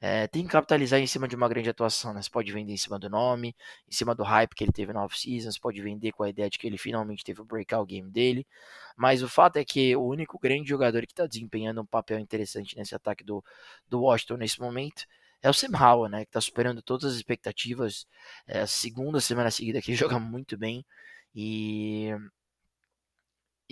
é, 0.00 0.26
tem 0.26 0.44
que 0.44 0.50
capitalizar 0.50 1.00
em 1.00 1.06
cima 1.06 1.26
de 1.26 1.34
uma 1.34 1.48
grande 1.48 1.70
atuação, 1.70 2.12
né? 2.12 2.20
Você 2.22 2.30
pode 2.30 2.52
vender 2.52 2.72
em 2.72 2.76
cima 2.76 2.98
do 2.98 3.08
nome, 3.08 3.56
em 3.88 3.92
cima 3.92 4.14
do 4.14 4.22
hype 4.22 4.54
que 4.54 4.62
ele 4.64 4.72
teve 4.72 4.92
na 4.92 5.02
off-season, 5.04 5.50
você 5.50 5.58
pode 5.58 5.80
vender 5.80 6.12
com 6.12 6.22
a 6.22 6.28
ideia 6.28 6.50
de 6.50 6.58
que 6.58 6.66
ele 6.66 6.76
finalmente 6.78 7.24
teve 7.24 7.40
o 7.40 7.44
breakout 7.44 7.88
game 7.88 8.10
dele, 8.10 8.46
mas 8.96 9.22
o 9.22 9.28
fato 9.28 9.56
é 9.56 9.64
que 9.64 9.96
o 9.96 10.02
único 10.04 10.38
grande 10.38 10.68
jogador 10.68 11.00
que 11.06 11.12
está 11.12 11.26
desempenhando 11.26 11.80
um 11.80 11.86
papel 11.86 12.18
interessante 12.18 12.76
nesse 12.76 12.94
ataque 12.94 13.24
do, 13.24 13.42
do 13.88 14.02
Washington 14.02 14.36
nesse 14.36 14.60
momento 14.60 15.06
é 15.42 15.50
o 15.50 15.52
Sam 15.54 15.76
Howell, 15.78 16.10
né? 16.10 16.24
Que 16.24 16.30
está 16.30 16.40
superando 16.40 16.82
todas 16.82 17.10
as 17.12 17.16
expectativas. 17.16 18.06
É 18.46 18.60
a 18.60 18.66
segunda 18.66 19.20
semana 19.20 19.50
seguida 19.50 19.80
que 19.80 19.90
ele 19.90 19.96
joga 19.98 20.18
muito 20.18 20.56
bem 20.56 20.84
e 21.34 22.10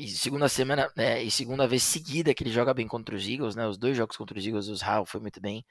e 0.05 0.09
segunda 0.09 0.49
semana, 0.49 0.91
né, 0.97 1.23
e 1.23 1.31
segunda 1.31 1.67
vez 1.67 1.83
seguida 1.83 2.35
que 2.35 2.43
ele 2.43 2.51
joga 2.51 2.75
bem 2.75 2.87
contra 2.88 3.15
os 3.15 3.27
Eagles, 3.27 3.55
né? 3.57 3.67
Os 3.67 3.79
dois 3.79 3.97
jogos 3.97 4.17
contra 4.17 4.38
os 4.38 4.47
Eagles, 4.47 4.69
os 4.69 4.83
Hal 4.83 5.07
foi 5.07 5.21
muito 5.21 5.41
bem. 5.41 5.65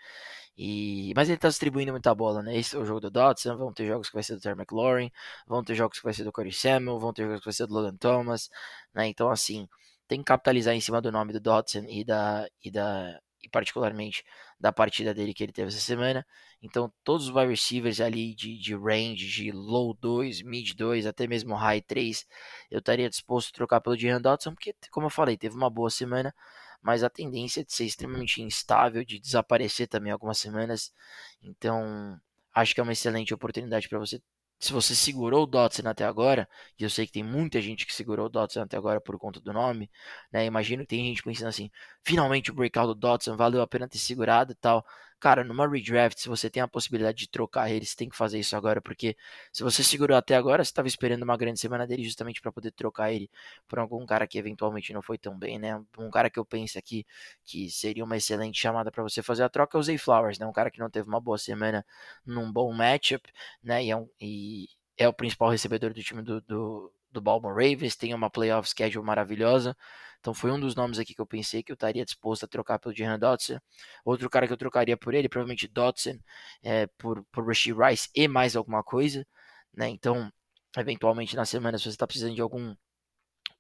E 0.58 1.13
mas 1.15 1.30
ele 1.30 1.38
tá 1.38 1.50
distribuindo 1.50 1.91
muita 1.91 2.13
bola, 2.15 2.41
né? 2.44 2.56
Esse 2.58 2.76
é 2.76 2.80
o 2.80 2.86
jogo 2.86 3.00
do 3.02 3.12
Dodson, 3.12 3.58
vão 3.58 3.74
ter 3.74 3.88
jogos 3.88 4.10
que 4.10 4.15
vai 4.15 4.24
ser 4.24 4.36
do 4.36 4.41
Terry 4.41 4.56
McLaurin, 4.60 5.12
vão 5.48 5.63
ter 5.63 5.76
jogos 5.76 5.98
que 6.00 6.04
vai 6.04 6.13
ser 6.13 6.24
do 6.24 6.32
Corey 6.32 6.52
Samuel, 6.54 7.00
vão 7.00 7.13
ter 7.13 7.24
jogos 7.24 7.39
que 7.39 7.46
vai 7.46 7.54
ser 7.54 7.67
do 7.67 7.74
Logan 7.74 7.96
Thomas, 7.98 8.50
né? 8.94 9.08
Então 9.08 9.30
assim, 9.30 9.67
tem 10.08 10.20
que 10.20 10.26
capitalizar 10.26 10.74
em 10.76 10.82
cima 10.82 11.02
do 11.02 11.12
nome 11.12 11.34
do 11.34 11.39
Dodson 11.39 11.86
e 11.88 12.04
da 12.04 12.48
e 12.63 12.72
da 12.72 13.20
e 13.43 13.49
particularmente 13.49 14.23
da 14.60 14.71
partida 14.71 15.13
dele 15.13 15.34
que 15.34 15.43
ele 15.43 15.51
teve 15.51 15.69
essa 15.69 15.80
semana. 15.80 16.25
Então, 16.62 16.91
todos 17.04 17.27
os 17.27 17.36
wide 17.36 17.49
receivers 17.49 17.99
ali 17.99 18.36
de, 18.36 18.58
de 18.58 18.75
range, 18.75 19.27
de 19.27 19.51
low 19.51 19.93
2, 19.93 20.41
mid 20.43 20.73
2, 20.73 21.06
até 21.08 21.27
mesmo 21.27 21.56
high 21.56 21.82
3, 21.82 22.25
eu 22.69 22.80
estaria 22.80 23.10
disposto 23.10 23.49
a 23.49 23.54
trocar 23.54 23.82
pelo 23.82 23.97
Jahan 23.97 24.21
Dodson, 24.21 24.54
porque, 24.54 24.75
como 24.91 25.08
eu 25.08 25.10
falei, 25.10 25.38
teve 25.38 25.56
uma 25.56 25.69
boa 25.69 25.89
semana, 25.89 26.34
mas 26.82 27.04
a 27.04 27.10
tendência 27.10 27.63
de 27.63 27.73
ser 27.73 27.86
extremamente 27.86 28.41
instável, 28.41 29.04
de 29.04 29.19
desaparecer 29.19 29.88
também 29.88 30.12
algumas 30.12 30.38
semanas. 30.38 30.93
Então, 31.41 32.19
acho 32.54 32.73
que 32.73 32.80
é 32.80 32.84
uma 32.84 32.93
excelente 32.93 33.34
oportunidade 33.34 33.89
para 33.89 33.99
você 33.99 34.21
se 34.62 34.71
você 34.71 34.95
segurou 34.95 35.43
o 35.43 35.47
Dotson 35.47 35.88
até 35.88 36.06
agora, 36.06 36.47
e 36.80 36.84
eu 36.84 36.89
sei 36.89 37.06
que 37.08 37.12
tem 37.12 37.24
muita 37.24 37.62
gente 37.62 37.86
que 37.86 37.93
segurou 37.93 38.28
o 38.28 38.30
Dotson 38.30 38.62
até 38.62 38.78
agora 38.78 39.02
por 39.02 39.17
conta 39.17 39.39
do 39.41 39.52
nome, 39.52 39.89
né? 40.32 40.45
Imagino 40.45 40.84
que 40.84 40.89
tem 40.89 41.06
gente 41.08 41.24
pensando 41.24 41.50
assim, 41.50 41.71
finalmente 42.04 42.52
o 42.52 42.54
breakout 42.54 42.88
do 42.88 42.95
Dotson 42.95 43.36
valeu 43.36 43.62
a 43.62 43.67
pena 43.67 43.88
ter 43.88 43.97
segurado 43.97 44.52
e 44.54 44.56
tal. 44.56 44.86
Cara, 45.21 45.43
numa 45.43 45.67
redraft, 45.69 46.19
se 46.19 46.27
você 46.27 46.49
tem 46.49 46.63
a 46.63 46.67
possibilidade 46.67 47.19
de 47.19 47.29
trocar 47.29 47.69
ele, 47.69 47.86
você 47.86 47.95
tem 47.95 48.10
que 48.10 48.15
fazer 48.17 48.39
isso 48.39 48.55
agora, 48.55 48.81
porque 48.81 49.15
se 49.53 49.62
você 49.63 49.84
segurou 49.84 50.17
até 50.17 50.36
agora, 50.36 50.63
você 50.63 50.69
estava 50.71 50.88
esperando 50.88 51.21
uma 51.23 51.38
grande 51.38 51.60
semana 51.60 51.86
dele 51.86 52.03
justamente 52.03 52.41
para 52.41 52.51
poder 52.51 52.71
trocar 52.71 53.13
ele 53.13 53.29
por 53.67 53.77
algum 53.79 54.03
cara 54.05 54.25
que 54.27 54.39
eventualmente 54.39 54.91
não 54.93 55.01
foi 55.01 55.19
tão 55.19 55.38
bem, 55.38 55.60
né? 55.60 55.79
Um 55.97 56.10
cara 56.10 56.27
que 56.29 56.39
eu 56.39 56.45
penso 56.45 56.79
aqui 56.79 57.05
que 57.45 57.69
seria 57.69 58.03
uma 58.03 58.17
excelente 58.17 58.60
chamada 58.60 58.91
para 58.91 59.03
você 59.03 59.21
fazer 59.21 59.43
a 59.43 59.49
troca 59.49 59.77
é 59.77 59.79
o 59.79 59.84
Zay 59.84 59.97
Flowers, 59.99 60.39
né? 60.39 60.45
Um 60.47 60.51
cara 60.51 60.71
que 60.71 60.79
não 60.79 60.89
teve 60.89 61.07
uma 61.07 61.21
boa 61.21 61.38
semana 61.38 61.86
num 62.25 62.51
bom 62.51 62.73
matchup, 62.73 63.31
né? 63.63 63.84
E 63.86 63.91
é, 63.91 63.95
um, 63.95 64.10
e 64.19 64.67
é 64.97 65.07
o 65.07 65.13
principal 65.13 65.49
recebedor 65.51 65.93
do 65.93 66.01
time 66.03 66.23
do, 66.23 66.41
do, 66.41 66.91
do 67.12 67.21
Baltimore 67.21 67.54
Ravens, 67.54 67.95
tem 67.95 68.13
uma 68.13 68.30
playoff 68.30 68.69
schedule 68.69 69.06
maravilhosa. 69.06 69.76
Então 70.19 70.34
foi 70.34 70.52
um 70.52 70.60
dos 70.60 70.76
nomes 70.76 71.00
aqui 71.00 71.15
que 71.15 71.21
eu 71.21 71.26
pensei 71.26 71.63
que 71.63 71.71
eu 71.71 71.74
estaria 71.74 72.06
disposto 72.06 72.43
a 72.45 72.47
trocar 72.47 72.80
pelo 72.80 72.95
Jahan 72.95 73.17
Dotson. 73.19 73.60
Outro 74.06 74.30
cara 74.30 74.47
que 74.47 74.54
eu 74.54 74.58
trocaria 74.58 74.95
por 74.95 75.13
ele, 75.13 75.28
provavelmente 75.28 75.67
Dotson, 75.67 76.19
é, 76.63 76.88
por, 76.97 77.24
por 77.32 77.45
Rasheed 77.47 77.76
Rice 77.78 78.10
e 78.15 78.28
mais 78.28 78.56
alguma 78.56 78.84
coisa. 78.84 79.26
Né? 79.74 79.89
Então, 79.89 80.32
eventualmente 80.78 81.36
na 81.36 81.45
semana, 81.45 81.78
se 81.78 81.86
você 81.86 81.89
está 81.89 82.06
precisando 82.08 82.36
de 82.36 82.41
algum 82.41 82.76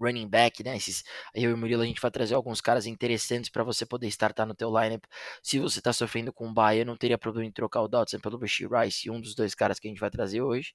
running 0.01 0.27
back, 0.27 0.63
né? 0.63 0.75
Esses, 0.75 1.03
eu 1.33 1.51
e 1.51 1.53
o 1.53 1.57
Murilo 1.57 1.83
a 1.83 1.85
gente 1.85 2.01
vai 2.01 2.11
trazer 2.11 2.33
alguns 2.35 2.59
caras 2.59 2.85
interessantes 2.87 3.49
para 3.49 3.63
você 3.63 3.85
poder 3.85 4.07
startar 4.07 4.47
no 4.47 4.55
teu 4.55 4.69
lineup. 4.69 5.03
Se 5.43 5.59
você 5.59 5.79
está 5.79 5.93
sofrendo 5.93 6.33
com 6.33 6.47
o 6.47 6.53
Bahia, 6.53 6.83
não 6.83 6.97
teria 6.97 7.17
problema 7.17 7.47
em 7.47 7.51
trocar 7.51 7.81
o 7.81 7.87
Dotson 7.87 8.19
pelo 8.19 8.37
Rasheed 8.39 8.69
Rice, 8.71 9.09
um 9.09 9.21
dos 9.21 9.35
dois 9.35 9.53
caras 9.55 9.79
que 9.79 9.87
a 9.87 9.91
gente 9.91 9.99
vai 9.99 10.09
trazer 10.09 10.41
hoje, 10.41 10.73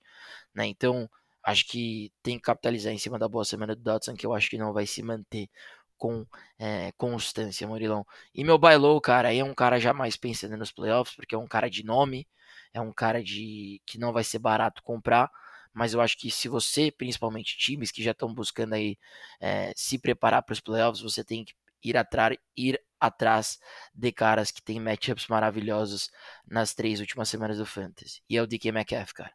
né? 0.55 0.67
Então, 0.67 1.11
acho 1.47 1.67
que 1.69 2.13
tem 2.23 2.37
que 2.37 2.43
capitalizar 2.43 2.93
em 2.93 2.99
cima 2.99 3.19
da 3.19 3.29
boa 3.29 3.45
semana 3.45 3.75
do 3.77 3.83
Dotson, 3.83 4.15
que 4.15 4.27
eu 4.27 4.35
acho 4.35 4.51
que 4.51 4.59
não 4.59 4.73
vai 4.73 4.87
se 4.87 5.03
manter 5.03 5.49
com 5.97 6.27
é, 6.59 6.93
constância, 6.99 7.67
Murilão. 7.69 8.05
E 8.35 8.45
meu 8.45 8.59
bailou, 8.59 9.01
cara, 9.01 9.33
é 9.35 9.43
um 9.45 9.55
cara 9.55 9.79
jamais 9.81 10.17
pensando 10.17 10.57
nos 10.57 10.73
playoffs, 10.73 11.15
porque 11.15 11.35
é 11.37 11.39
um 11.39 11.47
cara 11.47 11.71
de 11.71 11.85
nome, 11.85 12.29
é 12.75 12.81
um 12.81 12.93
cara 12.93 13.23
de 13.23 13.81
que 13.87 13.99
não 13.99 14.13
vai 14.13 14.25
ser 14.25 14.41
barato 14.41 14.83
comprar, 14.83 15.31
mas 15.73 15.95
eu 15.95 16.01
acho 16.01 16.19
que 16.19 16.31
se 16.31 16.49
você, 16.49 16.91
principalmente 16.91 17.57
times 17.57 17.93
que 17.93 18.03
já 18.03 18.11
estão 18.13 18.35
buscando 18.35 18.75
aí 18.75 18.99
é, 19.41 19.73
se 19.77 19.99
preparar 19.99 20.43
para 20.43 20.53
os 20.53 20.61
playoffs, 20.61 21.03
você 21.03 21.25
tem 21.25 21.45
que 21.45 21.55
ir 21.85 21.97
atrás, 21.97 22.37
ir 22.57 22.81
atrás 23.01 23.59
de 23.95 24.11
caras 24.13 24.51
que 24.51 24.63
têm 24.63 24.81
matchups 24.81 25.29
maravilhosos 25.29 26.11
nas 26.47 26.75
três 26.75 27.01
últimas 27.01 27.29
semanas 27.29 27.59
do 27.59 27.67
Fantasy. 27.67 28.23
E 28.29 28.37
é 28.37 28.43
o 28.43 28.47
DK 28.47 28.73
Metcalf, 28.73 29.13
cara. 29.13 29.33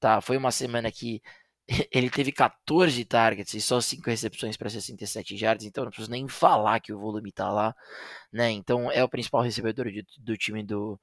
Tá, 0.00 0.20
foi 0.22 0.36
uma 0.38 0.50
semana 0.50 0.90
que 0.90 1.22
ele 1.92 2.10
teve 2.10 2.32
14 2.32 3.04
targets 3.04 3.54
e 3.54 3.60
só 3.60 3.80
5 3.80 4.08
recepções 4.08 4.56
para 4.56 4.68
67 4.68 5.36
jardas, 5.36 5.64
então 5.64 5.84
não 5.84 5.90
preciso 5.90 6.10
nem 6.10 6.28
falar 6.28 6.80
que 6.80 6.92
o 6.92 6.98
volume 6.98 7.30
tá 7.32 7.50
lá, 7.50 7.74
né? 8.32 8.50
Então 8.50 8.90
é 8.90 9.02
o 9.04 9.08
principal 9.08 9.42
recebedor 9.42 9.90
de, 9.90 10.04
do 10.18 10.36
time 10.36 10.62
do, 10.64 10.98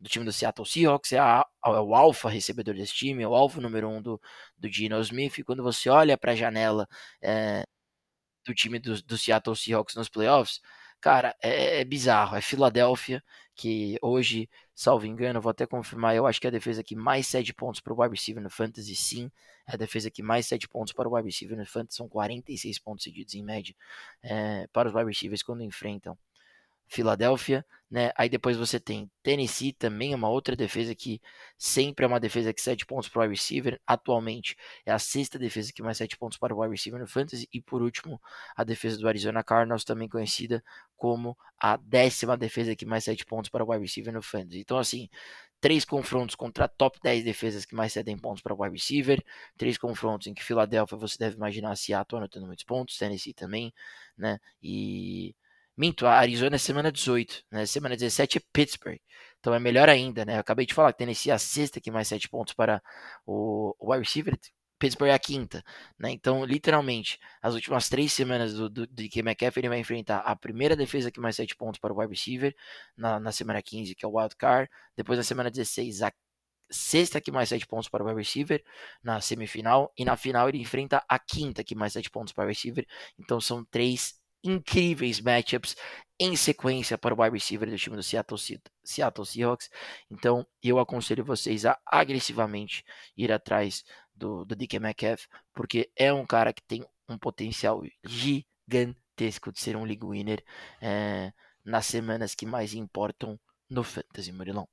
do 0.00 0.08
time 0.08 0.24
do 0.24 0.32
Seattle 0.32 0.66
Seahawks, 0.66 1.12
é, 1.12 1.18
a, 1.18 1.46
é 1.64 1.70
o 1.70 1.94
alfa 1.94 2.28
recebedor 2.28 2.74
desse 2.74 2.94
time, 2.94 3.22
é 3.22 3.28
o 3.28 3.34
alvo 3.34 3.60
número 3.60 3.88
1 3.88 3.96
um 3.96 4.02
do, 4.02 4.20
do 4.58 4.68
Gino 4.68 5.00
Smith. 5.00 5.38
E 5.38 5.44
quando 5.44 5.62
você 5.62 5.88
olha 5.88 6.18
para 6.18 6.32
a 6.32 6.36
janela 6.36 6.88
é, 7.22 7.64
do 8.46 8.54
time 8.54 8.78
do, 8.78 9.00
do 9.02 9.18
Seattle 9.18 9.56
Seahawks 9.56 9.94
nos 9.94 10.08
playoffs, 10.08 10.60
cara, 11.00 11.36
é, 11.42 11.80
é 11.80 11.84
bizarro. 11.84 12.36
É 12.36 12.40
Filadélfia, 12.40 13.22
que 13.54 13.98
hoje, 14.02 14.48
salvo 14.74 15.06
engano, 15.06 15.40
vou 15.40 15.50
até 15.50 15.66
confirmar, 15.66 16.14
eu 16.16 16.26
acho 16.26 16.40
que 16.40 16.46
é 16.46 16.48
a 16.48 16.50
defesa 16.50 16.82
que 16.82 16.96
mais 16.96 17.26
cede 17.26 17.52
pontos 17.52 17.80
para 17.80 17.92
o 17.92 18.00
wide 18.00 18.14
receiver 18.14 18.42
no 18.42 18.50
Fantasy, 18.50 18.94
sim. 18.96 19.30
É 19.66 19.74
a 19.74 19.76
defesa 19.76 20.10
que 20.10 20.22
mais 20.22 20.46
cede 20.46 20.68
pontos 20.68 20.92
para 20.92 21.08
o 21.08 21.14
wide 21.14 21.26
receiver 21.26 21.56
no 21.56 21.66
Fantasy, 21.66 21.96
são 21.96 22.08
46 22.08 22.78
pontos 22.78 23.04
cedidos 23.04 23.34
em 23.34 23.42
média 23.42 23.74
é, 24.22 24.66
para 24.72 24.88
os 24.88 24.94
wide 24.94 25.06
receivers 25.08 25.42
quando 25.42 25.62
enfrentam 25.62 26.16
Filadélfia, 26.90 27.64
né? 27.88 28.10
Aí 28.16 28.28
depois 28.28 28.56
você 28.56 28.80
tem 28.80 29.10
Tennessee, 29.22 29.72
também 29.72 30.12
é 30.12 30.16
uma 30.16 30.28
outra 30.28 30.56
defesa 30.56 30.94
que 30.94 31.20
sempre 31.56 32.04
é 32.04 32.08
uma 32.08 32.18
defesa 32.20 32.52
que 32.52 32.60
7 32.60 32.84
pontos 32.84 33.08
para 33.08 33.20
o 33.20 33.22
wide 33.22 33.34
receiver. 33.34 33.80
Atualmente 33.86 34.56
é 34.84 34.92
a 34.92 34.98
sexta 34.98 35.38
defesa 35.38 35.72
que 35.72 35.82
mais 35.82 35.98
7 35.98 36.18
pontos 36.18 36.36
para 36.36 36.54
o 36.54 36.60
wide 36.60 36.72
receiver 36.72 37.00
no 37.00 37.06
Fantasy. 37.06 37.48
E 37.52 37.60
por 37.60 37.80
último, 37.80 38.20
a 38.56 38.64
defesa 38.64 38.98
do 38.98 39.08
Arizona 39.08 39.42
Cardinals, 39.44 39.84
também 39.84 40.08
conhecida 40.08 40.62
como 40.96 41.36
a 41.58 41.76
décima 41.76 42.36
defesa 42.36 42.74
que 42.74 42.84
mais 42.84 43.04
7 43.04 43.24
pontos 43.24 43.48
para 43.48 43.64
o 43.64 43.70
wide 43.70 43.82
receiver 43.82 44.12
no 44.12 44.22
Fantasy. 44.22 44.58
Então, 44.58 44.78
assim, 44.78 45.08
três 45.60 45.84
confrontos 45.84 46.34
contra 46.34 46.66
top 46.66 46.98
10 47.02 47.22
defesas 47.22 47.64
que 47.64 47.74
mais 47.74 47.92
cedem 47.92 48.18
pontos 48.18 48.42
para 48.42 48.54
wide 48.54 48.74
receiver, 48.74 49.22
três 49.56 49.76
confrontos 49.78 50.26
em 50.26 50.34
que 50.34 50.42
Filadélfia 50.42 50.96
você 50.96 51.18
deve 51.18 51.36
imaginar 51.36 51.76
Seattle 51.76 52.18
anotando 52.18 52.46
muitos 52.46 52.64
pontos, 52.64 52.96
Tennessee 52.96 53.34
também, 53.34 53.72
né? 54.16 54.40
E 54.62 55.34
Minto, 55.80 56.06
a 56.06 56.12
Arizona 56.18 56.56
é 56.56 56.58
semana 56.58 56.92
18, 56.92 57.42
né? 57.50 57.64
Semana 57.64 57.96
17 57.96 58.36
é 58.36 58.42
Pittsburgh. 58.52 58.98
Então 59.38 59.54
é 59.54 59.58
melhor 59.58 59.88
ainda, 59.88 60.26
né? 60.26 60.36
Eu 60.36 60.40
acabei 60.40 60.66
de 60.66 60.74
falar 60.74 60.92
que 60.92 60.98
Tennessee 60.98 61.30
é 61.30 61.34
a 61.34 61.38
sexta 61.38 61.80
que 61.80 61.90
mais 61.90 62.06
sete 62.06 62.28
pontos 62.28 62.52
para 62.52 62.82
o, 63.24 63.74
wide 63.80 64.04
receiver, 64.04 64.38
Pittsburgh 64.78 65.08
é 65.08 65.14
a 65.14 65.18
quinta, 65.18 65.64
né? 65.98 66.10
Então, 66.10 66.44
literalmente, 66.44 67.18
as 67.40 67.54
últimas 67.54 67.88
três 67.88 68.12
semanas 68.12 68.52
do, 68.52 68.68
do, 68.68 68.86
de 68.86 69.08
que 69.08 69.20
McCaffrey 69.20 69.70
vai 69.70 69.78
enfrentar 69.78 70.18
a 70.18 70.36
primeira 70.36 70.76
defesa 70.76 71.10
que 71.10 71.18
mais 71.18 71.36
sete 71.36 71.56
pontos 71.56 71.80
para 71.80 71.94
o 71.94 71.98
wide 71.98 72.12
receiver, 72.12 72.54
na, 72.94 73.18
na 73.18 73.32
semana 73.32 73.62
15, 73.62 73.94
que 73.94 74.04
é 74.04 74.08
o 74.08 74.18
wild 74.18 74.36
card, 74.36 74.70
depois 74.94 75.18
na 75.18 75.22
semana 75.24 75.50
16, 75.50 76.02
a 76.02 76.12
sexta 76.70 77.22
que 77.22 77.32
mais 77.32 77.48
sete 77.48 77.66
pontos 77.66 77.88
para 77.88 78.04
o 78.04 78.06
wide 78.06 78.18
receiver 78.18 78.62
na 79.02 79.18
semifinal, 79.22 79.90
e 79.96 80.04
na 80.04 80.14
final 80.18 80.46
ele 80.46 80.58
enfrenta 80.58 81.02
a 81.08 81.18
quinta 81.18 81.64
que 81.64 81.74
mais 81.74 81.94
sete 81.94 82.10
pontos 82.10 82.34
para 82.34 82.44
o 82.44 82.48
receiver. 82.48 82.86
Então 83.18 83.40
são 83.40 83.64
três 83.64 84.19
incríveis 84.42 85.20
matchups 85.20 85.76
em 86.18 86.36
sequência 86.36 86.98
para 86.98 87.14
o 87.14 87.22
wide 87.22 87.34
receiver 87.34 87.68
do 87.68 87.78
time 87.78 87.96
do 87.96 88.02
Seattle, 88.02 88.38
Seattle 88.84 89.26
Seahawks. 89.26 89.70
Então, 90.10 90.46
eu 90.62 90.78
aconselho 90.78 91.24
vocês 91.24 91.64
a 91.64 91.78
agressivamente 91.86 92.84
ir 93.16 93.32
atrás 93.32 93.84
do, 94.14 94.44
do 94.44 94.54
DK 94.54 94.78
Metcalf, 94.78 95.24
porque 95.54 95.90
é 95.96 96.12
um 96.12 96.26
cara 96.26 96.52
que 96.52 96.62
tem 96.62 96.84
um 97.08 97.16
potencial 97.16 97.82
gigantesco 98.04 99.50
de 99.50 99.60
ser 99.60 99.76
um 99.76 99.84
league 99.84 100.06
winner 100.06 100.44
é, 100.80 101.32
nas 101.64 101.86
semanas 101.86 102.34
que 102.34 102.44
mais 102.44 102.74
importam 102.74 103.40
no 103.68 103.82
Fantasy, 103.82 104.30
Murilão. 104.30 104.68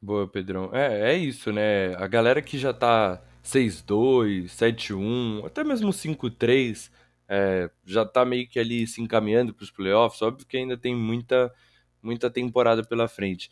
Boa, 0.00 0.28
Pedrão. 0.28 0.68
É, 0.74 1.12
é 1.12 1.16
isso, 1.16 1.52
né? 1.52 1.94
A 1.94 2.06
galera 2.06 2.42
que 2.42 2.58
já 2.58 2.74
tá 2.74 3.22
6-2, 3.42 4.46
7-1, 4.46 5.46
até 5.46 5.64
mesmo 5.64 5.90
5-3 5.90 6.90
é, 7.34 7.70
já 7.86 8.02
está 8.02 8.26
meio 8.26 8.46
que 8.46 8.58
ali 8.58 8.86
se 8.86 9.00
encaminhando 9.00 9.54
para 9.54 9.64
os 9.64 9.70
playoffs. 9.70 10.20
Óbvio 10.20 10.46
que 10.46 10.58
ainda 10.58 10.76
tem 10.76 10.94
muita, 10.94 11.50
muita 12.02 12.28
temporada 12.28 12.84
pela 12.84 13.08
frente. 13.08 13.50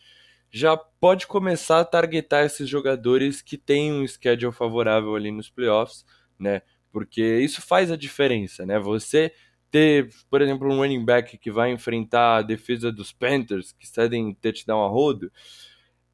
Já 0.50 0.76
pode 0.76 1.26
começar 1.26 1.80
a 1.80 1.84
targetar 1.84 2.44
esses 2.44 2.68
jogadores 2.68 3.40
que 3.40 3.56
têm 3.56 3.90
um 3.90 4.06
schedule 4.06 4.52
favorável 4.52 5.16
ali 5.16 5.30
nos 5.30 5.48
playoffs, 5.48 6.04
né? 6.38 6.60
Porque 6.92 7.38
isso 7.38 7.62
faz 7.62 7.90
a 7.90 7.96
diferença, 7.96 8.66
né? 8.66 8.78
Você 8.78 9.32
ter, 9.70 10.10
por 10.28 10.42
exemplo, 10.42 10.68
um 10.70 10.76
running 10.76 11.02
back 11.02 11.38
que 11.38 11.50
vai 11.50 11.72
enfrentar 11.72 12.36
a 12.36 12.42
defesa 12.42 12.92
dos 12.92 13.12
Panthers, 13.12 13.72
que 13.72 13.88
cedem 13.88 14.34
touchdown 14.34 14.84
a 14.84 14.88
rodo, 14.88 15.32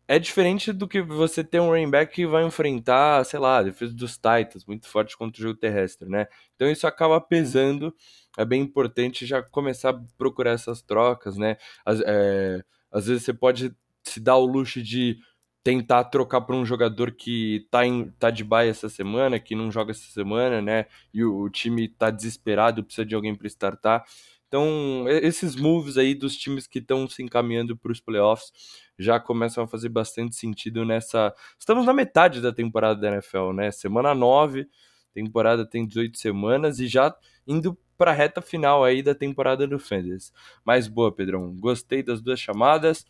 é 0.08 0.18
diferente 0.18 0.72
do 0.72 0.86
que 0.86 1.02
você 1.02 1.42
ter 1.42 1.60
um 1.60 1.68
running 1.68 1.90
back 1.90 2.14
que 2.14 2.26
vai 2.26 2.44
enfrentar, 2.44 3.24
sei 3.24 3.40
lá, 3.40 3.58
a 3.58 3.62
defesa 3.64 3.92
dos 3.92 4.12
Titans, 4.12 4.64
muito 4.66 4.86
forte 4.86 5.16
contra 5.16 5.40
o 5.40 5.42
jogo 5.42 5.58
terrestre, 5.58 6.08
né? 6.08 6.26
Então 6.54 6.70
isso 6.70 6.86
acaba 6.86 7.20
pesando, 7.20 7.94
é 8.38 8.44
bem 8.44 8.62
importante 8.62 9.26
já 9.26 9.42
começar 9.42 9.90
a 9.90 10.00
procurar 10.16 10.52
essas 10.52 10.80
trocas, 10.80 11.36
né? 11.36 11.56
Às, 11.84 12.00
é, 12.00 12.62
às 12.90 13.06
vezes 13.06 13.24
você 13.24 13.34
pode 13.34 13.74
se 14.04 14.20
dar 14.20 14.36
o 14.36 14.46
luxo 14.46 14.80
de 14.80 15.18
tentar 15.64 16.04
trocar 16.04 16.42
para 16.42 16.54
um 16.54 16.64
jogador 16.64 17.10
que 17.10 17.66
tá, 17.72 17.84
em, 17.84 18.08
tá 18.20 18.30
de 18.30 18.44
baia 18.44 18.70
essa 18.70 18.88
semana, 18.88 19.40
que 19.40 19.56
não 19.56 19.72
joga 19.72 19.90
essa 19.90 20.08
semana, 20.12 20.62
né? 20.62 20.86
E 21.12 21.24
o, 21.24 21.40
o 21.40 21.50
time 21.50 21.88
tá 21.88 22.08
desesperado, 22.10 22.84
precisa 22.84 23.04
de 23.04 23.16
alguém 23.16 23.34
para 23.34 23.48
startar. 23.48 24.04
Então, 24.46 25.06
esses 25.08 25.56
moves 25.56 25.98
aí 25.98 26.14
dos 26.14 26.36
times 26.36 26.68
que 26.68 26.78
estão 26.78 27.08
se 27.08 27.20
encaminhando 27.20 27.76
para 27.76 27.90
os 27.90 28.00
playoffs 28.00 28.52
já 28.98 29.20
começam 29.20 29.64
a 29.64 29.68
fazer 29.68 29.88
bastante 29.88 30.34
sentido 30.36 30.84
nessa. 30.84 31.34
Estamos 31.58 31.84
na 31.84 31.92
metade 31.92 32.40
da 32.40 32.52
temporada 32.52 33.00
da 33.00 33.08
NFL, 33.08 33.52
né? 33.52 33.70
Semana 33.70 34.14
9, 34.14 34.66
temporada 35.12 35.66
tem 35.66 35.86
18 35.86 36.18
semanas 36.18 36.78
e 36.80 36.86
já 36.86 37.14
indo 37.46 37.78
para 37.96 38.10
a 38.10 38.14
reta 38.14 38.42
final 38.42 38.84
aí 38.84 39.02
da 39.02 39.14
temporada 39.14 39.66
do 39.66 39.78
Fantasy. 39.78 40.30
Mais 40.64 40.86
boa, 40.88 41.12
Pedrão. 41.12 41.54
Gostei 41.56 42.02
das 42.02 42.20
duas 42.20 42.38
chamadas. 42.38 43.04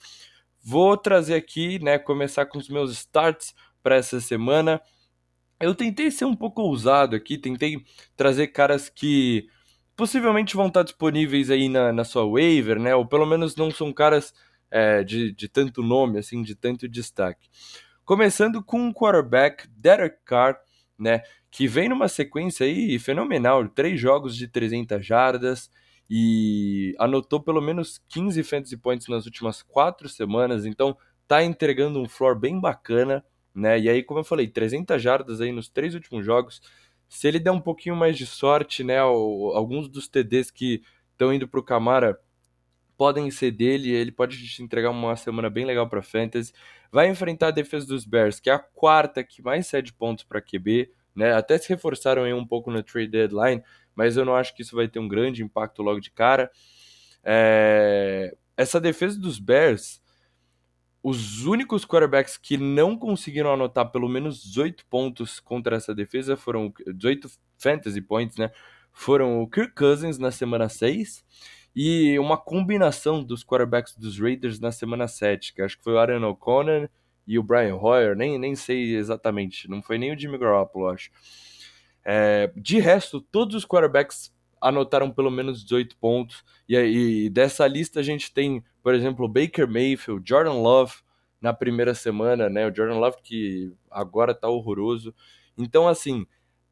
Vou 0.62 0.96
trazer 0.96 1.34
aqui, 1.34 1.78
né, 1.78 1.98
começar 1.98 2.46
com 2.46 2.58
os 2.58 2.68
meus 2.68 2.92
starts 2.92 3.54
para 3.82 3.96
essa 3.96 4.20
semana. 4.20 4.80
Eu 5.60 5.74
tentei 5.74 6.10
ser 6.10 6.24
um 6.24 6.36
pouco 6.36 6.60
ousado 6.62 7.16
aqui, 7.16 7.38
tentei 7.38 7.84
trazer 8.16 8.48
caras 8.48 8.88
que 8.88 9.48
possivelmente 9.96 10.54
vão 10.54 10.66
estar 10.66 10.82
disponíveis 10.82 11.50
aí 11.50 11.68
na, 11.68 11.92
na 11.92 12.04
sua 12.04 12.28
waiver, 12.28 12.78
né? 12.78 12.94
Ou 12.94 13.06
pelo 13.06 13.24
menos 13.24 13.56
não 13.56 13.70
são 13.70 13.92
caras 13.92 14.34
é, 14.76 15.02
de, 15.02 15.32
de 15.32 15.48
tanto 15.48 15.82
nome, 15.82 16.18
assim, 16.18 16.42
de 16.42 16.54
tanto 16.54 16.86
destaque. 16.86 17.48
Começando 18.04 18.62
com 18.62 18.78
um 18.78 18.92
quarterback, 18.92 19.66
Derek 19.70 20.18
Carr, 20.22 20.60
né? 20.98 21.22
Que 21.50 21.66
vem 21.66 21.88
numa 21.88 22.08
sequência 22.08 22.66
aí 22.66 22.98
fenomenal, 22.98 23.66
três 23.70 23.98
jogos 23.98 24.36
de 24.36 24.46
300 24.46 25.04
jardas 25.04 25.70
e 26.10 26.94
anotou 26.98 27.40
pelo 27.40 27.62
menos 27.62 28.02
15 28.06 28.42
fantasy 28.42 28.76
points 28.76 29.08
nas 29.08 29.24
últimas 29.24 29.62
quatro 29.62 30.10
semanas, 30.10 30.66
então 30.66 30.94
tá 31.26 31.42
entregando 31.42 31.98
um 31.98 32.06
floor 32.06 32.38
bem 32.38 32.60
bacana, 32.60 33.24
né? 33.54 33.80
E 33.80 33.88
aí, 33.88 34.02
como 34.02 34.20
eu 34.20 34.24
falei, 34.24 34.46
300 34.46 35.00
jardas 35.00 35.40
aí 35.40 35.52
nos 35.52 35.70
três 35.70 35.94
últimos 35.94 36.22
jogos, 36.22 36.60
se 37.08 37.26
ele 37.26 37.40
der 37.40 37.50
um 37.50 37.60
pouquinho 37.60 37.96
mais 37.96 38.18
de 38.18 38.26
sorte, 38.26 38.84
né? 38.84 38.98
Alguns 38.98 39.88
dos 39.88 40.06
TDs 40.06 40.50
que 40.50 40.82
estão 41.12 41.32
indo 41.32 41.48
para 41.48 41.60
o 41.60 41.64
Camara 41.64 42.20
podem 42.96 43.30
ser 43.30 43.50
dele, 43.50 43.90
ele 43.90 44.10
pode 44.10 44.36
te 44.36 44.62
entregar 44.62 44.90
uma 44.90 45.16
semana 45.16 45.50
bem 45.50 45.64
legal 45.64 45.88
para 45.88 46.02
fantasy. 46.02 46.52
Vai 46.90 47.08
enfrentar 47.08 47.48
a 47.48 47.52
defesa 47.52 47.86
dos 47.86 48.04
Bears, 48.04 48.40
que 48.40 48.50
é 48.50 48.52
a 48.52 48.58
quarta 48.58 49.22
que 49.22 49.42
mais 49.42 49.66
cede 49.66 49.92
pontos 49.92 50.24
para 50.24 50.40
QB, 50.40 50.90
né? 51.14 51.32
Até 51.34 51.58
se 51.58 51.68
reforçaram 51.68 52.24
aí 52.24 52.32
um 52.32 52.46
pouco 52.46 52.70
no 52.70 52.82
trade 52.82 53.08
deadline, 53.08 53.62
mas 53.94 54.16
eu 54.16 54.24
não 54.24 54.34
acho 54.34 54.54
que 54.54 54.62
isso 54.62 54.76
vai 54.76 54.88
ter 54.88 54.98
um 54.98 55.08
grande 55.08 55.42
impacto 55.42 55.82
logo 55.82 56.00
de 56.00 56.10
cara. 56.10 56.50
É... 57.22 58.34
Essa 58.56 58.80
defesa 58.80 59.18
dos 59.18 59.38
Bears 59.38 60.00
os 61.08 61.44
únicos 61.44 61.84
quarterbacks 61.84 62.36
que 62.36 62.56
não 62.56 62.98
conseguiram 62.98 63.52
anotar 63.52 63.92
pelo 63.92 64.08
menos 64.08 64.42
18 64.42 64.84
pontos 64.86 65.38
contra 65.38 65.76
essa 65.76 65.94
defesa 65.94 66.36
foram 66.36 66.74
18 66.84 67.30
fantasy 67.56 68.00
points, 68.00 68.36
né? 68.36 68.50
Foram 68.92 69.40
o 69.40 69.48
Kirk 69.48 69.72
Cousins 69.72 70.18
na 70.18 70.32
semana 70.32 70.68
6 70.68 71.24
e 71.76 72.18
uma 72.18 72.38
combinação 72.38 73.22
dos 73.22 73.44
quarterbacks 73.44 73.94
dos 73.94 74.18
Raiders 74.18 74.58
na 74.58 74.72
semana 74.72 75.06
7, 75.06 75.52
que 75.52 75.60
acho 75.60 75.76
que 75.76 75.84
foi 75.84 75.92
o 75.92 75.98
Aaron 75.98 76.26
O'Connor 76.26 76.88
e 77.26 77.38
o 77.38 77.42
Brian 77.42 77.76
Hoyer, 77.76 78.16
nem, 78.16 78.38
nem 78.38 78.56
sei 78.56 78.96
exatamente, 78.96 79.68
não 79.68 79.82
foi 79.82 79.98
nem 79.98 80.10
o 80.10 80.18
Jimmy 80.18 80.38
Garoppolo, 80.38 80.88
acho. 80.88 81.10
É, 82.02 82.50
de 82.56 82.78
resto, 82.78 83.20
todos 83.20 83.54
os 83.54 83.66
quarterbacks 83.66 84.34
anotaram 84.58 85.10
pelo 85.10 85.30
menos 85.30 85.62
18 85.62 85.96
pontos. 85.98 86.42
E, 86.66 86.76
e 86.76 87.30
dessa 87.30 87.66
lista 87.66 88.00
a 88.00 88.02
gente 88.02 88.32
tem, 88.32 88.64
por 88.82 88.94
exemplo, 88.94 89.28
Baker 89.28 89.68
Mayfield, 89.68 90.26
Jordan 90.26 90.54
Love 90.54 90.94
na 91.40 91.52
primeira 91.52 91.94
semana, 91.94 92.48
né? 92.48 92.66
O 92.66 92.74
Jordan 92.74 92.98
Love 92.98 93.18
que 93.22 93.72
agora 93.90 94.34
tá 94.34 94.48
horroroso. 94.48 95.14
Então, 95.58 95.86
assim, 95.86 96.26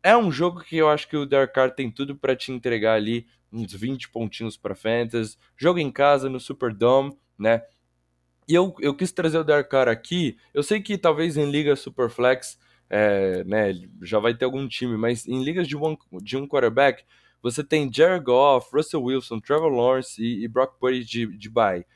é 0.05 0.15
um 0.15 0.31
jogo 0.31 0.61
que 0.61 0.77
eu 0.77 0.91
acho 0.91 1.09
que 1.09 1.17
o 1.17 1.25
Derek 1.25 1.55
Carr 1.55 1.71
tem 1.71 1.91
tudo 1.91 2.15
para 2.15 2.37
te 2.37 2.53
entregar 2.53 2.95
ali 2.95 3.27
uns 3.51 3.73
20 3.73 4.11
pontinhos 4.11 4.55
para 4.55 4.75
Fantasy. 4.75 5.39
Jogo 5.57 5.79
em 5.79 5.91
casa 5.91 6.29
no 6.29 6.39
Superdome, 6.39 7.17
né? 7.39 7.63
E 8.47 8.55
eu, 8.55 8.77
eu 8.81 8.95
quis 8.95 9.11
trazer 9.11 9.39
o 9.39 9.45
Derek 9.45 9.71
Carr 9.71 9.89
aqui. 9.89 10.37
Eu 10.53 10.63
sei 10.63 10.83
que 10.83 10.99
talvez 10.99 11.39
em 11.39 11.51
Liga 11.51 11.75
Superflex, 11.75 12.59
é, 12.91 13.43
né, 13.45 13.73
já 14.03 14.19
vai 14.19 14.35
ter 14.35 14.45
algum 14.45 14.69
time, 14.69 14.95
mas 14.99 15.27
em 15.27 15.43
ligas 15.43 15.67
de, 15.67 15.75
one, 15.75 15.97
de 16.21 16.37
um 16.37 16.47
quarterback, 16.47 17.03
você 17.43 17.65
tem 17.65 17.91
Jared 17.91 18.23
Goff, 18.23 18.69
Russell 18.75 19.03
Wilson, 19.03 19.41
Trevor 19.41 19.73
Lawrence 19.73 20.23
e, 20.23 20.45
e 20.45 20.49
Brock 20.49 20.79
Purdy 20.79 21.03
de, 21.03 21.27
de 21.39 21.49
bye. 21.49 21.87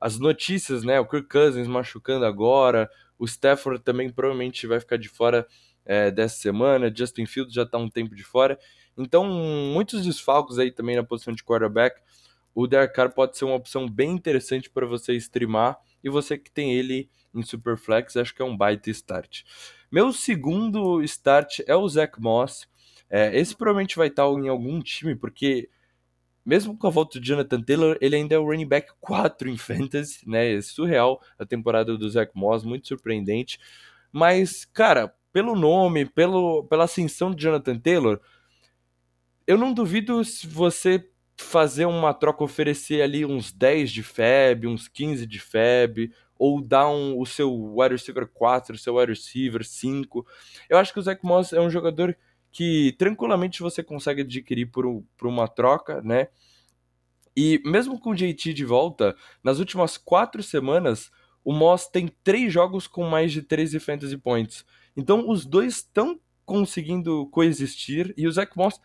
As 0.00 0.18
notícias, 0.18 0.82
né? 0.82 0.98
O 0.98 1.04
Kirk 1.04 1.28
Cousins 1.28 1.68
machucando 1.68 2.24
agora, 2.24 2.88
o 3.18 3.26
Stafford 3.26 3.82
também 3.82 4.08
provavelmente 4.08 4.66
vai 4.66 4.80
ficar 4.80 4.96
de 4.96 5.10
fora 5.10 5.46
é, 5.90 6.08
dessa 6.08 6.36
semana, 6.36 6.92
Justin 6.94 7.26
Fields 7.26 7.52
já 7.52 7.64
está 7.64 7.76
um 7.76 7.90
tempo 7.90 8.14
de 8.14 8.22
fora. 8.22 8.56
Então, 8.96 9.24
muitos 9.24 10.04
desfalques 10.04 10.56
aí 10.56 10.70
também 10.70 10.94
na 10.94 11.02
posição 11.02 11.34
de 11.34 11.42
quarterback. 11.42 12.00
O 12.54 12.68
Derek 12.68 12.94
Carr 12.94 13.12
pode 13.12 13.36
ser 13.36 13.44
uma 13.44 13.56
opção 13.56 13.88
bem 13.88 14.12
interessante 14.12 14.70
para 14.70 14.86
você 14.86 15.14
streamar 15.14 15.76
e 16.04 16.08
você 16.08 16.38
que 16.38 16.48
tem 16.48 16.72
ele 16.72 17.10
em 17.34 17.42
Superflex, 17.42 18.16
acho 18.16 18.32
que 18.32 18.40
é 18.40 18.44
um 18.44 18.56
baita 18.56 18.88
start. 18.88 19.42
Meu 19.90 20.12
segundo 20.12 21.02
start 21.02 21.58
é 21.66 21.74
o 21.74 21.88
Zach 21.88 22.20
Moss. 22.20 22.68
É, 23.10 23.36
esse 23.36 23.56
provavelmente 23.56 23.96
vai 23.96 24.06
estar 24.06 24.28
em 24.28 24.48
algum 24.48 24.80
time, 24.80 25.16
porque 25.16 25.68
mesmo 26.46 26.78
com 26.78 26.86
a 26.86 26.90
volta 26.90 27.18
do 27.18 27.26
Jonathan 27.26 27.62
Taylor, 27.62 27.98
ele 28.00 28.14
ainda 28.14 28.36
é 28.36 28.38
o 28.38 28.44
running 28.44 28.68
back 28.68 28.92
4 29.00 29.48
em 29.48 29.56
fantasy, 29.58 30.20
né? 30.24 30.54
É 30.54 30.62
surreal 30.62 31.20
a 31.36 31.44
temporada 31.44 31.98
do 31.98 32.08
Zach 32.08 32.30
Moss, 32.32 32.62
muito 32.62 32.86
surpreendente. 32.86 33.58
Mas, 34.12 34.64
cara, 34.64 35.12
pelo 35.32 35.54
nome, 35.54 36.04
pelo, 36.06 36.64
pela 36.64 36.84
ascensão 36.84 37.30
do 37.30 37.40
Jonathan 37.40 37.78
Taylor, 37.78 38.20
eu 39.46 39.58
não 39.58 39.72
duvido 39.72 40.24
se 40.24 40.46
você 40.46 41.08
fazer 41.36 41.86
uma 41.86 42.12
troca, 42.12 42.44
oferecer 42.44 43.02
ali 43.02 43.24
uns 43.24 43.50
10 43.50 43.90
de 43.90 44.02
FEB, 44.02 44.66
uns 44.66 44.86
15 44.88 45.26
de 45.26 45.40
FEB, 45.40 46.12
ou 46.38 46.60
dar 46.60 46.88
um, 46.88 47.18
o 47.18 47.26
seu 47.26 47.52
wide 47.76 47.94
receiver 47.94 48.26
4, 48.26 48.74
o 48.74 48.78
seu 48.78 48.96
wide 48.96 49.12
receiver 49.12 49.64
5. 49.64 50.26
Eu 50.68 50.78
acho 50.78 50.92
que 50.92 50.98
o 50.98 51.02
Zach 51.02 51.24
Moss 51.24 51.52
é 51.52 51.60
um 51.60 51.70
jogador 51.70 52.16
que 52.52 52.94
tranquilamente 52.98 53.60
você 53.60 53.82
consegue 53.82 54.22
adquirir 54.22 54.66
por, 54.66 54.84
por 55.16 55.28
uma 55.28 55.48
troca, 55.48 56.00
né? 56.02 56.28
E 57.36 57.60
mesmo 57.64 57.98
com 57.98 58.10
o 58.10 58.14
JT 58.14 58.52
de 58.52 58.64
volta, 58.64 59.16
nas 59.42 59.58
últimas 59.58 59.96
quatro 59.96 60.42
semanas, 60.42 61.10
o 61.44 61.52
Moss 61.52 61.86
tem 61.86 62.08
três 62.22 62.52
jogos 62.52 62.86
com 62.86 63.04
mais 63.08 63.32
de 63.32 63.42
13 63.42 63.78
fantasy 63.78 64.16
points. 64.16 64.64
Então 64.96 65.28
os 65.28 65.44
dois 65.44 65.76
estão 65.76 66.18
conseguindo 66.44 67.26
coexistir 67.26 68.12
e 68.16 68.26
o 68.26 68.32
Zach 68.32 68.56
Moss 68.56 68.80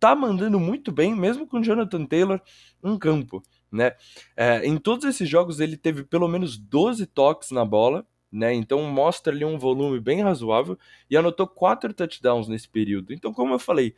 tá 0.00 0.14
mandando 0.14 0.58
muito 0.60 0.92
bem, 0.92 1.14
mesmo 1.14 1.46
com 1.46 1.58
o 1.58 1.62
Jonathan 1.62 2.04
Taylor 2.04 2.40
em 2.82 2.98
campo, 2.98 3.42
né? 3.70 3.92
É, 4.36 4.66
em 4.66 4.76
todos 4.76 5.04
esses 5.04 5.28
jogos 5.28 5.60
ele 5.60 5.76
teve 5.76 6.04
pelo 6.04 6.28
menos 6.28 6.58
12 6.58 7.06
toques 7.06 7.50
na 7.50 7.64
bola, 7.64 8.06
né? 8.30 8.52
Então 8.52 8.82
mostra 8.82 9.32
ali 9.32 9.44
um 9.44 9.58
volume 9.58 10.00
bem 10.00 10.22
razoável 10.22 10.78
e 11.08 11.16
anotou 11.16 11.46
quatro 11.46 11.94
touchdowns 11.94 12.48
nesse 12.48 12.68
período. 12.68 13.14
Então, 13.14 13.32
como 13.32 13.54
eu 13.54 13.58
falei, 13.58 13.94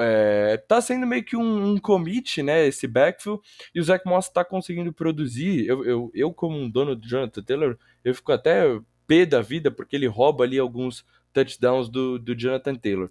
é, 0.00 0.56
tá 0.68 0.80
sendo 0.80 1.06
meio 1.06 1.24
que 1.24 1.36
um, 1.36 1.72
um, 1.72 1.78
commit, 1.78 2.42
né? 2.42 2.66
Esse 2.66 2.86
backfield, 2.86 3.42
e 3.74 3.80
o 3.80 3.82
Zach 3.82 4.06
Moss 4.06 4.28
tá 4.28 4.44
conseguindo 4.44 4.92
produzir. 4.92 5.66
Eu, 5.66 5.84
eu, 5.84 6.10
eu, 6.14 6.32
como 6.32 6.56
um 6.56 6.70
dono 6.70 6.94
do 6.94 7.06
Jonathan 7.06 7.42
Taylor, 7.42 7.78
eu 8.04 8.14
fico 8.14 8.30
até 8.30 8.80
pé 9.10 9.26
da 9.26 9.42
vida, 9.42 9.72
porque 9.72 9.96
ele 9.96 10.06
rouba 10.06 10.44
ali 10.44 10.56
alguns 10.56 11.04
touchdowns 11.32 11.88
do, 11.88 12.16
do 12.16 12.32
Jonathan 12.32 12.76
Taylor. 12.76 13.10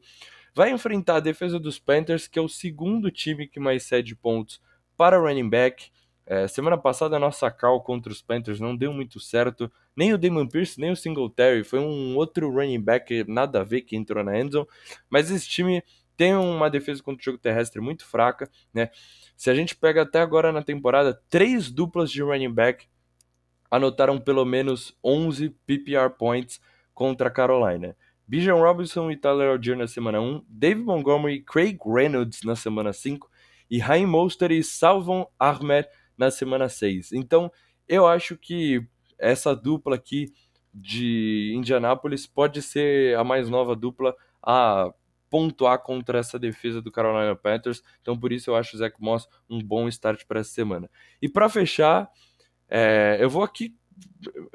Vai 0.56 0.72
enfrentar 0.72 1.18
a 1.18 1.20
defesa 1.20 1.60
dos 1.60 1.78
Panthers, 1.78 2.26
que 2.26 2.40
é 2.40 2.42
o 2.42 2.48
segundo 2.48 3.12
time 3.12 3.46
que 3.46 3.60
mais 3.60 3.84
cede 3.84 4.16
pontos 4.16 4.62
para 4.96 5.20
running 5.20 5.50
back. 5.50 5.92
É, 6.26 6.48
semana 6.48 6.78
passada 6.78 7.18
a 7.18 7.20
nossa 7.20 7.52
call 7.52 7.82
contra 7.82 8.14
os 8.14 8.22
Panthers 8.22 8.62
não 8.62 8.78
deu 8.78 8.94
muito 8.94 9.20
certo. 9.20 9.70
Nem 9.94 10.14
o 10.14 10.18
Damon 10.18 10.48
Pierce, 10.48 10.80
nem 10.80 10.90
o 10.90 10.96
Singletary. 10.96 11.66
Foi 11.66 11.80
um 11.80 12.16
outro 12.16 12.50
running 12.50 12.80
back 12.80 13.26
nada 13.28 13.60
a 13.60 13.64
ver 13.66 13.82
que 13.82 13.98
entrou 13.98 14.24
na 14.24 14.40
endzone. 14.40 14.68
Mas 15.10 15.30
esse 15.30 15.50
time 15.50 15.84
tem 16.16 16.34
uma 16.34 16.70
defesa 16.70 17.04
contra 17.04 17.20
o 17.20 17.26
jogo 17.26 17.38
terrestre 17.38 17.82
muito 17.82 18.06
fraca, 18.06 18.50
né? 18.74 18.90
Se 19.36 19.50
a 19.50 19.54
gente 19.54 19.76
pega 19.76 20.04
até 20.04 20.22
agora 20.22 20.54
na 20.54 20.64
temporada, 20.64 21.22
três 21.30 21.70
duplas 21.70 22.10
de 22.10 22.22
running 22.22 22.54
back 22.54 22.88
anotaram 23.70 24.20
pelo 24.20 24.46
menos 24.46 24.98
11 25.04 25.50
PPR 25.66 26.10
points 26.18 26.62
contra 26.94 27.28
a 27.28 27.32
Carolina. 27.32 27.96
Bijan 28.28 28.56
Robinson 28.56 29.10
e 29.10 29.18
Tyler 29.18 29.50
Algier 29.50 29.76
na 29.76 29.88
semana 29.88 30.22
1, 30.22 30.46
David 30.48 30.84
Montgomery 30.84 31.36
e 31.36 31.42
Craig 31.42 31.78
Reynolds 31.84 32.44
na 32.44 32.56
semana 32.56 32.94
5 32.94 33.30
e 33.70 33.80
Raim 33.80 34.06
Mostert 34.06 34.52
e 34.52 34.64
Salvon 34.64 35.26
Ahmed 35.40 35.88
na 36.18 36.30
semana 36.30 36.70
6. 36.70 37.12
Então, 37.14 37.52
eu 37.88 38.06
acho 38.06 38.38
que 38.38 38.86
essa 39.18 39.56
dupla 39.56 39.96
aqui 39.96 40.32
de 40.74 41.54
Indianápolis 41.56 42.28
pode 42.28 42.62
ser 42.62 43.18
a 43.18 43.24
mais 43.24 43.50
nova 43.50 43.76
dupla 43.76 44.16
a 44.42 44.94
pontuar 45.30 45.80
contra 45.80 46.20
essa 46.20 46.40
defesa 46.40 46.82
do 46.82 46.92
Carolina 46.92 47.36
Panthers. 47.36 47.82
Então, 48.02 48.18
por 48.18 48.32
isso 48.32 48.50
eu 48.50 48.56
acho 48.56 48.76
o 48.76 48.80
Zach 48.80 48.96
Moss 49.00 49.28
um 49.50 49.62
bom 49.62 49.88
start 49.88 50.26
para 50.28 50.40
essa 50.40 50.52
semana. 50.52 50.90
E 51.22 51.30
para 51.30 51.50
fechar, 51.50 52.10
é, 52.70 53.18
eu 53.20 53.30
vou 53.30 53.44
aqui. 53.44 53.76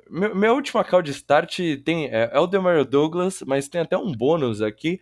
Minha 0.08 0.52
última 0.52 0.84
call 0.84 1.02
de 1.02 1.10
start 1.10 1.58
tem 1.84 2.06
é, 2.06 2.30
é 2.32 2.38
o 2.38 2.46
Demario 2.46 2.84
Douglas, 2.84 3.42
mas 3.46 3.68
tem 3.68 3.80
até 3.80 3.96
um 3.96 4.12
bônus 4.12 4.62
aqui. 4.62 5.00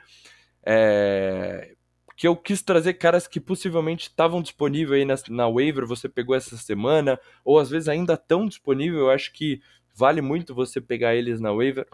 É, 0.64 1.74
que 2.16 2.28
eu 2.28 2.36
quis 2.36 2.62
trazer 2.62 2.94
caras 2.94 3.26
que 3.26 3.40
possivelmente 3.40 4.08
estavam 4.08 4.40
disponíveis 4.40 5.00
aí 5.00 5.04
na, 5.04 5.14
na 5.28 5.48
waiver, 5.48 5.86
você 5.86 6.08
pegou 6.08 6.36
essa 6.36 6.56
semana, 6.56 7.18
ou 7.44 7.58
às 7.58 7.68
vezes 7.68 7.88
ainda 7.88 8.14
estão 8.14 8.46
disponíveis, 8.46 9.00
eu 9.00 9.10
acho 9.10 9.32
que 9.32 9.60
vale 9.94 10.20
muito 10.20 10.54
você 10.54 10.80
pegar 10.80 11.14
eles 11.14 11.40
na 11.40 11.52
waiver. 11.52 11.86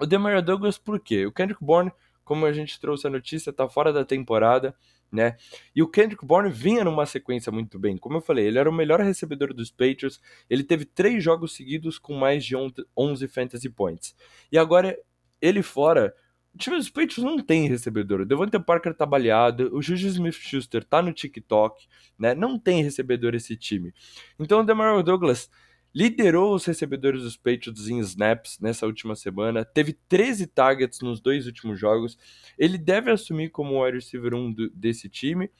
O 0.00 0.06
Demario 0.06 0.42
Douglas, 0.42 0.76
por 0.76 0.98
quê? 0.98 1.24
O 1.24 1.32
Kendrick 1.32 1.64
Bourne, 1.64 1.92
como 2.24 2.46
a 2.46 2.52
gente 2.52 2.80
trouxe 2.80 3.06
a 3.06 3.10
notícia, 3.10 3.52
tá 3.52 3.68
fora 3.68 3.92
da 3.92 4.04
temporada, 4.04 4.74
né? 5.14 5.36
E 5.74 5.82
o 5.82 5.88
Kendrick 5.88 6.26
Bourne 6.26 6.50
vinha 6.50 6.84
numa 6.84 7.06
sequência 7.06 7.52
muito 7.52 7.78
bem. 7.78 7.96
Como 7.96 8.16
eu 8.16 8.20
falei, 8.20 8.46
ele 8.46 8.58
era 8.58 8.68
o 8.68 8.72
melhor 8.72 9.00
recebedor 9.00 9.54
dos 9.54 9.70
Patriots, 9.70 10.20
ele 10.50 10.64
teve 10.64 10.84
três 10.84 11.22
jogos 11.22 11.54
seguidos 11.54 11.98
com 11.98 12.14
mais 12.14 12.44
de 12.44 12.54
11 12.96 13.28
fantasy 13.28 13.70
points. 13.70 14.14
E 14.50 14.58
agora, 14.58 14.98
ele 15.40 15.62
fora, 15.62 16.14
o 16.54 16.58
time 16.58 16.76
dos 16.76 16.90
Patriots 16.90 17.18
não 17.18 17.38
tem 17.38 17.68
recebedor. 17.68 18.20
O 18.22 18.26
Devonta 18.26 18.60
Parker 18.60 18.94
tá 18.94 19.06
baleado, 19.06 19.70
o 19.72 19.80
Juju 19.80 20.08
Smith-Schuster 20.08 20.84
tá 20.84 21.00
no 21.00 21.12
TikTok, 21.12 21.86
né? 22.18 22.34
Não 22.34 22.58
tem 22.58 22.82
recebedor 22.82 23.34
esse 23.34 23.56
time. 23.56 23.94
Então 24.38 24.60
o 24.60 24.64
Demario 24.64 25.02
Douglas 25.02 25.48
liderou 25.94 26.54
os 26.54 26.64
recebedores 26.64 27.22
dos 27.22 27.36
Patriots 27.36 27.88
em 27.88 28.00
snaps 28.00 28.58
nessa 28.60 28.84
última 28.84 29.14
semana, 29.14 29.64
teve 29.64 29.92
13 30.08 30.48
targets 30.48 31.00
nos 31.00 31.20
dois 31.20 31.46
últimos 31.46 31.78
jogos. 31.78 32.18
Ele 32.58 32.76
deve 32.76 33.10
assumir 33.10 33.50
como 33.50 33.74
o 33.74 33.84
wide 33.84 33.98
receiver 33.98 34.34
1 34.34 34.52
do, 34.52 34.70
desse 34.70 35.08
time. 35.08 35.50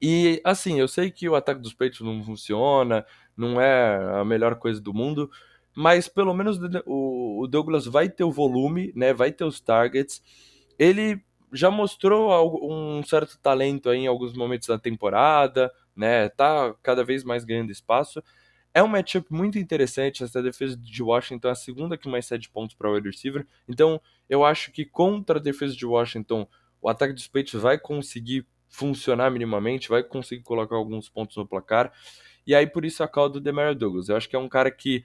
E 0.00 0.40
assim, 0.44 0.78
eu 0.78 0.88
sei 0.88 1.10
que 1.10 1.28
o 1.28 1.34
ataque 1.34 1.60
dos 1.60 1.72
Patriots 1.72 2.00
não 2.00 2.22
funciona, 2.22 3.04
não 3.36 3.60
é 3.60 4.20
a 4.20 4.24
melhor 4.24 4.56
coisa 4.56 4.80
do 4.80 4.92
mundo, 4.92 5.30
mas 5.74 6.08
pelo 6.08 6.34
menos 6.34 6.58
o, 6.86 7.46
Douglas 7.48 7.86
vai 7.86 8.08
ter 8.08 8.24
o 8.24 8.32
volume, 8.32 8.92
né? 8.94 9.12
Vai 9.14 9.32
ter 9.32 9.44
os 9.44 9.60
targets. 9.60 10.22
Ele 10.78 11.22
já 11.52 11.70
mostrou 11.70 12.30
um 12.70 13.02
certo 13.02 13.38
talento 13.38 13.88
aí 13.88 14.00
em 14.00 14.06
alguns 14.06 14.34
momentos 14.34 14.68
da 14.68 14.78
temporada, 14.78 15.72
né? 15.96 16.28
Tá 16.30 16.74
cada 16.82 17.04
vez 17.04 17.24
mais 17.24 17.44
ganhando 17.44 17.72
espaço. 17.72 18.22
É 18.72 18.82
um 18.82 18.88
matchup 18.88 19.26
muito 19.32 19.58
interessante. 19.58 20.22
Essa 20.22 20.42
defesa 20.42 20.76
de 20.76 21.02
Washington 21.02 21.48
é 21.48 21.50
a 21.50 21.54
segunda 21.56 21.96
que 21.96 22.08
mais 22.08 22.26
cede 22.26 22.48
pontos 22.48 22.74
para 22.76 22.88
o 22.88 22.94
wide 22.94 23.08
receiver. 23.08 23.46
Então, 23.68 24.00
eu 24.28 24.44
acho 24.44 24.70
que 24.70 24.84
contra 24.84 25.38
a 25.38 25.42
defesa 25.42 25.74
de 25.74 25.84
Washington, 25.84 26.46
o 26.80 26.88
ataque 26.88 27.12
dos 27.12 27.26
Patriots 27.26 27.60
vai 27.60 27.78
conseguir 27.78 28.46
funcionar 28.68 29.30
minimamente, 29.30 29.88
vai 29.88 30.02
conseguir 30.02 30.42
colocar 30.42 30.76
alguns 30.76 31.08
pontos 31.08 31.36
no 31.36 31.46
placar. 31.46 31.92
E 32.46 32.54
aí, 32.54 32.66
por 32.66 32.84
isso, 32.84 33.02
a 33.02 33.08
call 33.08 33.28
do 33.28 33.40
Demario 33.40 33.74
Douglas. 33.74 34.08
Eu 34.08 34.16
acho 34.16 34.28
que 34.28 34.36
é 34.36 34.38
um 34.38 34.48
cara 34.48 34.70
que 34.70 35.04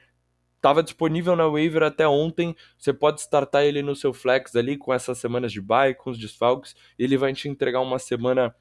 estava 0.55 0.81
disponível 0.81 1.35
na 1.35 1.47
waiver 1.47 1.83
até 1.83 2.07
ontem. 2.07 2.55
Você 2.77 2.93
pode 2.93 3.21
startar 3.21 3.63
ele 3.63 3.81
no 3.81 3.95
seu 3.95 4.13
flex 4.13 4.55
ali 4.55 4.77
com 4.77 4.93
essas 4.93 5.17
semanas 5.17 5.51
de 5.51 5.61
bye, 5.61 5.93
com 5.93 6.09
os 6.09 6.17
desfalques. 6.17 6.75
Ele 6.97 7.17
vai 7.17 7.33
te 7.33 7.49
entregar 7.49 7.81
uma 7.81 7.99
semana. 7.99 8.55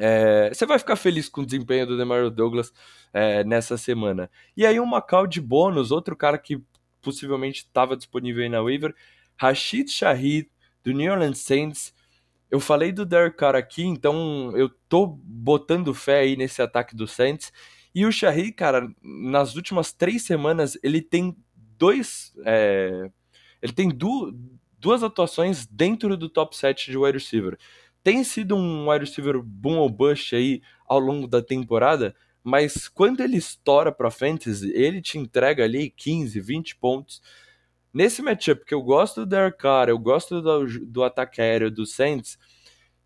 É... 0.00 0.48
você 0.48 0.64
vai 0.64 0.78
ficar 0.78 0.96
feliz 0.96 1.28
com 1.28 1.42
o 1.42 1.46
desempenho 1.46 1.86
do 1.86 1.96
Demario 1.96 2.30
Douglas 2.30 2.72
é, 3.12 3.44
nessa 3.44 3.76
semana. 3.76 4.30
E 4.56 4.64
aí, 4.64 4.80
uma 4.80 5.02
call 5.02 5.26
de 5.26 5.40
bônus, 5.40 5.90
outro 5.90 6.16
cara 6.16 6.38
que 6.38 6.62
possivelmente 7.00 7.60
estava 7.60 7.96
disponível 7.96 8.42
aí 8.42 8.48
na 8.48 8.62
waiver, 8.62 8.94
Rashid 9.36 9.90
Shahid, 9.90 10.50
do 10.82 10.92
New 10.92 11.12
Orleans 11.12 11.38
Saints. 11.38 11.94
Eu 12.50 12.60
falei 12.60 12.92
do 12.92 13.06
Derek 13.06 13.36
Carr 13.36 13.54
aqui, 13.54 13.84
então 13.84 14.52
eu 14.56 14.68
tô 14.88 15.06
botando 15.06 15.94
fé 15.94 16.20
aí 16.20 16.36
nesse 16.36 16.60
ataque 16.60 16.96
do 16.96 17.06
Saints. 17.06 17.52
E 17.94 18.04
o 18.04 18.12
Shahid, 18.12 18.52
cara, 18.52 18.92
nas 19.02 19.56
últimas 19.56 19.92
três 19.92 20.22
semanas, 20.22 20.78
ele 20.82 21.00
tem 21.00 21.36
dois. 21.78 22.32
É, 22.44 23.10
ele 23.62 23.72
tem 23.72 23.88
du 23.88 24.32
duas 24.78 25.02
atuações 25.02 25.66
dentro 25.66 26.16
do 26.16 26.28
top 26.28 26.56
7 26.56 26.90
de 26.90 26.96
wide 26.96 27.18
receiver. 27.18 27.58
Tem 28.02 28.24
sido 28.24 28.56
um 28.56 28.90
wide 28.90 29.04
receiver 29.04 29.42
boom 29.42 29.78
ou 29.78 29.90
bust 29.90 30.34
aí 30.34 30.62
ao 30.86 30.98
longo 30.98 31.26
da 31.26 31.42
temporada, 31.42 32.14
mas 32.42 32.88
quando 32.88 33.20
ele 33.20 33.36
estoura 33.36 33.92
para 33.92 34.10
fantasy, 34.10 34.72
ele 34.74 35.02
te 35.02 35.18
entrega 35.18 35.64
ali 35.64 35.90
15, 35.90 36.40
20 36.40 36.76
pontos. 36.76 37.22
Nesse 37.92 38.22
matchup 38.22 38.64
que 38.64 38.72
eu 38.72 38.82
gosto 38.82 39.20
do 39.20 39.26
Derek 39.26 39.58
Carr, 39.58 39.88
eu 39.88 39.98
gosto 39.98 40.40
do, 40.40 40.66
do 40.86 41.04
ataque 41.04 41.40
aéreo 41.40 41.70
do 41.70 41.84
Saints, 41.84 42.38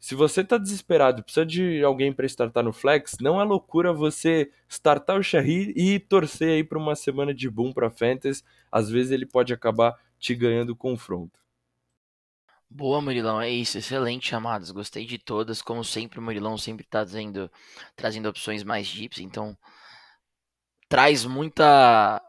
se 0.04 0.14
você 0.14 0.44
tá 0.44 0.58
desesperado, 0.58 1.22
precisa 1.22 1.46
de 1.46 1.82
alguém 1.82 2.12
para 2.12 2.26
startar 2.26 2.62
no 2.62 2.74
flex, 2.74 3.16
não 3.22 3.40
é 3.40 3.44
loucura 3.44 3.90
você 3.90 4.50
startar 4.68 5.18
o 5.18 5.22
Shahir 5.22 5.72
e 5.74 5.98
torcer 5.98 6.50
aí 6.50 6.62
para 6.62 6.78
uma 6.78 6.94
semana 6.94 7.32
de 7.32 7.48
boom 7.48 7.72
para 7.72 7.88
Fantasy. 7.88 8.42
Às 8.70 8.90
vezes 8.90 9.12
ele 9.12 9.24
pode 9.24 9.54
acabar 9.54 9.98
te 10.18 10.34
ganhando 10.34 10.74
o 10.74 10.76
confronto. 10.76 11.43
Boa, 12.74 13.00
Murilão, 13.00 13.40
é 13.40 13.48
isso, 13.48 13.78
excelente 13.78 14.28
chamadas, 14.28 14.70
gostei 14.70 15.06
de 15.06 15.16
todas, 15.16 15.62
como 15.62 15.82
sempre 15.84 16.18
o 16.18 16.22
Murilão 16.22 16.58
sempre 16.58 16.84
tá 16.84 16.98
trazendo, 17.04 17.50
trazendo 17.96 18.28
opções 18.28 18.62
mais 18.64 18.92
deeps, 18.92 19.20
então 19.20 19.56
traz 20.88 21.24
muita 21.24 22.20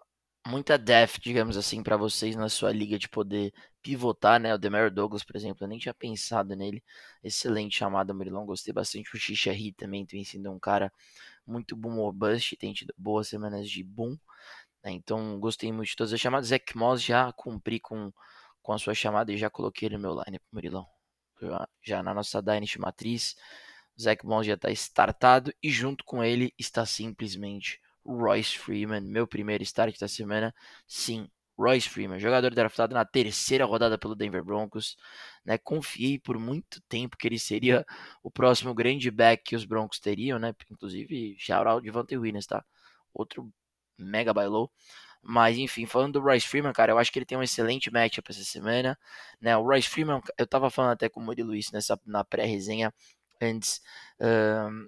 muita 0.47 0.77
depth, 0.77 1.19
digamos 1.21 1.57
assim, 1.57 1.81
para 1.81 1.97
vocês 1.97 2.35
na 2.35 2.49
sua 2.49 2.71
liga 2.71 2.99
de 2.99 3.09
poder 3.09 3.51
pivotar, 3.81 4.39
né? 4.39 4.53
O 4.53 4.57
Demario 4.59 4.91
Douglas, 4.91 5.23
por 5.23 5.35
exemplo, 5.35 5.63
eu 5.63 5.67
nem 5.67 5.79
tinha 5.79 5.93
pensado 5.93 6.55
nele. 6.55 6.83
Excelente 7.23 7.77
chamada, 7.77 8.13
Murilão. 8.13 8.45
Gostei 8.45 8.71
bastante. 8.73 9.15
O 9.15 9.19
Xixerri 9.19 9.73
também 9.73 10.05
tem 10.05 10.23
sido 10.23 10.51
um 10.51 10.59
cara 10.59 10.91
muito 11.47 11.75
boom 11.75 11.97
ou 11.99 12.11
bust, 12.13 12.55
tem 12.57 12.73
tido 12.73 12.93
boas 12.97 13.27
semanas 13.27 13.69
de 13.69 13.83
boom. 13.83 14.17
Né? 14.83 14.91
Então, 14.91 15.39
gostei 15.39 15.71
muito 15.71 15.89
de 15.89 15.95
todas 15.95 16.13
as 16.13 16.19
chamadas. 16.19 16.49
Zach 16.49 16.77
Moss 16.77 17.01
já 17.03 17.31
cumpri 17.33 17.79
com, 17.79 18.11
com 18.66 18.74
a 18.74 18.80
sua 18.80 18.95
chamada 18.95 19.32
e 19.32 19.38
já 19.38 19.47
coloquei 19.47 19.88
ele 19.88 19.97
no 19.97 20.01
meu 20.01 20.24
line, 20.26 20.39
Murilão. 20.51 20.88
Já, 21.39 21.70
já 21.84 22.03
na 22.03 22.16
nossa 22.16 22.41
Dynasty 22.41 22.80
Matriz. 22.80 23.36
O 23.95 24.01
Zach 24.01 24.26
Moss 24.26 24.47
já 24.47 24.55
está 24.55 24.72
startado 24.72 25.53
e 25.61 25.70
junto 25.70 26.03
com 26.03 26.24
ele 26.24 26.51
está 26.57 26.84
simplesmente 26.84 27.80
Royce 28.03 28.57
Freeman, 28.57 29.01
meu 29.01 29.28
primeiro 29.28 29.61
start 29.61 29.99
da 29.99 30.07
semana. 30.07 30.53
Sim, 30.88 31.30
Royce 31.55 31.88
Freeman, 31.88 32.20
jogador 32.20 32.55
draftado 32.55 32.95
na 32.95 33.05
terceira 33.05 33.66
rodada 33.66 33.99
pelo 33.99 34.16
Denver 34.16 34.43
Broncos. 34.43 34.97
Né, 35.45 35.59
confiei 35.59 36.18
por 36.18 36.39
muito 36.39 36.82
tempo 36.89 37.18
que 37.18 37.28
ele 37.28 37.38
seria 37.38 37.86
o 38.24 38.32
próximo 38.32 38.74
grande 38.74 39.11
back 39.11 39.43
que 39.43 39.55
os 39.55 39.63
Broncos 39.63 39.99
teriam, 39.99 40.39
né? 40.39 40.55
Inclusive, 40.72 41.36
shout 41.38 41.68
out 41.68 41.84
de 41.84 41.91
Devontae 41.91 42.18
Williams, 42.18 42.47
tá? 42.47 42.66
Outro 43.13 43.47
mega 43.95 44.34
bailou. 44.34 44.72
Mas 45.28 45.57
enfim, 45.57 45.88
falando 45.88 46.13
do 46.13 46.21
Royce 46.21 46.47
Freeman, 46.47 46.71
cara, 46.71 46.91
eu 46.91 46.99
acho 46.99 47.11
que 47.11 47.17
ele 47.17 47.26
tem 47.26 47.36
um 47.38 47.41
excelente 47.41 47.91
matchup 47.91 48.30
essa 48.30 48.43
semana. 48.43 48.97
Né? 49.41 49.57
O 49.57 49.63
Royce 49.63 49.89
Freeman, 49.89 50.21
eu 50.38 50.45
tava 50.45 50.69
falando 50.69 50.91
até 50.91 51.09
com 51.09 51.19
o 51.19 51.23
Murilo 51.23 51.49
Luiz 51.49 51.71
nessa, 51.71 51.99
na 52.05 52.23
pré-resenha 52.23 52.93
antes, 53.41 53.82
um, 54.19 54.88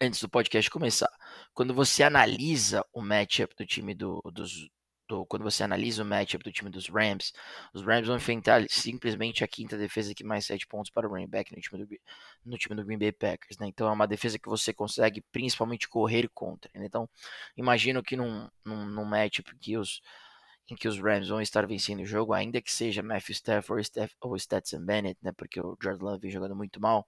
antes 0.00 0.20
do 0.22 0.28
podcast 0.28 0.70
começar. 0.70 1.10
Quando 1.52 1.74
você 1.74 2.02
analisa 2.02 2.82
o 2.94 3.02
matchup 3.02 3.54
do 3.54 3.66
time 3.66 3.94
do, 3.94 4.22
dos, 4.32 4.70
do, 5.12 5.26
quando 5.26 5.42
você 5.42 5.62
analisa 5.62 6.02
o 6.02 6.06
matchup 6.06 6.42
do 6.42 6.50
time 6.50 6.70
dos 6.70 6.88
Rams, 6.88 7.32
os 7.74 7.82
Rams 7.82 8.06
vão 8.06 8.16
enfrentar 8.16 8.64
simplesmente 8.68 9.44
a 9.44 9.48
quinta 9.48 9.76
defesa 9.76 10.14
que 10.14 10.24
mais 10.24 10.46
sete 10.46 10.66
pontos 10.66 10.90
para 10.90 11.06
o 11.06 11.10
running 11.10 11.28
back 11.28 11.54
no 11.54 11.60
time 11.60 11.84
do, 11.84 11.98
no 12.46 12.56
time 12.56 12.74
do 12.74 12.84
Green 12.84 12.98
Bay 12.98 13.12
Packers, 13.12 13.58
né? 13.58 13.66
Então 13.66 13.86
é 13.88 13.92
uma 13.92 14.06
defesa 14.06 14.38
que 14.38 14.48
você 14.48 14.72
consegue 14.72 15.20
principalmente 15.30 15.88
correr 15.88 16.28
contra. 16.32 16.70
Né? 16.74 16.86
Então 16.86 17.08
imagino 17.56 18.02
que 18.02 18.16
num, 18.16 18.48
num, 18.64 18.86
num 18.86 19.04
matchup 19.04 19.54
que 19.58 19.76
os 19.76 20.00
em 20.70 20.76
que 20.76 20.88
os 20.88 20.98
Rams 20.98 21.28
vão 21.28 21.40
estar 21.42 21.66
vencendo 21.66 22.00
o 22.00 22.06
jogo, 22.06 22.32
ainda 22.32 22.62
que 22.62 22.72
seja 22.72 23.02
Matthew 23.02 23.32
Stafford 23.32 23.90
ou 24.20 24.38
Stetson 24.38 24.80
Bennett, 24.80 25.18
né? 25.20 25.32
Porque 25.36 25.60
o 25.60 25.76
Jordan 25.82 26.04
Love 26.04 26.20
vem 26.22 26.30
jogando 26.30 26.56
muito 26.56 26.80
mal 26.80 27.06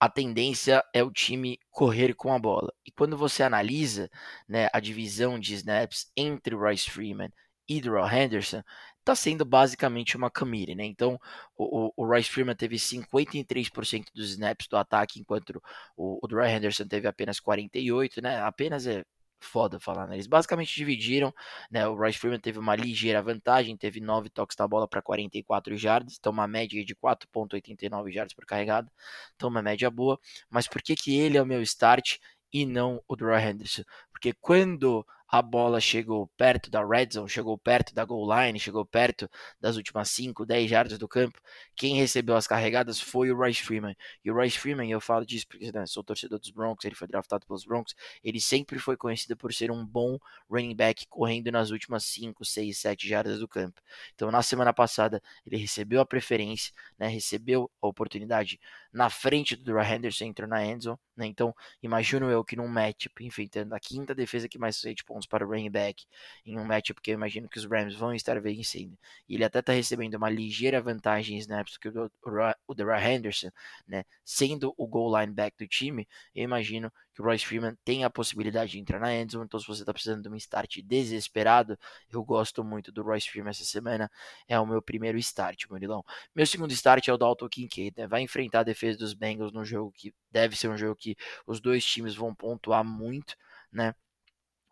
a 0.00 0.08
tendência 0.08 0.82
é 0.94 1.02
o 1.02 1.10
time 1.10 1.58
correr 1.70 2.14
com 2.14 2.32
a 2.32 2.38
bola. 2.38 2.72
E 2.86 2.90
quando 2.90 3.18
você 3.18 3.42
analisa 3.42 4.10
né, 4.48 4.68
a 4.72 4.80
divisão 4.80 5.38
de 5.38 5.52
snaps 5.54 6.10
entre 6.16 6.54
o 6.54 6.58
Royce 6.58 6.90
Freeman 6.90 7.30
e 7.68 7.80
Drew 7.80 8.04
Henderson, 8.04 8.62
está 8.98 9.14
sendo 9.14 9.44
basicamente 9.44 10.16
uma 10.16 10.30
camire, 10.30 10.74
né? 10.74 10.84
Então, 10.84 11.20
o, 11.56 11.92
o, 11.96 12.06
Royce 12.06 12.30
Freeman 12.30 12.56
teve 12.56 12.76
53% 12.76 14.06
dos 14.14 14.30
snaps 14.30 14.66
do 14.68 14.76
ataque, 14.76 15.20
enquanto 15.20 15.62
o, 15.96 16.18
o 16.22 16.44
Henderson 16.44 16.86
teve 16.86 17.06
apenas 17.06 17.38
48%, 17.38 18.22
né? 18.22 18.40
Apenas 18.40 18.86
é 18.86 19.04
foda 19.40 19.80
falar, 19.80 20.06
né? 20.06 20.16
Eles 20.16 20.26
basicamente 20.26 20.74
dividiram, 20.74 21.34
né? 21.70 21.86
O 21.88 21.94
Royce 21.94 22.18
Freeman 22.18 22.40
teve 22.40 22.58
uma 22.58 22.76
ligeira 22.76 23.22
vantagem, 23.22 23.76
teve 23.76 24.00
9 24.00 24.28
toques 24.30 24.56
na 24.56 24.68
bola 24.68 24.86
para 24.86 25.02
44 25.02 25.76
jardas, 25.76 26.16
então 26.18 26.32
uma 26.32 26.46
média 26.46 26.84
de 26.84 26.94
4.89 26.94 28.12
jardas 28.12 28.34
por 28.34 28.44
carregada, 28.44 28.90
então 29.34 29.48
uma 29.48 29.62
média 29.62 29.90
boa. 29.90 30.18
Mas 30.48 30.68
por 30.68 30.82
que 30.82 30.94
que 30.94 31.18
ele 31.18 31.36
é 31.38 31.42
o 31.42 31.46
meu 31.46 31.62
start 31.62 32.18
e 32.52 32.66
não 32.66 33.02
o 33.08 33.16
Drew 33.16 33.36
Henderson? 33.36 33.82
Porque 34.12 34.32
quando 34.34 35.06
a 35.30 35.40
bola 35.40 35.80
chegou 35.80 36.26
perto 36.36 36.70
da 36.70 36.84
red 36.84 37.08
zone, 37.12 37.28
chegou 37.28 37.56
perto 37.56 37.94
da 37.94 38.04
goal 38.04 38.28
line, 38.34 38.58
chegou 38.58 38.84
perto 38.84 39.30
das 39.60 39.76
últimas 39.76 40.10
5, 40.10 40.44
10 40.44 40.68
jardas 40.68 40.98
do 40.98 41.06
campo. 41.06 41.40
Quem 41.76 41.94
recebeu 41.94 42.34
as 42.34 42.48
carregadas 42.48 43.00
foi 43.00 43.30
o 43.30 43.36
Royce 43.36 43.62
Freeman. 43.62 43.94
E 44.24 44.30
o 44.30 44.34
Royce 44.34 44.58
Freeman, 44.58 44.90
eu 44.90 45.00
falo 45.00 45.24
disso 45.24 45.46
porque 45.48 45.70
né, 45.70 45.86
sou 45.86 46.02
torcedor 46.02 46.40
dos 46.40 46.50
Broncos, 46.50 46.84
ele 46.84 46.96
foi 46.96 47.06
draftado 47.06 47.46
pelos 47.46 47.64
Broncos, 47.64 47.94
ele 48.24 48.40
sempre 48.40 48.80
foi 48.80 48.96
conhecido 48.96 49.36
por 49.36 49.54
ser 49.54 49.70
um 49.70 49.86
bom 49.86 50.18
running 50.50 50.74
back 50.74 51.06
correndo 51.08 51.52
nas 51.52 51.70
últimas 51.70 52.04
5, 52.04 52.44
6, 52.44 52.76
7 52.76 53.08
jardas 53.08 53.38
do 53.38 53.46
campo. 53.46 53.80
Então, 54.14 54.32
na 54.32 54.42
semana 54.42 54.72
passada, 54.72 55.22
ele 55.46 55.56
recebeu 55.56 56.00
a 56.00 56.06
preferência, 56.06 56.72
né, 56.98 57.06
recebeu 57.06 57.70
a 57.80 57.86
oportunidade 57.86 58.58
na 58.92 59.08
frente 59.08 59.54
do 59.54 59.62
Drew 59.62 59.80
Henderson, 59.80 60.24
entrou 60.24 60.48
na 60.48 60.64
endzone. 60.64 60.98
Né, 61.16 61.26
então, 61.26 61.54
imagino 61.82 62.30
eu 62.30 62.44
que 62.44 62.56
num 62.56 62.66
matchup, 62.66 63.24
enfrentando 63.24 63.74
a 63.74 63.80
quinta 63.80 64.14
defesa 64.14 64.48
que 64.48 64.58
mais 64.58 64.76
sete 64.76 65.04
pontos 65.04 65.19
pontos 65.20 65.26
para 65.26 65.44
o 65.44 65.48
running 65.48 65.70
back 65.70 66.04
em 66.44 66.58
um 66.58 66.64
matchup 66.64 67.00
que 67.00 67.10
eu 67.10 67.14
imagino 67.14 67.48
que 67.48 67.58
os 67.58 67.64
Rams 67.64 67.94
vão 67.94 68.14
estar 68.14 68.40
vencendo. 68.40 68.96
E 69.28 69.34
ele 69.34 69.44
até 69.44 69.60
está 69.60 69.72
recebendo 69.72 70.14
uma 70.14 70.30
ligeira 70.30 70.80
vantagem 70.80 71.36
em 71.36 71.38
snaps 71.38 71.76
que 71.76 71.88
o, 71.88 72.10
o, 72.24 72.74
Henderson, 72.98 73.50
né, 73.86 74.04
sendo 74.24 74.74
o 74.76 74.86
goal 74.86 75.20
line 75.20 75.32
back 75.32 75.56
do 75.58 75.68
time, 75.68 76.08
eu 76.34 76.44
imagino 76.44 76.90
que 77.12 77.20
o 77.20 77.24
Royce 77.24 77.44
Freeman 77.44 77.76
tem 77.84 78.04
a 78.04 78.10
possibilidade 78.10 78.72
de 78.72 78.78
entrar 78.78 79.00
na 79.00 79.12
endzone, 79.14 79.44
então 79.44 79.58
se 79.58 79.66
você 79.66 79.82
está 79.82 79.92
precisando 79.92 80.22
de 80.22 80.28
um 80.28 80.36
start 80.36 80.78
desesperado, 80.82 81.78
eu 82.10 82.22
gosto 82.24 82.62
muito 82.64 82.92
do 82.92 83.02
Royce 83.02 83.28
Freeman 83.28 83.50
essa 83.50 83.64
semana, 83.64 84.10
é 84.48 84.58
o 84.58 84.66
meu 84.66 84.80
primeiro 84.80 85.18
start, 85.18 85.66
Murilão. 85.68 86.04
Meu 86.34 86.46
segundo 86.46 86.72
start 86.72 87.08
é 87.08 87.12
o 87.12 87.18
Dalton 87.18 87.48
Kincaid, 87.48 87.94
né? 87.96 88.06
vai 88.06 88.22
enfrentar 88.22 88.60
a 88.60 88.64
defesa 88.64 88.98
dos 88.98 89.12
Bengals 89.12 89.52
num 89.52 89.64
jogo 89.64 89.92
que 89.92 90.14
deve 90.30 90.56
ser 90.56 90.68
um 90.68 90.76
jogo 90.76 90.96
que 90.96 91.16
os 91.46 91.60
dois 91.60 91.84
times 91.84 92.14
vão 92.14 92.34
pontuar 92.34 92.84
muito, 92.84 93.36
né? 93.72 93.94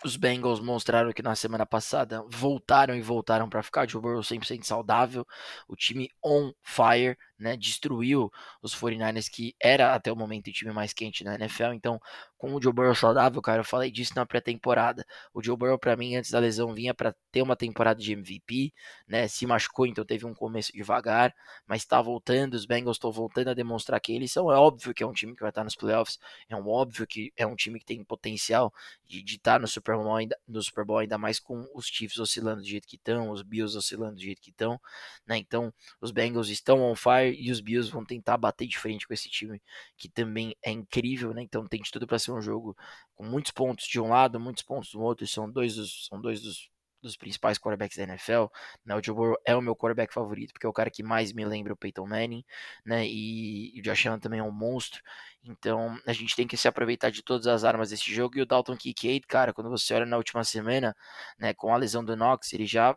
Os 0.05 0.17
Bengals 0.17 0.61
mostraram 0.61 1.13
que 1.13 1.23
na 1.23 1.35
semana 1.35 1.67
passada 1.67 2.25
voltaram 2.29 2.95
e 2.95 3.03
voltaram 3.03 3.49
para 3.49 3.63
ficar. 3.63 3.89
Joe 3.89 4.01
Burrow 4.01 4.23
100% 4.23 4.63
saudável, 4.65 5.27
o 5.67 5.75
time 5.75 6.09
on 6.25 6.53
fire, 6.63 7.19
né? 7.39 7.57
Destruiu 7.57 8.31
os 8.63 8.75
49ers, 8.75 9.29
que 9.31 9.55
era 9.61 9.95
até 9.95 10.11
o 10.11 10.17
momento 10.17 10.49
o 10.49 10.53
time 10.53 10.73
mais 10.73 10.93
quente 10.93 11.23
na 11.25 11.35
NFL. 11.35 11.73
Então, 11.75 12.01
com 12.37 12.55
o 12.55 12.63
Joe 12.63 12.73
Burrow 12.73 12.95
saudável, 12.95 13.43
cara, 13.43 13.61
eu 13.61 13.65
falei 13.65 13.91
disso 13.91 14.13
na 14.15 14.25
pré-temporada. 14.25 15.05
O 15.35 15.43
Joe 15.43 15.57
Burrow, 15.57 15.79
para 15.79 15.97
mim, 15.97 16.17
antes 16.17 16.31
da 16.31 16.39
lesão, 16.39 16.73
vinha 16.73 16.95
para 16.95 17.15
ter 17.33 17.43
uma 17.43 17.57
temporada 17.57 18.01
de 18.01 18.13
MVP, 18.13 18.73
né? 19.07 19.27
Se 19.29 19.47
machucou, 19.47 19.87
então 19.87 20.05
teve 20.05 20.25
um 20.25 20.35
começo 20.35 20.73
devagar, 20.73 21.35
mas 21.67 21.83
está 21.83 22.01
voltando. 22.01 22.55
Os 22.55 22.65
Bengals 22.65 22.97
estão 22.97 23.11
voltando 23.11 23.49
a 23.49 23.55
demonstrar 23.55 24.01
que 24.01 24.13
eles 24.13 24.31
são. 24.33 24.51
É 24.53 24.57
óbvio 24.57 24.95
que 24.95 25.03
é 25.03 25.07
um 25.07 25.13
time 25.13 25.35
que 25.35 25.41
vai 25.41 25.51
estar 25.51 25.65
nos 25.65 25.75
playoffs, 25.75 26.19
é 26.49 26.57
um 26.57 26.69
óbvio 26.69 27.07
que 27.07 27.33
é 27.37 27.47
um 27.47 27.57
time 27.57 27.79
que 27.79 27.85
tem 27.85 28.03
potencial 28.05 28.73
de 29.07 29.21
estar 29.21 29.55
tá 29.55 29.59
no 29.59 29.67
Super 29.67 29.97
Bowl 29.97 30.15
ainda, 30.15 30.39
no 30.47 30.63
Super 30.63 30.85
Bowl, 30.85 30.99
ainda 30.99 31.19
mais 31.19 31.41
com 31.41 31.67
os 31.75 31.87
Chiefs 31.87 32.19
oscilando 32.19 32.63
do 32.63 32.67
jeito 32.67 32.87
que 32.87 32.97
estão, 32.97 33.31
os 33.31 33.43
Bills 33.43 33.77
oscilando 33.77 34.15
do 34.15 34.21
jeito 34.21 34.41
que 34.41 34.51
estão, 34.51 34.81
né? 35.27 35.37
Então, 35.37 35.73
os 36.01 36.11
Bengals 36.11 36.49
estão 36.49 36.83
on 36.83 36.95
fire 36.95 37.28
e 37.33 37.51
os 37.51 37.61
Bills 37.61 37.91
vão 37.91 38.05
tentar 38.05 38.37
bater 38.37 38.67
de 38.67 38.79
frente 38.79 39.07
com 39.07 39.15
esse 39.15 39.29
time 39.29 39.61
que 39.97 40.09
também 40.09 40.57
é 40.63 40.71
incrível, 40.71 41.33
né? 41.35 41.43
Então, 41.43 41.67
tem 41.67 41.81
de 41.83 41.91
tudo 41.91 42.07
para 42.07 42.19
ser 42.19 42.33
um 42.33 42.41
jogo 42.41 42.77
com 43.15 43.25
muitos 43.25 43.53
pontos 43.53 43.87
de 43.87 44.01
um 44.01 44.09
lado, 44.09 44.41
muitos 44.41 44.63
pontos 44.63 44.93
do 44.93 45.01
outro. 45.01 45.27
São 45.27 45.51
dois 45.51 45.75
dos, 45.77 46.07
são 46.07 46.21
dois 46.21 46.41
dos, 46.41 46.71
dos 47.03 47.17
principais 47.17 47.59
quarterbacks 47.59 47.97
da 47.97 48.05
NFL. 48.05 48.47
Né? 48.85 48.95
O 48.95 49.03
Joe 49.03 49.15
Burrow 49.15 49.37
é 49.45 49.57
o 49.57 49.63
meu 49.63 49.75
quarterback 49.77 50.13
favorito, 50.13 50.53
porque 50.53 50.67
é 50.67 50.69
o 50.69 50.73
cara 50.73 50.91
que 50.91 51.03
mais 51.03 51.33
me 51.33 51.45
lembra 51.45 51.73
o 51.73 51.77
Peyton 51.77 52.07
Manning, 52.07 52.45
né? 52.85 53.07
E, 53.07 53.77
e 53.77 53.81
o 53.81 53.83
Josh 53.83 54.07
Allen 54.07 54.21
também 54.21 54.41
é 54.41 54.43
um 54.43 54.53
monstro. 54.53 55.03
Então 55.45 55.99
a 56.07 56.13
gente 56.13 56.35
tem 56.35 56.47
que 56.47 56.57
se 56.57 56.69
aproveitar 56.69 57.11
de 57.11 57.23
todas 57.23 57.47
as 57.47 57.65
armas 57.65 57.91
desse 57.91 58.13
jogo. 58.13 58.39
E 58.39 58.43
o 58.43 58.47
Dalton 58.47 58.77
Kincaid, 58.77 59.27
cara, 59.27 59.53
quando 59.53 59.71
você 59.71 59.95
olha 59.95 60.07
na 60.07 60.17
última 60.17 60.45
semana, 60.45 60.95
né, 61.39 61.55
com 61.55 61.73
a 61.73 61.77
lesão 61.77 62.05
do 62.05 62.17
Knox, 62.17 62.53
ele 62.53 62.67
já 62.67 62.97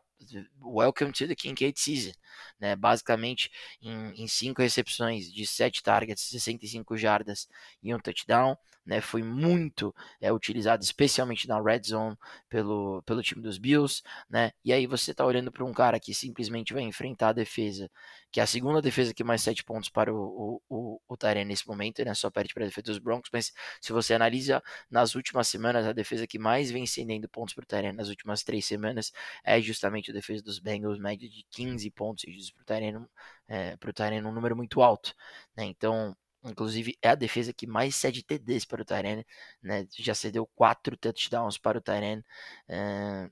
welcome 0.62 1.12
to 1.12 1.28
the 1.28 1.36
Kincaid 1.36 1.80
season, 1.80 2.12
né? 2.60 2.76
Basicamente 2.76 3.52
em, 3.82 4.24
em 4.24 4.28
cinco 4.28 4.62
recepções 4.62 5.32
de 5.32 5.46
sete 5.48 5.82
targets, 5.82 6.24
65 6.30 6.98
jardas 6.98 7.48
e 7.82 7.94
um 7.94 8.00
touchdown 8.00 8.58
né, 8.86 9.00
foi 9.00 9.22
muito 9.24 9.94
é, 10.20 10.32
utilizado, 10.32 10.84
especialmente 10.84 11.48
na 11.48 11.62
red 11.62 11.82
zone 11.86 12.18
pelo, 12.50 13.02
pelo 13.04 13.22
time 13.22 13.42
dos 13.42 13.58
Bills, 13.58 14.02
né, 14.30 14.52
e 14.66 14.74
aí 14.74 14.88
você 14.88 15.12
está 15.12 15.26
olhando 15.26 15.52
para 15.52 15.64
um 15.64 15.74
cara 15.74 16.00
que 16.00 16.14
simplesmente 16.14 16.74
vai 16.74 16.82
enfrentar 16.84 17.30
a 17.30 17.34
defesa, 17.34 17.90
que 18.32 18.40
é 18.40 18.44
a 18.44 18.48
segunda 18.48 18.82
defesa 18.82 19.14
que 19.14 19.24
mais 19.24 19.42
sete 19.42 19.64
pontos 19.64 19.90
para 19.90 20.14
o, 20.14 20.62
o, 20.68 20.98
o, 20.98 21.02
o 21.08 21.18
nesse 21.46 21.68
momento, 21.68 22.04
né, 22.04 22.14
só 22.14 22.30
perde 22.32 22.54
para 22.54 22.64
a 22.64 22.68
defesa 22.68 22.86
dos 22.86 23.00
Broncos, 23.00 23.30
mas 23.34 23.52
se 23.82 23.92
você 23.94 24.14
analisa 24.14 24.62
nas 24.90 25.16
últimas 25.16 25.48
semanas, 25.48 25.86
a 25.86 25.94
defesa 25.94 26.28
que 26.28 26.40
mais 26.40 26.72
vem 26.72 26.86
cedendo 26.86 27.28
pontos 27.30 27.54
para 27.54 27.64
o 27.64 27.66
Tyrene 27.66 27.98
nas 27.98 28.10
últimas 28.10 28.44
três 28.44 28.66
semanas 28.66 29.12
é 29.44 29.60
justamente 29.62 30.12
a 30.12 30.14
defesa 30.14 30.44
dos 30.44 30.60
Bengals, 30.60 31.00
média 31.00 31.30
de 31.30 31.46
15 31.50 31.90
pontos 31.92 32.24
para 32.52 32.62
o 32.62 32.66
Tyrene, 32.66 33.06
é, 33.48 33.78
para 33.78 33.90
o 33.90 34.30
um 34.30 34.32
número 34.32 34.56
muito 34.56 34.82
alto, 34.82 35.14
né, 35.56 35.66
então 35.66 36.16
Inclusive, 36.44 36.98
é 37.02 37.10
a 37.10 37.16
defesa 37.16 37.54
que 37.54 37.68
mais 37.68 37.96
cede 37.96 38.24
TDs 38.24 38.66
para 38.66 38.82
o 38.82 38.86
Tyrene, 38.86 39.26
né? 39.62 39.88
Já 39.92 40.16
cedeu 40.16 40.48
quatro 40.56 40.98
touchdowns 40.98 41.58
para 41.58 41.78
o 41.78 41.82
Tyrene. 41.82 42.24
Uh, 42.68 43.32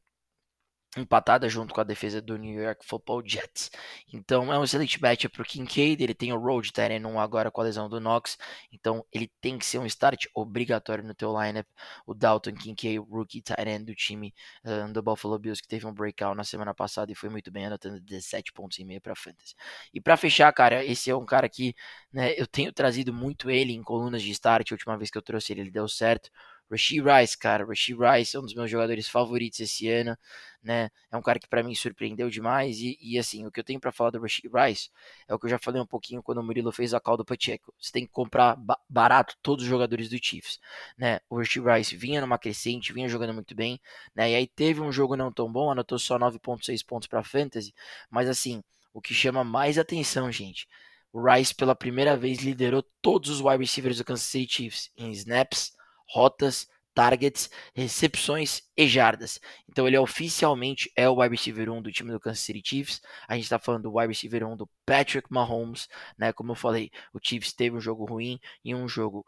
empatada 0.98 1.48
junto 1.48 1.74
com 1.74 1.82
a 1.82 1.84
defesa 1.84 2.20
do 2.22 2.36
New 2.38 2.62
York 2.62 2.84
Football 2.84 3.22
Jets. 3.26 3.70
Então 4.12 4.52
é 4.52 4.58
um 4.58 4.64
excelente 4.64 5.00
matchup 5.00 5.36
para 5.36 5.44
o 5.44 5.46
Kincaid, 5.46 6.02
ele 6.02 6.16
tem 6.16 6.34
o 6.34 6.40
Road 6.40 6.74
Terran 6.74 7.08
1 7.08 7.20
agora 7.20 7.52
com 7.52 7.62
a 7.62 7.64
lesão 7.64 7.88
do 7.88 8.00
Knox, 8.00 8.38
então 8.72 9.06
ele 9.14 9.32
tem 9.40 9.58
que 9.58 9.66
ser 9.66 9.78
um 9.78 9.86
start 9.86 10.26
obrigatório 10.34 11.04
no 11.04 11.14
teu 11.14 11.32
lineup. 11.40 11.68
O 12.06 12.14
Dalton 12.14 12.54
Kincaid, 12.54 12.98
rookie 12.98 13.42
Terran 13.42 13.84
do 13.84 13.94
time 13.94 14.34
uh, 14.66 14.92
do 14.92 15.02
Buffalo 15.04 15.38
Bills, 15.38 15.62
que 15.62 15.68
teve 15.68 15.86
um 15.86 15.94
breakout 15.94 16.36
na 16.36 16.44
semana 16.44 16.74
passada 16.74 17.12
e 17.12 17.16
foi 17.16 17.30
muito 17.30 17.52
bem, 17.52 17.68
anotando 17.68 18.00
17 18.00 18.52
pontos 18.54 18.80
e 18.80 18.84
meio 18.84 19.02
para 19.02 19.16
fantasy. 19.16 19.56
E 19.94 20.02
para 20.02 20.18
fechar, 20.18 20.52
cara, 20.54 20.84
esse 20.84 21.10
é 21.10 21.16
um 21.16 21.26
cara 21.26 21.48
que 21.48 21.76
né, 22.12 22.34
eu 22.36 22.48
tenho 22.48 22.74
trazido 22.74 23.14
muito 23.14 23.50
ele 23.50 23.74
em 23.74 23.84
colunas 23.84 24.24
de 24.24 24.32
start, 24.32 24.72
a 24.72 24.76
última 24.76 24.98
vez 24.98 25.12
que 25.12 25.18
eu 25.18 25.22
trouxe 25.22 25.54
ele, 25.54 25.62
ele 25.62 25.72
deu 25.72 25.88
certo. 25.88 26.30
Rasheed 26.70 27.04
Rice, 27.04 27.38
cara, 27.38 27.66
Rasheed 27.66 27.98
Rice 28.00 28.36
é 28.36 28.40
um 28.40 28.44
dos 28.44 28.54
meus 28.54 28.70
jogadores 28.70 29.08
favoritos 29.08 29.60
esse 29.60 29.90
ano, 29.90 30.18
né? 30.62 30.90
É 31.12 31.18
um 31.18 31.22
cara 31.22 31.40
que 31.40 31.48
para 31.48 31.64
mim 31.64 31.74
surpreendeu 31.74 32.30
demais 32.30 32.80
e, 32.80 32.98
e, 33.02 33.18
assim, 33.18 33.46
o 33.46 33.52
que 33.52 33.60
eu 33.60 33.64
tenho 33.64 33.80
para 33.80 33.92
falar 33.92 34.12
do 34.12 34.20
Rasheed 34.22 34.50
Rice 34.54 34.90
é 35.28 35.34
o 35.34 35.40
que 35.40 35.46
eu 35.46 35.50
já 35.50 35.58
falei 35.58 35.82
um 35.82 35.86
pouquinho 35.86 36.22
quando 36.22 36.40
o 36.40 36.44
Murilo 36.44 36.72
fez 36.72 36.94
a 36.94 37.00
call 37.00 37.18
do 37.18 37.26
Pacheco. 37.26 37.74
Você 37.80 37.92
tem 37.92 38.06
que 38.06 38.12
comprar 38.12 38.58
barato 38.88 39.36
todos 39.42 39.64
os 39.64 39.70
jogadores 39.70 40.10
do 40.10 40.18
Chiefs, 40.22 40.60
né? 40.98 41.20
O 41.30 41.38
Rasheed 41.38 41.66
Rice 41.66 41.96
vinha 41.96 42.22
numa 42.22 42.38
crescente, 42.38 42.94
vinha 42.94 43.10
jogando 43.10 43.34
muito 43.34 43.56
bem, 43.56 43.80
né? 44.16 44.32
E 44.32 44.36
aí 44.36 44.48
teve 44.48 44.82
um 44.82 44.92
jogo 44.92 45.16
não 45.16 45.32
tão 45.32 45.52
bom, 45.52 45.72
anotou 45.72 45.98
só 45.98 46.20
9.6 46.20 46.86
pontos 46.86 47.08
para 47.08 47.24
fantasy, 47.24 47.74
mas 48.10 48.30
assim, 48.30 48.64
o 48.94 49.02
que 49.02 49.14
chama 49.14 49.44
mais 49.44 49.78
atenção, 49.78 50.32
gente, 50.32 50.68
o 51.12 51.22
Rice 51.22 51.56
pela 51.56 51.76
primeira 51.76 52.16
vez 52.16 52.40
liderou 52.40 52.84
todos 53.02 53.30
os 53.30 53.42
wide 53.42 53.58
receivers 53.58 53.98
do 53.98 54.06
Kansas 54.06 54.26
City 54.26 54.54
Chiefs 54.54 54.92
em 54.96 55.12
snaps, 55.12 55.74
rotas, 56.10 56.68
targets, 56.94 57.50
recepções 57.74 58.64
e 58.76 58.88
jardas. 58.88 59.40
Então 59.70 59.88
ele 59.88 59.96
é 59.96 60.00
oficialmente 60.00 60.92
é 60.96 61.08
o 61.08 61.22
wide 61.22 61.36
receiver 61.36 61.70
1 61.70 61.82
do 61.82 61.92
time 61.92 62.12
do 62.12 62.20
Kansas 62.20 62.42
City 62.42 62.62
Chiefs. 62.66 63.02
A 63.28 63.36
gente 63.36 63.44
está 63.44 63.60
falando 63.60 63.84
do 63.84 63.96
wide 63.96 64.10
receiver 64.10 64.46
1 64.46 64.58
do 64.58 64.70
Patrick 64.86 65.32
Mahomes, 65.32 65.88
né? 66.18 66.34
Como 66.34 66.52
eu 66.52 66.56
falei, 66.56 66.92
o 67.14 67.20
Chiefs 67.22 67.54
teve 67.54 67.76
um 67.76 67.80
jogo 67.82 68.06
ruim 68.06 68.40
e 68.64 68.76
um 68.76 68.88
jogo 68.88 69.26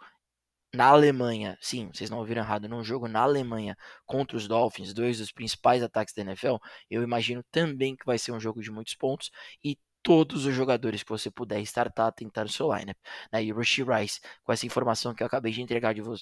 na 0.74 0.88
Alemanha, 0.88 1.58
sim, 1.62 1.90
vocês 1.94 2.10
não 2.10 2.20
ouviram 2.20 2.42
errado, 2.42 2.68
num 2.70 2.84
jogo 2.84 3.08
na 3.08 3.22
Alemanha 3.22 3.78
contra 4.06 4.38
os 4.38 4.48
Dolphins, 4.48 4.94
dois 4.94 5.18
dos 5.18 5.32
principais 5.32 5.84
ataques 5.84 6.14
da 6.14 6.22
NFL, 6.22 6.56
eu 6.90 7.04
imagino 7.04 7.44
também 7.52 7.96
que 7.96 8.06
vai 8.06 8.18
ser 8.18 8.32
um 8.32 8.40
jogo 8.40 8.62
de 8.62 8.72
muitos 8.72 8.96
pontos 8.96 9.32
e 9.64 9.78
todos 10.02 10.46
os 10.46 10.54
jogadores 10.56 11.04
que 11.04 11.10
você 11.10 11.30
puder 11.30 11.60
startar, 11.62 12.12
tentar 12.14 12.46
o 12.46 12.50
seu 12.50 12.74
lineup. 12.74 12.98
Né? 13.32 13.44
E 13.44 13.54
o 13.54 13.56
Rushy 13.56 13.84
Rice, 13.84 14.20
com 14.44 14.52
essa 14.52 14.66
informação 14.66 15.14
que 15.14 15.24
eu 15.24 15.28
acabei 15.28 15.52
de 15.52 15.62
entregar 15.62 15.94
de, 15.94 16.02
vo 16.02 16.16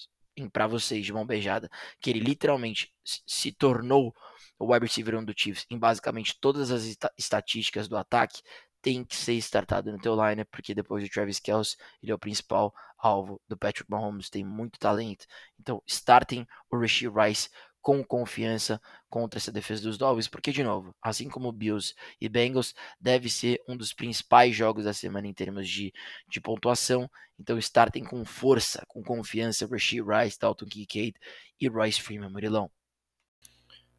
para 0.47 0.67
vocês 0.67 1.03
de 1.03 1.11
mão 1.11 1.25
beijada, 1.25 1.69
que 1.99 2.11
ele 2.11 2.19
literalmente 2.19 2.93
se 3.03 3.51
tornou 3.51 4.13
o 4.59 4.71
wide 4.71 4.85
receiver 4.85 5.15
1 5.15 5.25
do 5.25 5.33
Chiefs 5.35 5.65
em 5.69 5.79
basicamente 5.79 6.37
todas 6.39 6.69
as 6.69 6.97
estatísticas 7.17 7.87
do 7.87 7.97
ataque, 7.97 8.41
tem 8.81 9.03
que 9.03 9.15
ser 9.15 9.33
startado 9.33 9.91
no 9.91 9.99
teu 9.99 10.13
lineup, 10.13 10.47
porque 10.51 10.73
depois 10.73 11.03
do 11.03 11.09
Travis 11.09 11.39
Kelce, 11.39 11.75
ele 12.01 12.11
é 12.11 12.15
o 12.15 12.19
principal 12.19 12.73
alvo 12.97 13.41
do 13.47 13.57
Patrick 13.57 13.89
Mahomes, 13.89 14.29
tem 14.29 14.43
muito 14.43 14.79
talento. 14.79 15.25
Então, 15.59 15.81
startem 15.85 16.47
o 16.69 16.77
Rasheed 16.77 17.11
Rice 17.13 17.49
com 17.81 18.03
confiança 18.03 18.81
contra 19.09 19.39
essa 19.39 19.51
defesa 19.51 19.83
dos 19.83 19.97
Dolphins, 19.97 20.27
porque, 20.27 20.51
de 20.51 20.63
novo, 20.63 20.93
assim 21.01 21.29
como 21.29 21.51
Bills 21.51 21.95
e 22.19 22.27
Bengals, 22.29 22.73
deve 22.99 23.29
ser 23.29 23.61
um 23.67 23.75
dos 23.75 23.93
principais 23.93 24.55
jogos 24.55 24.85
da 24.85 24.93
semana 24.93 25.27
em 25.27 25.33
termos 25.33 25.67
de, 25.67 25.93
de 26.29 26.41
pontuação. 26.41 27.09
Então, 27.39 27.57
startem 27.57 28.03
com 28.03 28.23
força, 28.25 28.83
com 28.87 29.01
confiança, 29.01 29.65
Rasheed 29.65 30.03
Rice, 30.03 30.37
Dalton 30.39 30.65
Kincaid 30.65 31.13
e 31.59 31.67
Royce 31.67 32.01
Freeman, 32.01 32.29
Murilão. 32.29 32.69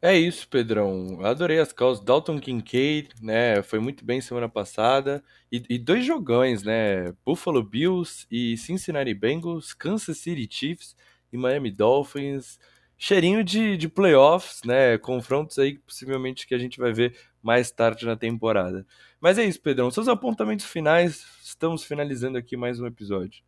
É 0.03 0.17
isso, 0.17 0.47
Pedrão. 0.47 1.23
Adorei 1.23 1.59
as 1.59 1.71
causas. 1.71 2.03
Dalton 2.03 2.39
Kincaid, 2.39 3.09
né? 3.21 3.61
Foi 3.61 3.79
muito 3.79 4.03
bem 4.03 4.19
semana 4.19 4.49
passada. 4.49 5.23
E, 5.51 5.63
e, 5.69 5.77
dois 5.77 6.03
jogões, 6.03 6.63
né? 6.63 7.13
Buffalo 7.23 7.61
Bills 7.61 8.25
e 8.31 8.57
Cincinnati 8.57 9.13
Bengals, 9.13 9.75
Kansas 9.75 10.17
City 10.17 10.47
Chiefs 10.51 10.95
e 11.31 11.37
Miami 11.37 11.69
Dolphins 11.69 12.57
cheirinho 13.01 13.43
de, 13.43 13.75
de 13.77 13.89
playoffs, 13.89 14.61
né? 14.63 14.95
Confrontos 14.99 15.57
aí 15.57 15.79
possivelmente 15.79 16.45
que 16.45 16.53
a 16.53 16.57
gente 16.59 16.79
vai 16.79 16.93
ver 16.93 17.17
mais 17.41 17.71
tarde 17.71 18.05
na 18.05 18.15
temporada. 18.15 18.85
Mas 19.19 19.39
é 19.39 19.43
isso, 19.43 19.59
Pedrão. 19.59 19.89
Seus 19.89 20.07
apontamentos 20.07 20.67
finais, 20.67 21.25
estamos 21.43 21.83
finalizando 21.83 22.37
aqui 22.37 22.55
mais 22.55 22.79
um 22.79 22.85
episódio. 22.85 23.43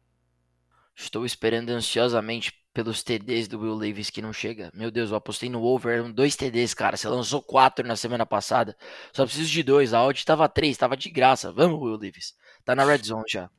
Estou 0.95 1.23
esperando 1.23 1.69
ansiosamente 1.69 2.51
pelos 2.73 3.03
TDs 3.03 3.47
do 3.47 3.59
Will 3.59 3.77
Davis 3.77 4.09
que 4.09 4.23
não 4.23 4.33
chega. 4.33 4.71
Meu 4.73 4.89
Deus, 4.89 5.11
eu 5.11 5.17
apostei 5.17 5.49
no 5.49 5.61
over, 5.61 5.99
eram 5.99 6.11
dois 6.11 6.35
TDs, 6.35 6.73
cara. 6.73 6.97
Você 6.97 7.07
lançou 7.07 7.39
quatro 7.39 7.87
na 7.87 7.95
semana 7.95 8.25
passada. 8.25 8.75
Só 9.11 9.23
preciso 9.23 9.51
de 9.51 9.61
dois. 9.61 9.93
A 9.93 10.03
odd 10.03 10.25
tava 10.25 10.49
três, 10.49 10.77
tava 10.77 10.97
de 10.97 11.11
graça. 11.11 11.51
Vamos, 11.51 11.79
Will 11.79 11.99
Davis. 11.99 12.35
Tá 12.65 12.75
na 12.75 12.83
red 12.83 13.03
zone 13.03 13.25
já. 13.29 13.51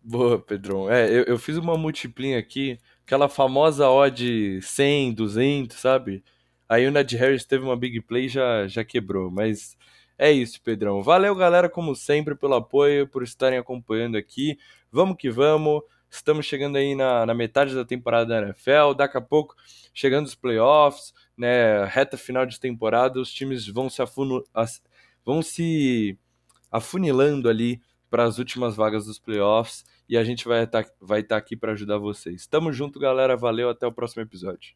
Boa, 0.00 0.38
Pedrão. 0.38 0.88
É, 0.88 1.10
eu, 1.10 1.24
eu 1.24 1.38
fiz 1.38 1.56
uma 1.56 1.76
multiplinha 1.76 2.38
aqui 2.38 2.78
aquela 3.04 3.28
famosa 3.28 3.88
odd 3.88 4.60
100, 4.62 5.14
200, 5.14 5.76
sabe? 5.76 6.22
Aí 6.68 6.86
o 6.86 6.90
Ned 6.90 7.16
Harris 7.16 7.44
teve 7.44 7.64
uma 7.64 7.76
big 7.76 8.00
play 8.00 8.28
já, 8.28 8.66
já 8.68 8.84
quebrou. 8.84 9.30
Mas 9.30 9.76
é 10.16 10.30
isso, 10.30 10.62
Pedrão. 10.62 11.02
Valeu, 11.02 11.34
galera, 11.34 11.68
como 11.68 11.96
sempre, 11.96 12.34
pelo 12.34 12.54
apoio, 12.54 13.08
por 13.08 13.22
estarem 13.22 13.58
acompanhando 13.58 14.16
aqui. 14.16 14.58
Vamos 14.92 15.16
que 15.16 15.30
vamos. 15.30 15.82
Estamos 16.08 16.46
chegando 16.46 16.76
aí 16.76 16.94
na, 16.94 17.24
na 17.26 17.34
metade 17.34 17.74
da 17.74 17.84
temporada 17.84 18.26
da 18.26 18.46
NFL. 18.46 18.94
Daqui 18.96 19.16
a 19.16 19.20
pouco, 19.20 19.56
chegando 19.94 20.26
os 20.26 20.34
playoffs, 20.34 21.12
né? 21.36 21.84
Reta 21.86 22.16
final 22.16 22.46
de 22.46 22.60
temporada, 22.60 23.18
os 23.20 23.32
times 23.32 23.66
vão 23.66 23.88
se, 23.90 24.02
afunu, 24.02 24.44
vão 25.24 25.42
se 25.42 26.18
afunilando 26.70 27.48
ali 27.48 27.80
para 28.10 28.24
as 28.24 28.38
últimas 28.38 28.76
vagas 28.76 29.06
dos 29.06 29.18
playoffs 29.18 29.84
e 30.10 30.18
a 30.18 30.24
gente 30.24 30.46
vai 30.46 30.64
estar 30.64 30.84
vai 31.00 31.22
tá 31.22 31.36
aqui 31.36 31.56
para 31.56 31.70
ajudar 31.70 31.96
vocês. 31.96 32.44
Tamo 32.44 32.72
junto, 32.72 32.98
galera. 32.98 33.36
Valeu, 33.36 33.70
até 33.70 33.86
o 33.86 33.92
próximo 33.92 34.22
episódio. 34.22 34.74